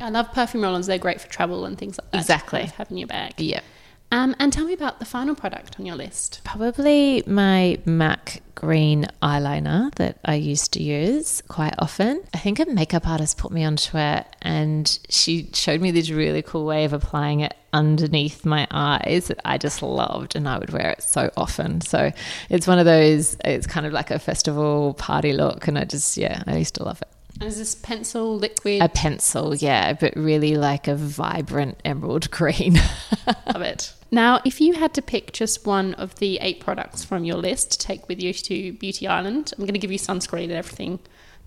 I 0.00 0.10
love 0.10 0.32
perfume 0.32 0.62
roll-ons. 0.62 0.86
They're 0.86 0.98
great 0.98 1.20
for 1.20 1.28
travel 1.28 1.64
and 1.64 1.78
things 1.78 1.98
like 1.98 2.10
that. 2.12 2.20
Exactly. 2.20 2.64
Have 2.76 2.90
in 2.90 2.98
your 2.98 3.08
bag. 3.08 3.34
Yeah. 3.38 3.60
Um, 4.10 4.34
and 4.38 4.52
tell 4.52 4.64
me 4.64 4.72
about 4.72 5.00
the 5.00 5.04
final 5.04 5.34
product 5.34 5.78
on 5.78 5.84
your 5.84 5.96
list. 5.96 6.40
Probably 6.44 7.22
my 7.26 7.78
MAC 7.84 8.42
green 8.54 9.06
eyeliner 9.22 9.94
that 9.96 10.18
I 10.24 10.34
used 10.34 10.72
to 10.72 10.82
use 10.82 11.42
quite 11.46 11.74
often. 11.78 12.24
I 12.34 12.38
think 12.38 12.58
a 12.58 12.66
makeup 12.66 13.06
artist 13.06 13.38
put 13.38 13.52
me 13.52 13.64
onto 13.64 13.96
it 13.98 14.26
and 14.42 14.98
she 15.08 15.50
showed 15.52 15.80
me 15.80 15.90
this 15.90 16.10
really 16.10 16.42
cool 16.42 16.64
way 16.64 16.84
of 16.84 16.92
applying 16.92 17.40
it 17.40 17.54
underneath 17.72 18.44
my 18.44 18.66
eyes 18.70 19.28
that 19.28 19.38
I 19.44 19.58
just 19.58 19.82
loved 19.82 20.34
and 20.34 20.48
I 20.48 20.58
would 20.58 20.70
wear 20.70 20.90
it 20.90 21.02
so 21.02 21.30
often. 21.36 21.82
So 21.82 22.10
it's 22.48 22.66
one 22.66 22.78
of 22.78 22.86
those, 22.86 23.36
it's 23.44 23.66
kind 23.66 23.86
of 23.86 23.92
like 23.92 24.10
a 24.10 24.18
festival 24.18 24.94
party 24.94 25.34
look 25.34 25.68
and 25.68 25.78
I 25.78 25.84
just, 25.84 26.16
yeah, 26.16 26.42
I 26.46 26.56
used 26.56 26.74
to 26.76 26.82
love 26.82 27.00
it. 27.02 27.08
And 27.40 27.48
is 27.48 27.58
this 27.58 27.74
pencil, 27.76 28.36
liquid? 28.36 28.82
A 28.82 28.88
pencil, 28.88 29.54
yeah, 29.54 29.92
but 29.92 30.16
really 30.16 30.56
like 30.56 30.88
a 30.88 30.96
vibrant 30.96 31.78
emerald 31.84 32.30
green. 32.32 32.74
Love 33.46 33.62
it. 33.62 33.92
Now, 34.10 34.40
if 34.44 34.60
you 34.60 34.74
had 34.74 34.94
to 34.94 35.02
pick 35.02 35.32
just 35.32 35.66
one 35.66 35.94
of 35.94 36.14
the 36.16 36.38
eight 36.40 36.60
products 36.60 37.04
from 37.04 37.24
your 37.24 37.36
list 37.36 37.72
to 37.72 37.78
take 37.78 38.08
with 38.08 38.22
you 38.22 38.32
to 38.32 38.72
Beauty 38.72 39.06
Island, 39.06 39.52
I'm 39.56 39.64
going 39.64 39.74
to 39.74 39.78
give 39.80 39.92
you 39.92 39.98
sunscreen 39.98 40.44
and 40.44 40.52
everything. 40.52 40.98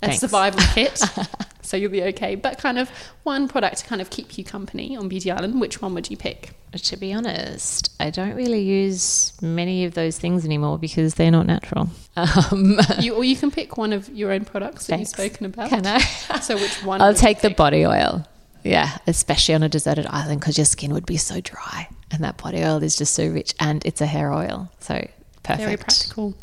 A 0.04 0.08
Thanks. 0.08 0.20
survival 0.22 0.60
kit, 0.74 1.00
so 1.62 1.78
you'll 1.78 1.92
be 1.92 2.02
okay. 2.06 2.34
But 2.34 2.58
kind 2.58 2.80
of 2.80 2.90
one 3.22 3.48
product 3.48 3.78
to 3.80 3.86
kind 3.86 4.02
of 4.02 4.10
keep 4.10 4.36
you 4.36 4.44
company 4.44 4.98
on 4.98 5.08
Beauty 5.10 5.30
Island. 5.30 5.62
Which 5.62 5.80
one 5.82 5.94
would 5.94 6.10
you 6.10 6.18
pick? 6.18 6.56
to 6.72 6.96
be 6.96 7.12
honest, 7.12 7.92
I 8.00 8.12
don't 8.12 8.34
really 8.34 8.62
use 8.62 9.34
many 9.42 9.84
of 9.84 9.94
those 9.94 10.18
things 10.18 10.46
anymore 10.46 10.80
because 10.80 11.16
they're 11.16 11.30
not 11.30 11.46
natural. 11.46 11.90
Um, 12.16 12.80
You, 13.00 13.14
or 13.16 13.26
you 13.26 13.36
can 13.36 13.52
pick 13.52 13.76
one 13.78 13.92
of 13.92 14.08
your 14.10 14.32
own 14.32 14.46
products 14.46 14.88
that 14.88 14.96
Thanks. 14.96 15.12
you've 15.12 15.30
spoken 15.32 15.46
about. 15.48 15.68
can 15.70 15.86
I? 15.86 16.00
So 16.40 16.56
which 16.56 16.72
one? 16.86 17.02
I'll 17.02 17.14
take 17.14 17.42
the 17.42 17.50
body 17.50 17.86
oil. 17.86 18.26
Yeah, 18.64 18.98
especially 19.06 19.54
on 19.56 19.64
a 19.64 19.70
deserted 19.70 20.06
island 20.08 20.40
because 20.40 20.58
your 20.58 20.64
skin 20.66 20.94
would 20.94 21.06
be 21.06 21.18
so 21.18 21.42
dry, 21.42 21.90
and 22.12 22.24
that 22.24 22.38
body 22.38 22.64
oil 22.64 22.82
is 22.84 22.96
just 22.96 23.14
so 23.14 23.28
rich, 23.28 23.54
and 23.60 23.86
it's 23.86 24.02
a 24.02 24.06
hair 24.06 24.32
oil, 24.32 24.72
so 24.80 25.08
perfect. 25.44 25.64
Very 25.64 25.78
practical. 25.78 26.36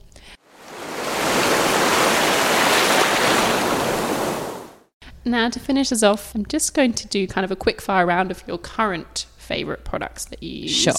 Now, 5.24 5.50
to 5.50 5.60
finish 5.60 5.92
us 5.92 6.02
off, 6.02 6.34
I'm 6.34 6.46
just 6.46 6.72
going 6.72 6.94
to 6.94 7.06
do 7.06 7.26
kind 7.26 7.44
of 7.44 7.50
a 7.50 7.56
quick 7.56 7.82
fire 7.82 8.06
round 8.06 8.30
of 8.30 8.42
your 8.46 8.56
current 8.56 9.26
favourite 9.36 9.84
products 9.84 10.24
that 10.26 10.42
you 10.42 10.62
use. 10.62 10.74
Sure. 10.74 10.94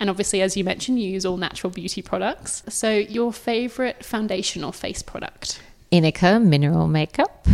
And 0.00 0.10
obviously, 0.10 0.42
as 0.42 0.56
you 0.56 0.64
mentioned, 0.64 1.00
you 1.00 1.08
use 1.08 1.24
all 1.24 1.36
natural 1.36 1.70
beauty 1.70 2.02
products. 2.02 2.62
So, 2.68 2.90
your 2.90 3.32
favourite 3.32 4.04
foundation 4.04 4.64
or 4.64 4.72
face 4.72 5.02
product? 5.02 5.60
Inika 5.92 6.42
mineral 6.42 6.88
makeup. 6.88 7.46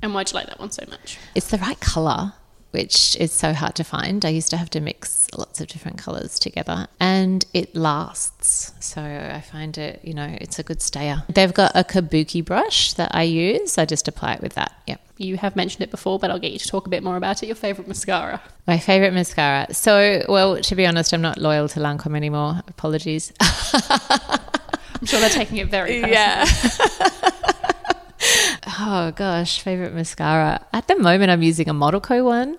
And 0.00 0.14
why'd 0.14 0.30
you 0.30 0.36
like 0.36 0.46
that 0.46 0.58
one 0.58 0.70
so 0.70 0.84
much? 0.88 1.18
It's 1.34 1.48
the 1.48 1.58
right 1.58 1.78
color, 1.80 2.32
which 2.70 3.16
is 3.16 3.32
so 3.32 3.52
hard 3.52 3.74
to 3.76 3.84
find. 3.84 4.24
I 4.24 4.28
used 4.28 4.50
to 4.50 4.56
have 4.56 4.70
to 4.70 4.80
mix 4.80 5.26
lots 5.36 5.60
of 5.60 5.68
different 5.68 5.98
colors 5.98 6.38
together, 6.38 6.86
and 7.00 7.44
it 7.54 7.74
lasts. 7.74 8.72
So 8.80 9.02
I 9.02 9.40
find 9.40 9.76
it, 9.78 10.00
you 10.04 10.14
know, 10.14 10.36
it's 10.40 10.58
a 10.58 10.62
good 10.62 10.82
stayer. 10.82 11.24
They've 11.28 11.52
got 11.52 11.72
a 11.74 11.84
kabuki 11.84 12.44
brush 12.44 12.92
that 12.94 13.14
I 13.14 13.22
use. 13.22 13.78
I 13.78 13.84
just 13.84 14.08
apply 14.08 14.34
it 14.34 14.42
with 14.42 14.54
that. 14.54 14.72
Yep. 14.86 15.00
You 15.16 15.36
have 15.38 15.56
mentioned 15.56 15.82
it 15.82 15.90
before, 15.90 16.18
but 16.18 16.30
I'll 16.30 16.38
get 16.38 16.52
you 16.52 16.58
to 16.58 16.68
talk 16.68 16.86
a 16.86 16.90
bit 16.90 17.02
more 17.02 17.16
about 17.16 17.42
it. 17.42 17.46
Your 17.46 17.56
favourite 17.56 17.88
mascara? 17.88 18.40
My 18.66 18.78
favorite 18.78 19.12
mascara. 19.12 19.72
So, 19.74 20.24
well, 20.28 20.60
to 20.60 20.74
be 20.76 20.86
honest, 20.86 21.12
I'm 21.12 21.22
not 21.22 21.38
loyal 21.38 21.68
to 21.70 21.80
Lancome 21.80 22.16
anymore. 22.16 22.62
Apologies. 22.68 23.32
I'm 23.40 25.06
sure 25.06 25.20
they're 25.20 25.30
taking 25.30 25.58
it 25.58 25.68
very 25.68 26.02
personally. 26.02 27.74
Oh 28.80 29.12
gosh, 29.16 29.60
favorite 29.60 29.94
mascara. 29.94 30.64
At 30.72 30.88
the 30.88 30.98
moment, 30.98 31.30
I'm 31.30 31.42
using 31.42 31.68
a 31.68 31.72
Model 31.72 32.00
Co 32.00 32.24
one. 32.24 32.58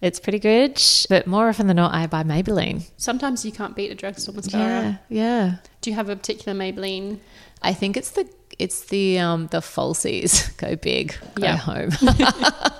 It's 0.00 0.18
pretty 0.18 0.38
good, 0.38 0.80
but 1.10 1.26
more 1.26 1.48
often 1.48 1.66
than 1.66 1.76
not, 1.76 1.92
I 1.94 2.06
buy 2.06 2.22
Maybelline. 2.22 2.88
Sometimes 2.96 3.44
you 3.44 3.52
can't 3.52 3.76
beat 3.76 3.90
a 3.90 3.94
drugstore 3.94 4.34
mascara. 4.34 5.00
Yeah, 5.08 5.22
yeah. 5.22 5.54
Do 5.82 5.90
you 5.90 5.96
have 5.96 6.08
a 6.08 6.16
particular 6.16 6.58
Maybelline? 6.58 7.18
I 7.62 7.74
think 7.74 7.96
it's 7.96 8.10
the 8.12 8.28
it's 8.58 8.86
the 8.86 9.18
um 9.18 9.48
the 9.48 9.58
falsies 9.60 10.56
go 10.64 10.76
big, 10.76 11.14
go 11.34 11.42
Yeah. 11.44 11.56
home. 11.56 11.90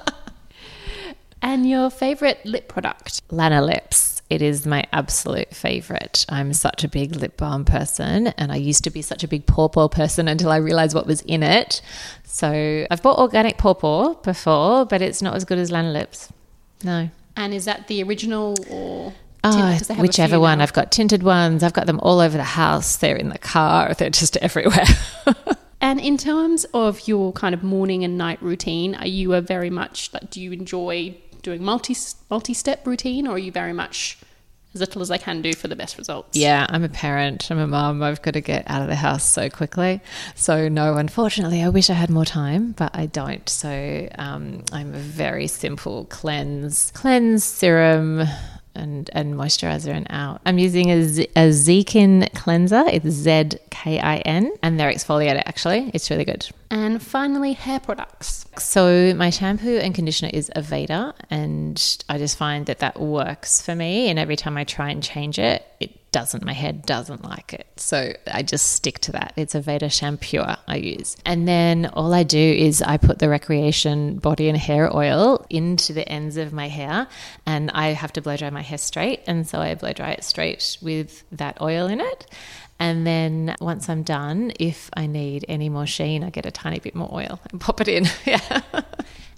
And 1.43 1.66
your 1.69 1.88
favourite 1.88 2.45
lip 2.45 2.69
product? 2.69 3.27
Lanolips. 3.31 4.10
It 4.31 4.40
is 4.43 4.64
my 4.64 4.87
absolute 4.93 5.53
favorite. 5.55 6.25
I'm 6.29 6.53
such 6.55 6.85
a 6.85 6.88
big 6.88 7.16
lip 7.16 7.37
balm 7.37 7.64
person, 7.64 8.29
and 8.38 8.53
I 8.53 8.57
used 8.57 8.85
to 8.85 8.90
be 8.90 9.03
such 9.03 9.25
a 9.25 9.29
big 9.29 9.45
pawpaw 9.47 9.88
person 9.88 10.29
until 10.29 10.51
I 10.53 10.57
realized 10.57 10.95
what 10.95 11.07
was 11.07 11.21
in 11.23 11.43
it. 11.43 11.83
So 12.25 12.87
I've 12.90 13.03
bought 13.03 13.19
organic 13.19 13.59
pawpaw 13.59 14.14
before, 14.23 14.87
but 14.87 15.03
it's 15.03 15.21
not 15.21 15.35
as 15.35 15.45
good 15.45 15.59
as 15.59 15.71
Lanolips. 15.71 16.31
No. 16.85 17.11
And 17.37 17.53
is 17.53 17.64
that 17.64 17.88
the 17.88 18.03
original 18.05 18.55
or 18.71 19.12
ah, 19.43 19.49
Oh, 19.49 19.53
tint- 19.53 19.79
'cause 19.79 19.88
they 19.88 19.95
have 19.95 20.01
a 20.05 20.07
whichever 20.07 20.38
one. 20.40 20.59
now. 20.59 20.62
I've 20.64 20.73
got 20.73 20.93
tinted 20.93 21.23
ones. 21.25 21.62
I've 21.62 21.73
got 21.73 21.87
them 21.87 21.99
all 22.01 22.21
over 22.21 22.37
the 22.37 22.45
house. 22.45 22.97
They're 22.97 23.16
in 23.16 23.31
the 23.31 23.38
car. 23.38 23.95
They're 23.99 24.11
just 24.11 24.37
everywhere. 24.38 24.85
And 25.83 25.99
in 25.99 26.19
terms 26.19 26.66
of 26.75 27.09
your 27.09 27.33
kind 27.33 27.55
of 27.55 27.62
morning 27.62 28.05
and 28.05 28.19
night 28.19 28.40
routine, 28.43 28.95
are 28.97 29.07
you 29.07 29.33
a 29.33 29.40
very 29.40 29.71
much 29.71 30.11
like 30.12 30.29
do 30.31 30.38
you 30.38 30.53
enjoy 30.53 31.16
doing 31.42 31.62
multi 31.62 31.96
multi 32.29 32.55
step 32.55 32.87
routine, 32.87 33.26
or 33.26 33.35
are 33.35 33.38
you 33.38 33.53
very 33.53 33.72
much 33.72 34.18
as 34.72 34.81
little 34.81 35.03
as 35.03 35.11
I 35.11 35.18
can 35.18 35.42
do 35.42 35.53
for 35.53 35.66
the 35.66 35.74
best 35.74 35.98
results? 35.98 36.37
yeah, 36.37 36.64
I'm 36.68 36.85
a 36.85 36.88
parent. 36.88 37.50
I'm 37.50 37.59
a 37.59 37.66
mum. 37.66 38.03
I've 38.03 38.22
got 38.22 38.35
to 38.35 38.40
get 38.40 38.64
out 38.70 38.83
of 38.83 38.88
the 38.88 38.94
house 38.94 39.24
so 39.24 39.50
quickly. 39.50 40.00
So 40.37 40.68
no, 40.68 40.96
unfortunately, 40.96 41.62
I 41.62 41.68
wish 41.68 41.90
I 41.90 41.94
had 41.94 42.09
more 42.09 42.24
time, 42.24 42.72
but 42.72 42.90
I 42.94 43.07
don't. 43.07 43.48
So 43.48 44.09
um, 44.16 44.62
I'm 44.72 44.94
a 44.94 44.98
very 44.98 45.48
simple 45.48 46.05
cleanse, 46.07 46.92
cleanse 46.92 47.44
serum. 47.44 48.22
And, 48.72 49.11
and 49.12 49.35
moisturizer 49.35 49.92
and 49.92 50.07
out. 50.11 50.40
I'm 50.46 50.57
using 50.57 50.90
a, 50.90 50.98
Zekin 51.03 52.33
cleanser. 52.35 52.85
It's 52.87 53.09
Z 53.09 53.59
K 53.70 53.98
I 53.98 54.18
N, 54.18 54.53
and 54.62 54.79
they're 54.79 54.92
exfoliator. 54.92 55.42
Actually, 55.44 55.90
it's 55.92 56.09
really 56.09 56.24
good. 56.24 56.48
And 56.70 57.02
finally, 57.02 57.54
hair 57.54 57.80
products. 57.80 58.46
So 58.59 59.12
my 59.14 59.30
shampoo 59.30 59.78
and 59.78 59.92
conditioner 59.92 60.30
is 60.33 60.50
Aveda, 60.54 61.14
and 61.28 62.04
I 62.09 62.18
just 62.18 62.38
find 62.38 62.66
that 62.66 62.78
that 62.78 63.00
works 63.00 63.61
for 63.61 63.74
me. 63.74 64.09
And 64.09 64.18
every 64.18 64.37
time 64.37 64.56
I 64.56 64.62
try 64.64 64.90
and 64.90 65.02
change 65.02 65.38
it, 65.38 65.66
it 65.80 66.12
doesn't. 66.12 66.44
My 66.44 66.52
hair 66.52 66.72
doesn't 66.72 67.24
like 67.24 67.52
it, 67.54 67.66
so 67.76 68.12
I 68.33 68.42
just 68.42 68.72
stick 68.72 68.98
to 69.00 69.12
that. 69.12 69.33
It's 69.37 69.54
Aveda 69.54 69.90
shampoo 69.92 70.42
I 70.66 70.76
use, 70.76 71.16
and 71.24 71.46
then 71.46 71.87
all 71.87 72.12
I 72.12 72.24
do 72.24 72.38
is 72.38 72.83
I 72.83 72.96
put 72.96 73.20
the 73.20 73.28
Recreation 73.28 74.18
body 74.18 74.48
and 74.48 74.59
hair 74.59 74.94
oil 74.94 75.46
into 75.50 75.92
the 75.92 76.09
ends 76.09 76.37
of 76.37 76.52
my 76.52 76.68
hair, 76.68 77.06
and 77.46 77.70
I 77.70 77.88
have 77.88 78.12
to 78.14 78.22
blow 78.22 78.37
dry 78.37 78.50
my 78.50 78.62
hair 78.62 78.78
straight, 78.78 79.22
and 79.26 79.46
so 79.46 79.61
I 79.61 79.74
blow 79.76 79.92
dry 79.92 80.11
it 80.11 80.24
straight 80.24 80.78
with 80.83 81.22
that 81.30 81.61
oil 81.61 81.87
in 81.87 82.00
it. 82.00 82.26
And 82.81 83.07
then 83.07 83.55
once 83.61 83.88
I'm 83.90 84.03
done, 84.03 84.53
if 84.59 84.90
I 84.97 85.07
need 85.07 85.45
any 85.49 85.69
more 85.69 85.87
sheen, 85.87 86.25
I 86.25 86.31
get 86.31 86.47
a 86.47 86.51
tiny 86.51 86.81
bit 86.81 86.95
more 86.95 87.11
oil 87.12 87.38
and 87.51 87.61
pop 87.61 87.81
it 87.83 87.88
in. 87.88 88.09
yeah. 88.25 88.62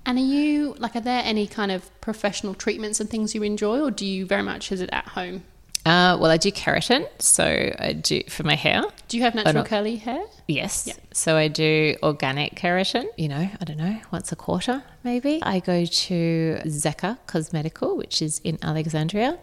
And 0.06 0.18
are 0.18 0.22
you 0.22 0.74
like, 0.78 0.96
are 0.96 1.00
there 1.00 1.22
any 1.24 1.46
kind 1.46 1.70
of 1.70 1.88
professional 2.00 2.54
treatments 2.54 3.00
and 3.00 3.10
things 3.10 3.34
you 3.34 3.42
enjoy, 3.42 3.80
or 3.80 3.90
do 3.90 4.06
you 4.06 4.26
very 4.26 4.42
much 4.42 4.72
is 4.72 4.80
it 4.80 4.90
at 4.92 5.08
home? 5.08 5.42
Uh, 5.84 6.16
well, 6.20 6.30
I 6.30 6.36
do 6.36 6.52
keratin, 6.52 7.08
so 7.18 7.44
I 7.76 7.92
do 7.92 8.22
for 8.28 8.44
my 8.44 8.54
hair. 8.54 8.84
Do 9.08 9.16
you 9.16 9.24
have 9.24 9.34
natural 9.34 9.64
curly 9.64 9.96
hair? 9.96 10.24
Yes. 10.46 10.86
Yeah. 10.86 10.94
So 11.12 11.36
I 11.36 11.48
do 11.48 11.96
organic 12.04 12.54
keratin, 12.54 13.06
you 13.16 13.26
know, 13.26 13.48
I 13.60 13.64
don't 13.64 13.78
know, 13.78 14.00
once 14.12 14.30
a 14.30 14.36
quarter 14.36 14.84
maybe. 15.02 15.40
I 15.42 15.58
go 15.58 15.84
to 15.84 16.58
Zeka 16.66 17.18
Cosmetical, 17.26 17.96
which 17.96 18.22
is 18.22 18.40
in 18.44 18.58
Alexandria, 18.62 19.38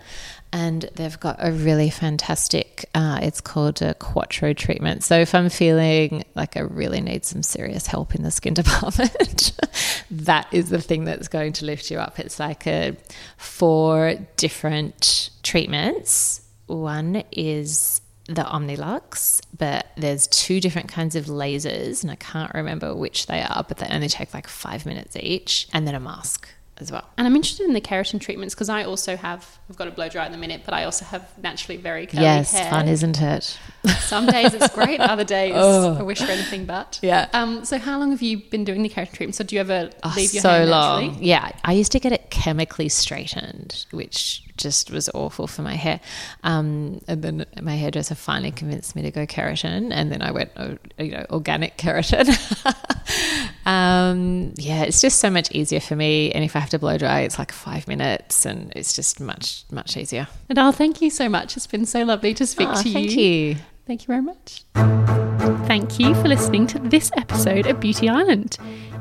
and 0.52 0.90
they've 0.96 1.20
got 1.20 1.38
a 1.40 1.52
really 1.52 1.90
fantastic, 1.90 2.90
uh, 2.96 3.20
it's 3.22 3.42
called 3.42 3.82
a 3.82 3.94
Quattro 3.94 4.54
treatment. 4.54 5.04
So 5.04 5.20
if 5.20 5.36
I'm 5.36 5.50
feeling 5.50 6.24
like 6.36 6.58
I 6.58 6.62
really 6.62 7.02
need 7.02 7.24
some 7.26 7.44
serious 7.44 7.86
help 7.86 8.16
in 8.16 8.24
the 8.24 8.32
skin 8.32 8.54
department, 8.56 9.52
that 10.10 10.48
is 10.52 10.70
the 10.70 10.82
thing 10.82 11.06
that's 11.06 11.28
going 11.28 11.54
to 11.54 11.66
lift 11.66 11.92
you 11.92 12.00
up. 12.00 12.20
It's 12.20 12.40
like 12.40 12.66
a 12.66 12.98
four 13.38 14.16
different 14.38 15.30
treatments. 15.44 16.42
One 16.66 17.24
is 17.32 18.02
the 18.26 18.44
Omnilux, 18.44 19.42
but 19.58 19.88
there's 19.98 20.28
two 20.28 20.60
different 20.60 20.88
kinds 20.88 21.16
of 21.16 21.26
lasers, 21.26 22.04
and 22.04 22.12
I 22.12 22.16
can't 22.16 22.54
remember 22.54 22.96
which 22.96 23.26
they 23.26 23.42
are, 23.42 23.66
but 23.68 23.78
they 23.78 23.88
only 23.88 24.08
take 24.08 24.34
like 24.34 24.48
five 24.48 24.86
minutes 24.86 25.16
each, 25.16 25.68
and 25.74 25.88
then 25.88 25.96
a 25.96 26.00
mask 26.00 26.48
as 26.82 26.92
well. 26.92 27.08
And 27.18 27.28
I'm 27.28 27.36
interested 27.36 27.66
in 27.68 27.74
the 27.74 27.82
keratin 27.82 28.20
treatments 28.22 28.54
because 28.56 28.70
I 28.70 28.84
also 28.84 29.16
have, 29.16 29.58
I've 29.70 29.76
got 29.78 29.88
a 29.88 29.92
blow 29.92 30.10
dry 30.10 30.26
in 30.26 30.32
the 30.32 30.38
minute, 30.38 30.62
but 30.66 30.74
I 30.74 30.84
also 30.86 31.06
have 31.06 31.28
naturally 31.42 31.78
very 31.78 32.06
curly 32.08 32.26
hair. 32.26 32.38
yes, 32.38 32.70
fun, 32.70 32.88
isn't 32.88 33.22
it? 33.22 33.58
Some 34.02 34.26
days 34.28 34.54
it's 34.54 34.74
great, 34.74 35.00
other 35.00 35.24
days 35.24 35.54
Oh. 35.58 35.98
I 35.98 36.04
wish 36.04 36.20
for 36.20 36.32
anything 36.32 36.66
but. 36.66 37.00
Yeah. 37.02 37.28
Um, 37.34 37.66
so 37.66 37.78
how 37.78 38.00
long 38.00 38.12
have 38.12 38.22
you 38.22 38.38
been 38.38 38.64
doing 38.64 38.84
the 38.84 38.90
keratin 38.90 39.14
treatment? 39.14 39.36
So 39.36 39.44
do 39.44 39.56
you 39.56 39.62
ever 39.62 39.90
Oh, 40.04 40.14
leave 40.16 40.34
your 40.34 40.42
so 40.42 40.50
hair 40.50 40.66
long. 40.66 41.18
Yeah, 41.22 41.52
I 41.64 41.74
used 41.74 41.92
to 41.94 42.00
get 42.00 42.12
it 42.12 42.30
chemically 42.30 42.90
straightened, 42.90 43.86
which 43.92 44.44
just 44.58 44.92
was 44.92 45.10
awful 45.14 45.48
for 45.48 45.62
my 45.62 45.76
hair. 45.76 46.02
Um, 46.44 47.02
and 47.08 47.22
then 47.22 47.46
my 47.62 47.76
hairdresser 47.78 48.16
finally 48.16 48.52
convinced 48.52 48.94
me 48.96 49.04
to 49.04 49.12
go 49.12 49.26
keratin, 49.26 49.90
and 49.92 50.12
then 50.12 50.22
I 50.22 50.32
went, 50.32 50.52
oh, 50.58 50.78
you 50.98 51.12
know, 51.12 51.26
organic 51.30 51.78
keratin. 51.78 52.28
um, 53.70 54.54
yeah, 54.58 54.84
it's 54.84 55.00
just 55.02 55.20
so 55.20 55.30
much 55.30 55.52
easier 55.52 55.80
for 55.80 55.96
me. 55.96 56.32
And 56.32 56.44
if 56.44 56.56
I 56.56 56.60
have 56.60 56.70
to 56.72 56.80
blow 56.80 56.98
dry, 56.98 57.22
it's 57.22 57.38
like 57.38 57.52
five 57.52 57.88
minutes, 57.88 58.46
and 58.46 58.72
it's 58.76 58.94
just 58.94 59.20
much 59.20 59.64
much 59.72 59.96
easier. 59.96 60.28
Nedahl, 60.50 60.74
thank 60.74 61.02
you 61.02 61.10
so 61.10 61.30
much. 61.30 61.56
It's 61.56 61.68
been 61.68 61.86
so 61.86 62.04
lovely 62.04 62.34
to 62.34 62.46
speak 62.48 62.70
Oh, 62.72 62.82
to 62.82 62.88
you. 62.90 62.94
thank 62.94 63.12
you. 63.18 63.56
Thank 63.86 64.04
you 64.04 64.08
very 64.08 64.22
much. 64.22 64.64
Thank 65.68 66.00
you 66.00 66.14
for 66.16 66.28
listening 66.28 66.68
to 66.68 66.80
this 66.80 67.12
episode 67.18 67.66
of 67.68 67.80
Beauty 67.80 68.08
Island. 68.10 68.58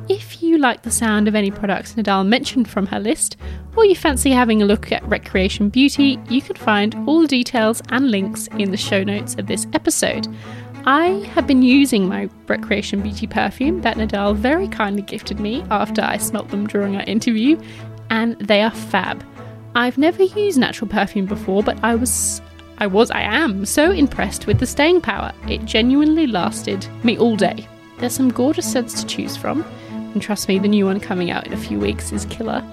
If 0.09 0.43
you 0.43 0.57
like 0.57 0.83
the 0.83 0.91
sound 0.91 1.29
of 1.29 1.35
any 1.35 1.51
products 1.51 1.93
Nedahl 1.95 2.27
mentioned 2.27 2.69
from 2.71 2.87
her 2.87 2.99
list, 2.99 3.37
or 3.77 3.85
you 3.85 3.95
fancy 3.95 4.31
having 4.31 4.63
a 4.63 4.65
look 4.65 4.91
at 4.91 5.07
Recreation 5.07 5.69
Beauty, 5.69 6.19
you 6.31 6.41
can 6.41 6.57
find 6.57 6.95
all 7.07 7.21
the 7.21 7.29
details 7.29 7.83
and 7.91 8.11
links 8.11 8.49
in 8.59 8.71
the 8.71 8.79
show 8.79 9.05
notes 9.05 9.35
of 9.35 9.47
this 9.47 9.67
episode. 9.75 10.27
I 10.89 11.31
have 11.35 11.47
been 11.47 11.63
using 11.63 12.09
my 12.09 12.31
Recreation 12.47 13.03
Beauty 13.03 13.27
perfume 13.27 13.83
that 13.83 13.99
Nedahl 13.99 14.35
very 14.35 14.67
kindly 14.69 15.03
gifted 15.03 15.39
me 15.39 15.63
after 15.71 16.01
I 16.01 16.17
smelt 16.17 16.49
them 16.49 16.67
during 16.67 16.97
our 16.97 17.03
interview, 17.03 17.61
and 18.09 18.39
they 18.39 18.63
are 18.63 18.71
fab. 18.71 19.23
I've 19.75 19.99
never 19.99 20.23
used 20.23 20.59
natural 20.59 20.89
perfume 20.89 21.27
before, 21.27 21.63
but 21.63 21.79
I 21.85 21.95
was 21.95 22.41
I 22.79 22.87
was 22.87 23.11
I 23.11 23.21
am 23.21 23.67
so 23.67 23.91
impressed 23.91 24.47
with 24.47 24.61
the 24.61 24.67
staying 24.67 25.03
power. 25.03 25.35
It 25.47 25.67
genuinely 25.67 26.27
lasted 26.27 26.87
me 27.05 27.19
all 27.19 27.37
day. 27.37 27.69
There's 27.99 28.15
some 28.15 28.31
gorgeous 28.31 28.73
scents 28.73 28.99
to 29.03 29.07
choose 29.07 29.37
from, 29.37 29.67
and 29.91 30.23
trust 30.23 30.49
me, 30.49 30.59
the 30.59 30.69
new 30.69 30.87
one 30.87 31.01
coming 31.01 31.31
out 31.31 31.47
in 31.47 31.53
a 31.53 31.59
few 31.59 31.79
weeks 31.79 32.13
is 32.13 32.25
killer. 32.25 32.65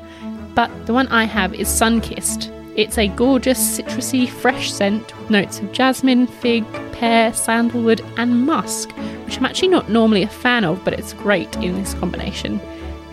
But 0.53 0.71
the 0.85 0.93
one 0.93 1.09
I 1.09 1.25
have 1.25 1.53
is 1.53 1.67
Sunkissed. 1.67 2.49
It's 2.75 2.97
a 2.97 3.07
gorgeous, 3.07 3.79
citrusy, 3.79 4.27
fresh 4.27 4.71
scent 4.71 5.17
with 5.17 5.29
notes 5.29 5.59
of 5.59 5.71
jasmine, 5.71 6.27
fig, 6.27 6.65
pear, 6.91 7.31
sandalwood, 7.31 8.05
and 8.17 8.45
musk, 8.45 8.91
which 9.25 9.37
I'm 9.37 9.45
actually 9.45 9.69
not 9.69 9.89
normally 9.89 10.23
a 10.23 10.27
fan 10.27 10.65
of, 10.65 10.83
but 10.83 10.93
it's 10.93 11.13
great 11.13 11.55
in 11.57 11.75
this 11.75 11.93
combination. 11.93 12.59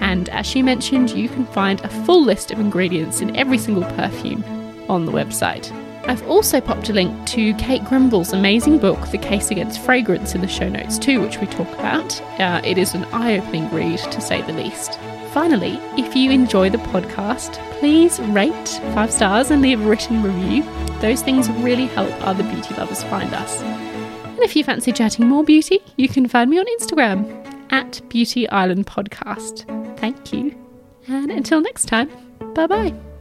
And 0.01 0.29
as 0.31 0.47
she 0.47 0.63
mentioned, 0.63 1.11
you 1.11 1.29
can 1.29 1.47
find 1.47 1.81
a 1.81 1.89
full 2.05 2.25
list 2.25 2.51
of 2.51 2.59
ingredients 2.59 3.21
in 3.21 3.37
every 3.37 3.57
single 3.57 3.85
perfume 3.93 4.43
on 4.89 5.07
the 5.07 5.13
website. 5.13 5.71
I've 6.09 6.29
also 6.29 6.61
popped 6.61 6.89
a 6.89 6.93
link 6.93 7.25
to 7.29 7.55
Kate 7.55 7.85
Grenville's 7.85 8.33
amazing 8.33 8.79
book, 8.79 9.13
The 9.13 9.19
Case 9.19 9.53
Against 9.53 9.81
Fragrance, 9.81 10.35
in 10.35 10.41
the 10.41 10.49
show 10.49 10.69
notes 10.69 10.99
too, 10.99 11.21
which 11.21 11.39
we 11.39 11.47
talk 11.47 11.69
about. 11.75 12.21
Uh, 12.41 12.61
it 12.65 12.79
is 12.79 12.95
an 12.95 13.05
eye 13.13 13.39
opening 13.39 13.71
read, 13.71 14.01
to 14.01 14.21
say 14.21 14.43
the 14.43 14.53
least. 14.53 14.99
Finally, 15.33 15.79
if 15.97 16.15
you 16.15 16.31
enjoy 16.31 16.69
the 16.69 16.79
podcast, 16.79 17.55
please 17.79 18.21
rate 18.21 18.69
five 18.95 19.11
stars 19.11 19.51
and 19.51 19.63
leave 19.63 19.81
a 19.81 19.89
written 19.89 20.23
review. 20.23 20.63
Those 21.01 21.23
things 21.23 21.51
really 21.51 21.87
help 21.87 22.11
other 22.27 22.45
beauty 22.45 22.75
lovers 22.75 23.03
find 23.05 23.33
us. 23.33 23.63
And 23.63 24.41
if 24.41 24.55
you 24.55 24.63
fancy 24.63 24.93
chatting 24.93 25.27
more 25.27 25.43
beauty, 25.43 25.81
you 25.97 26.09
can 26.09 26.29
find 26.29 26.51
me 26.51 26.59
on 26.59 26.67
Instagram 26.79 27.73
at 27.73 28.01
Beauty 28.09 28.49
Island 28.51 28.87
Podcast. 28.87 29.65
Thank 29.99 30.33
you. 30.33 30.55
And 31.09 31.31
until 31.31 31.61
next 31.61 31.87
time, 31.87 32.11
bye 32.55 32.67
bye. 32.67 33.12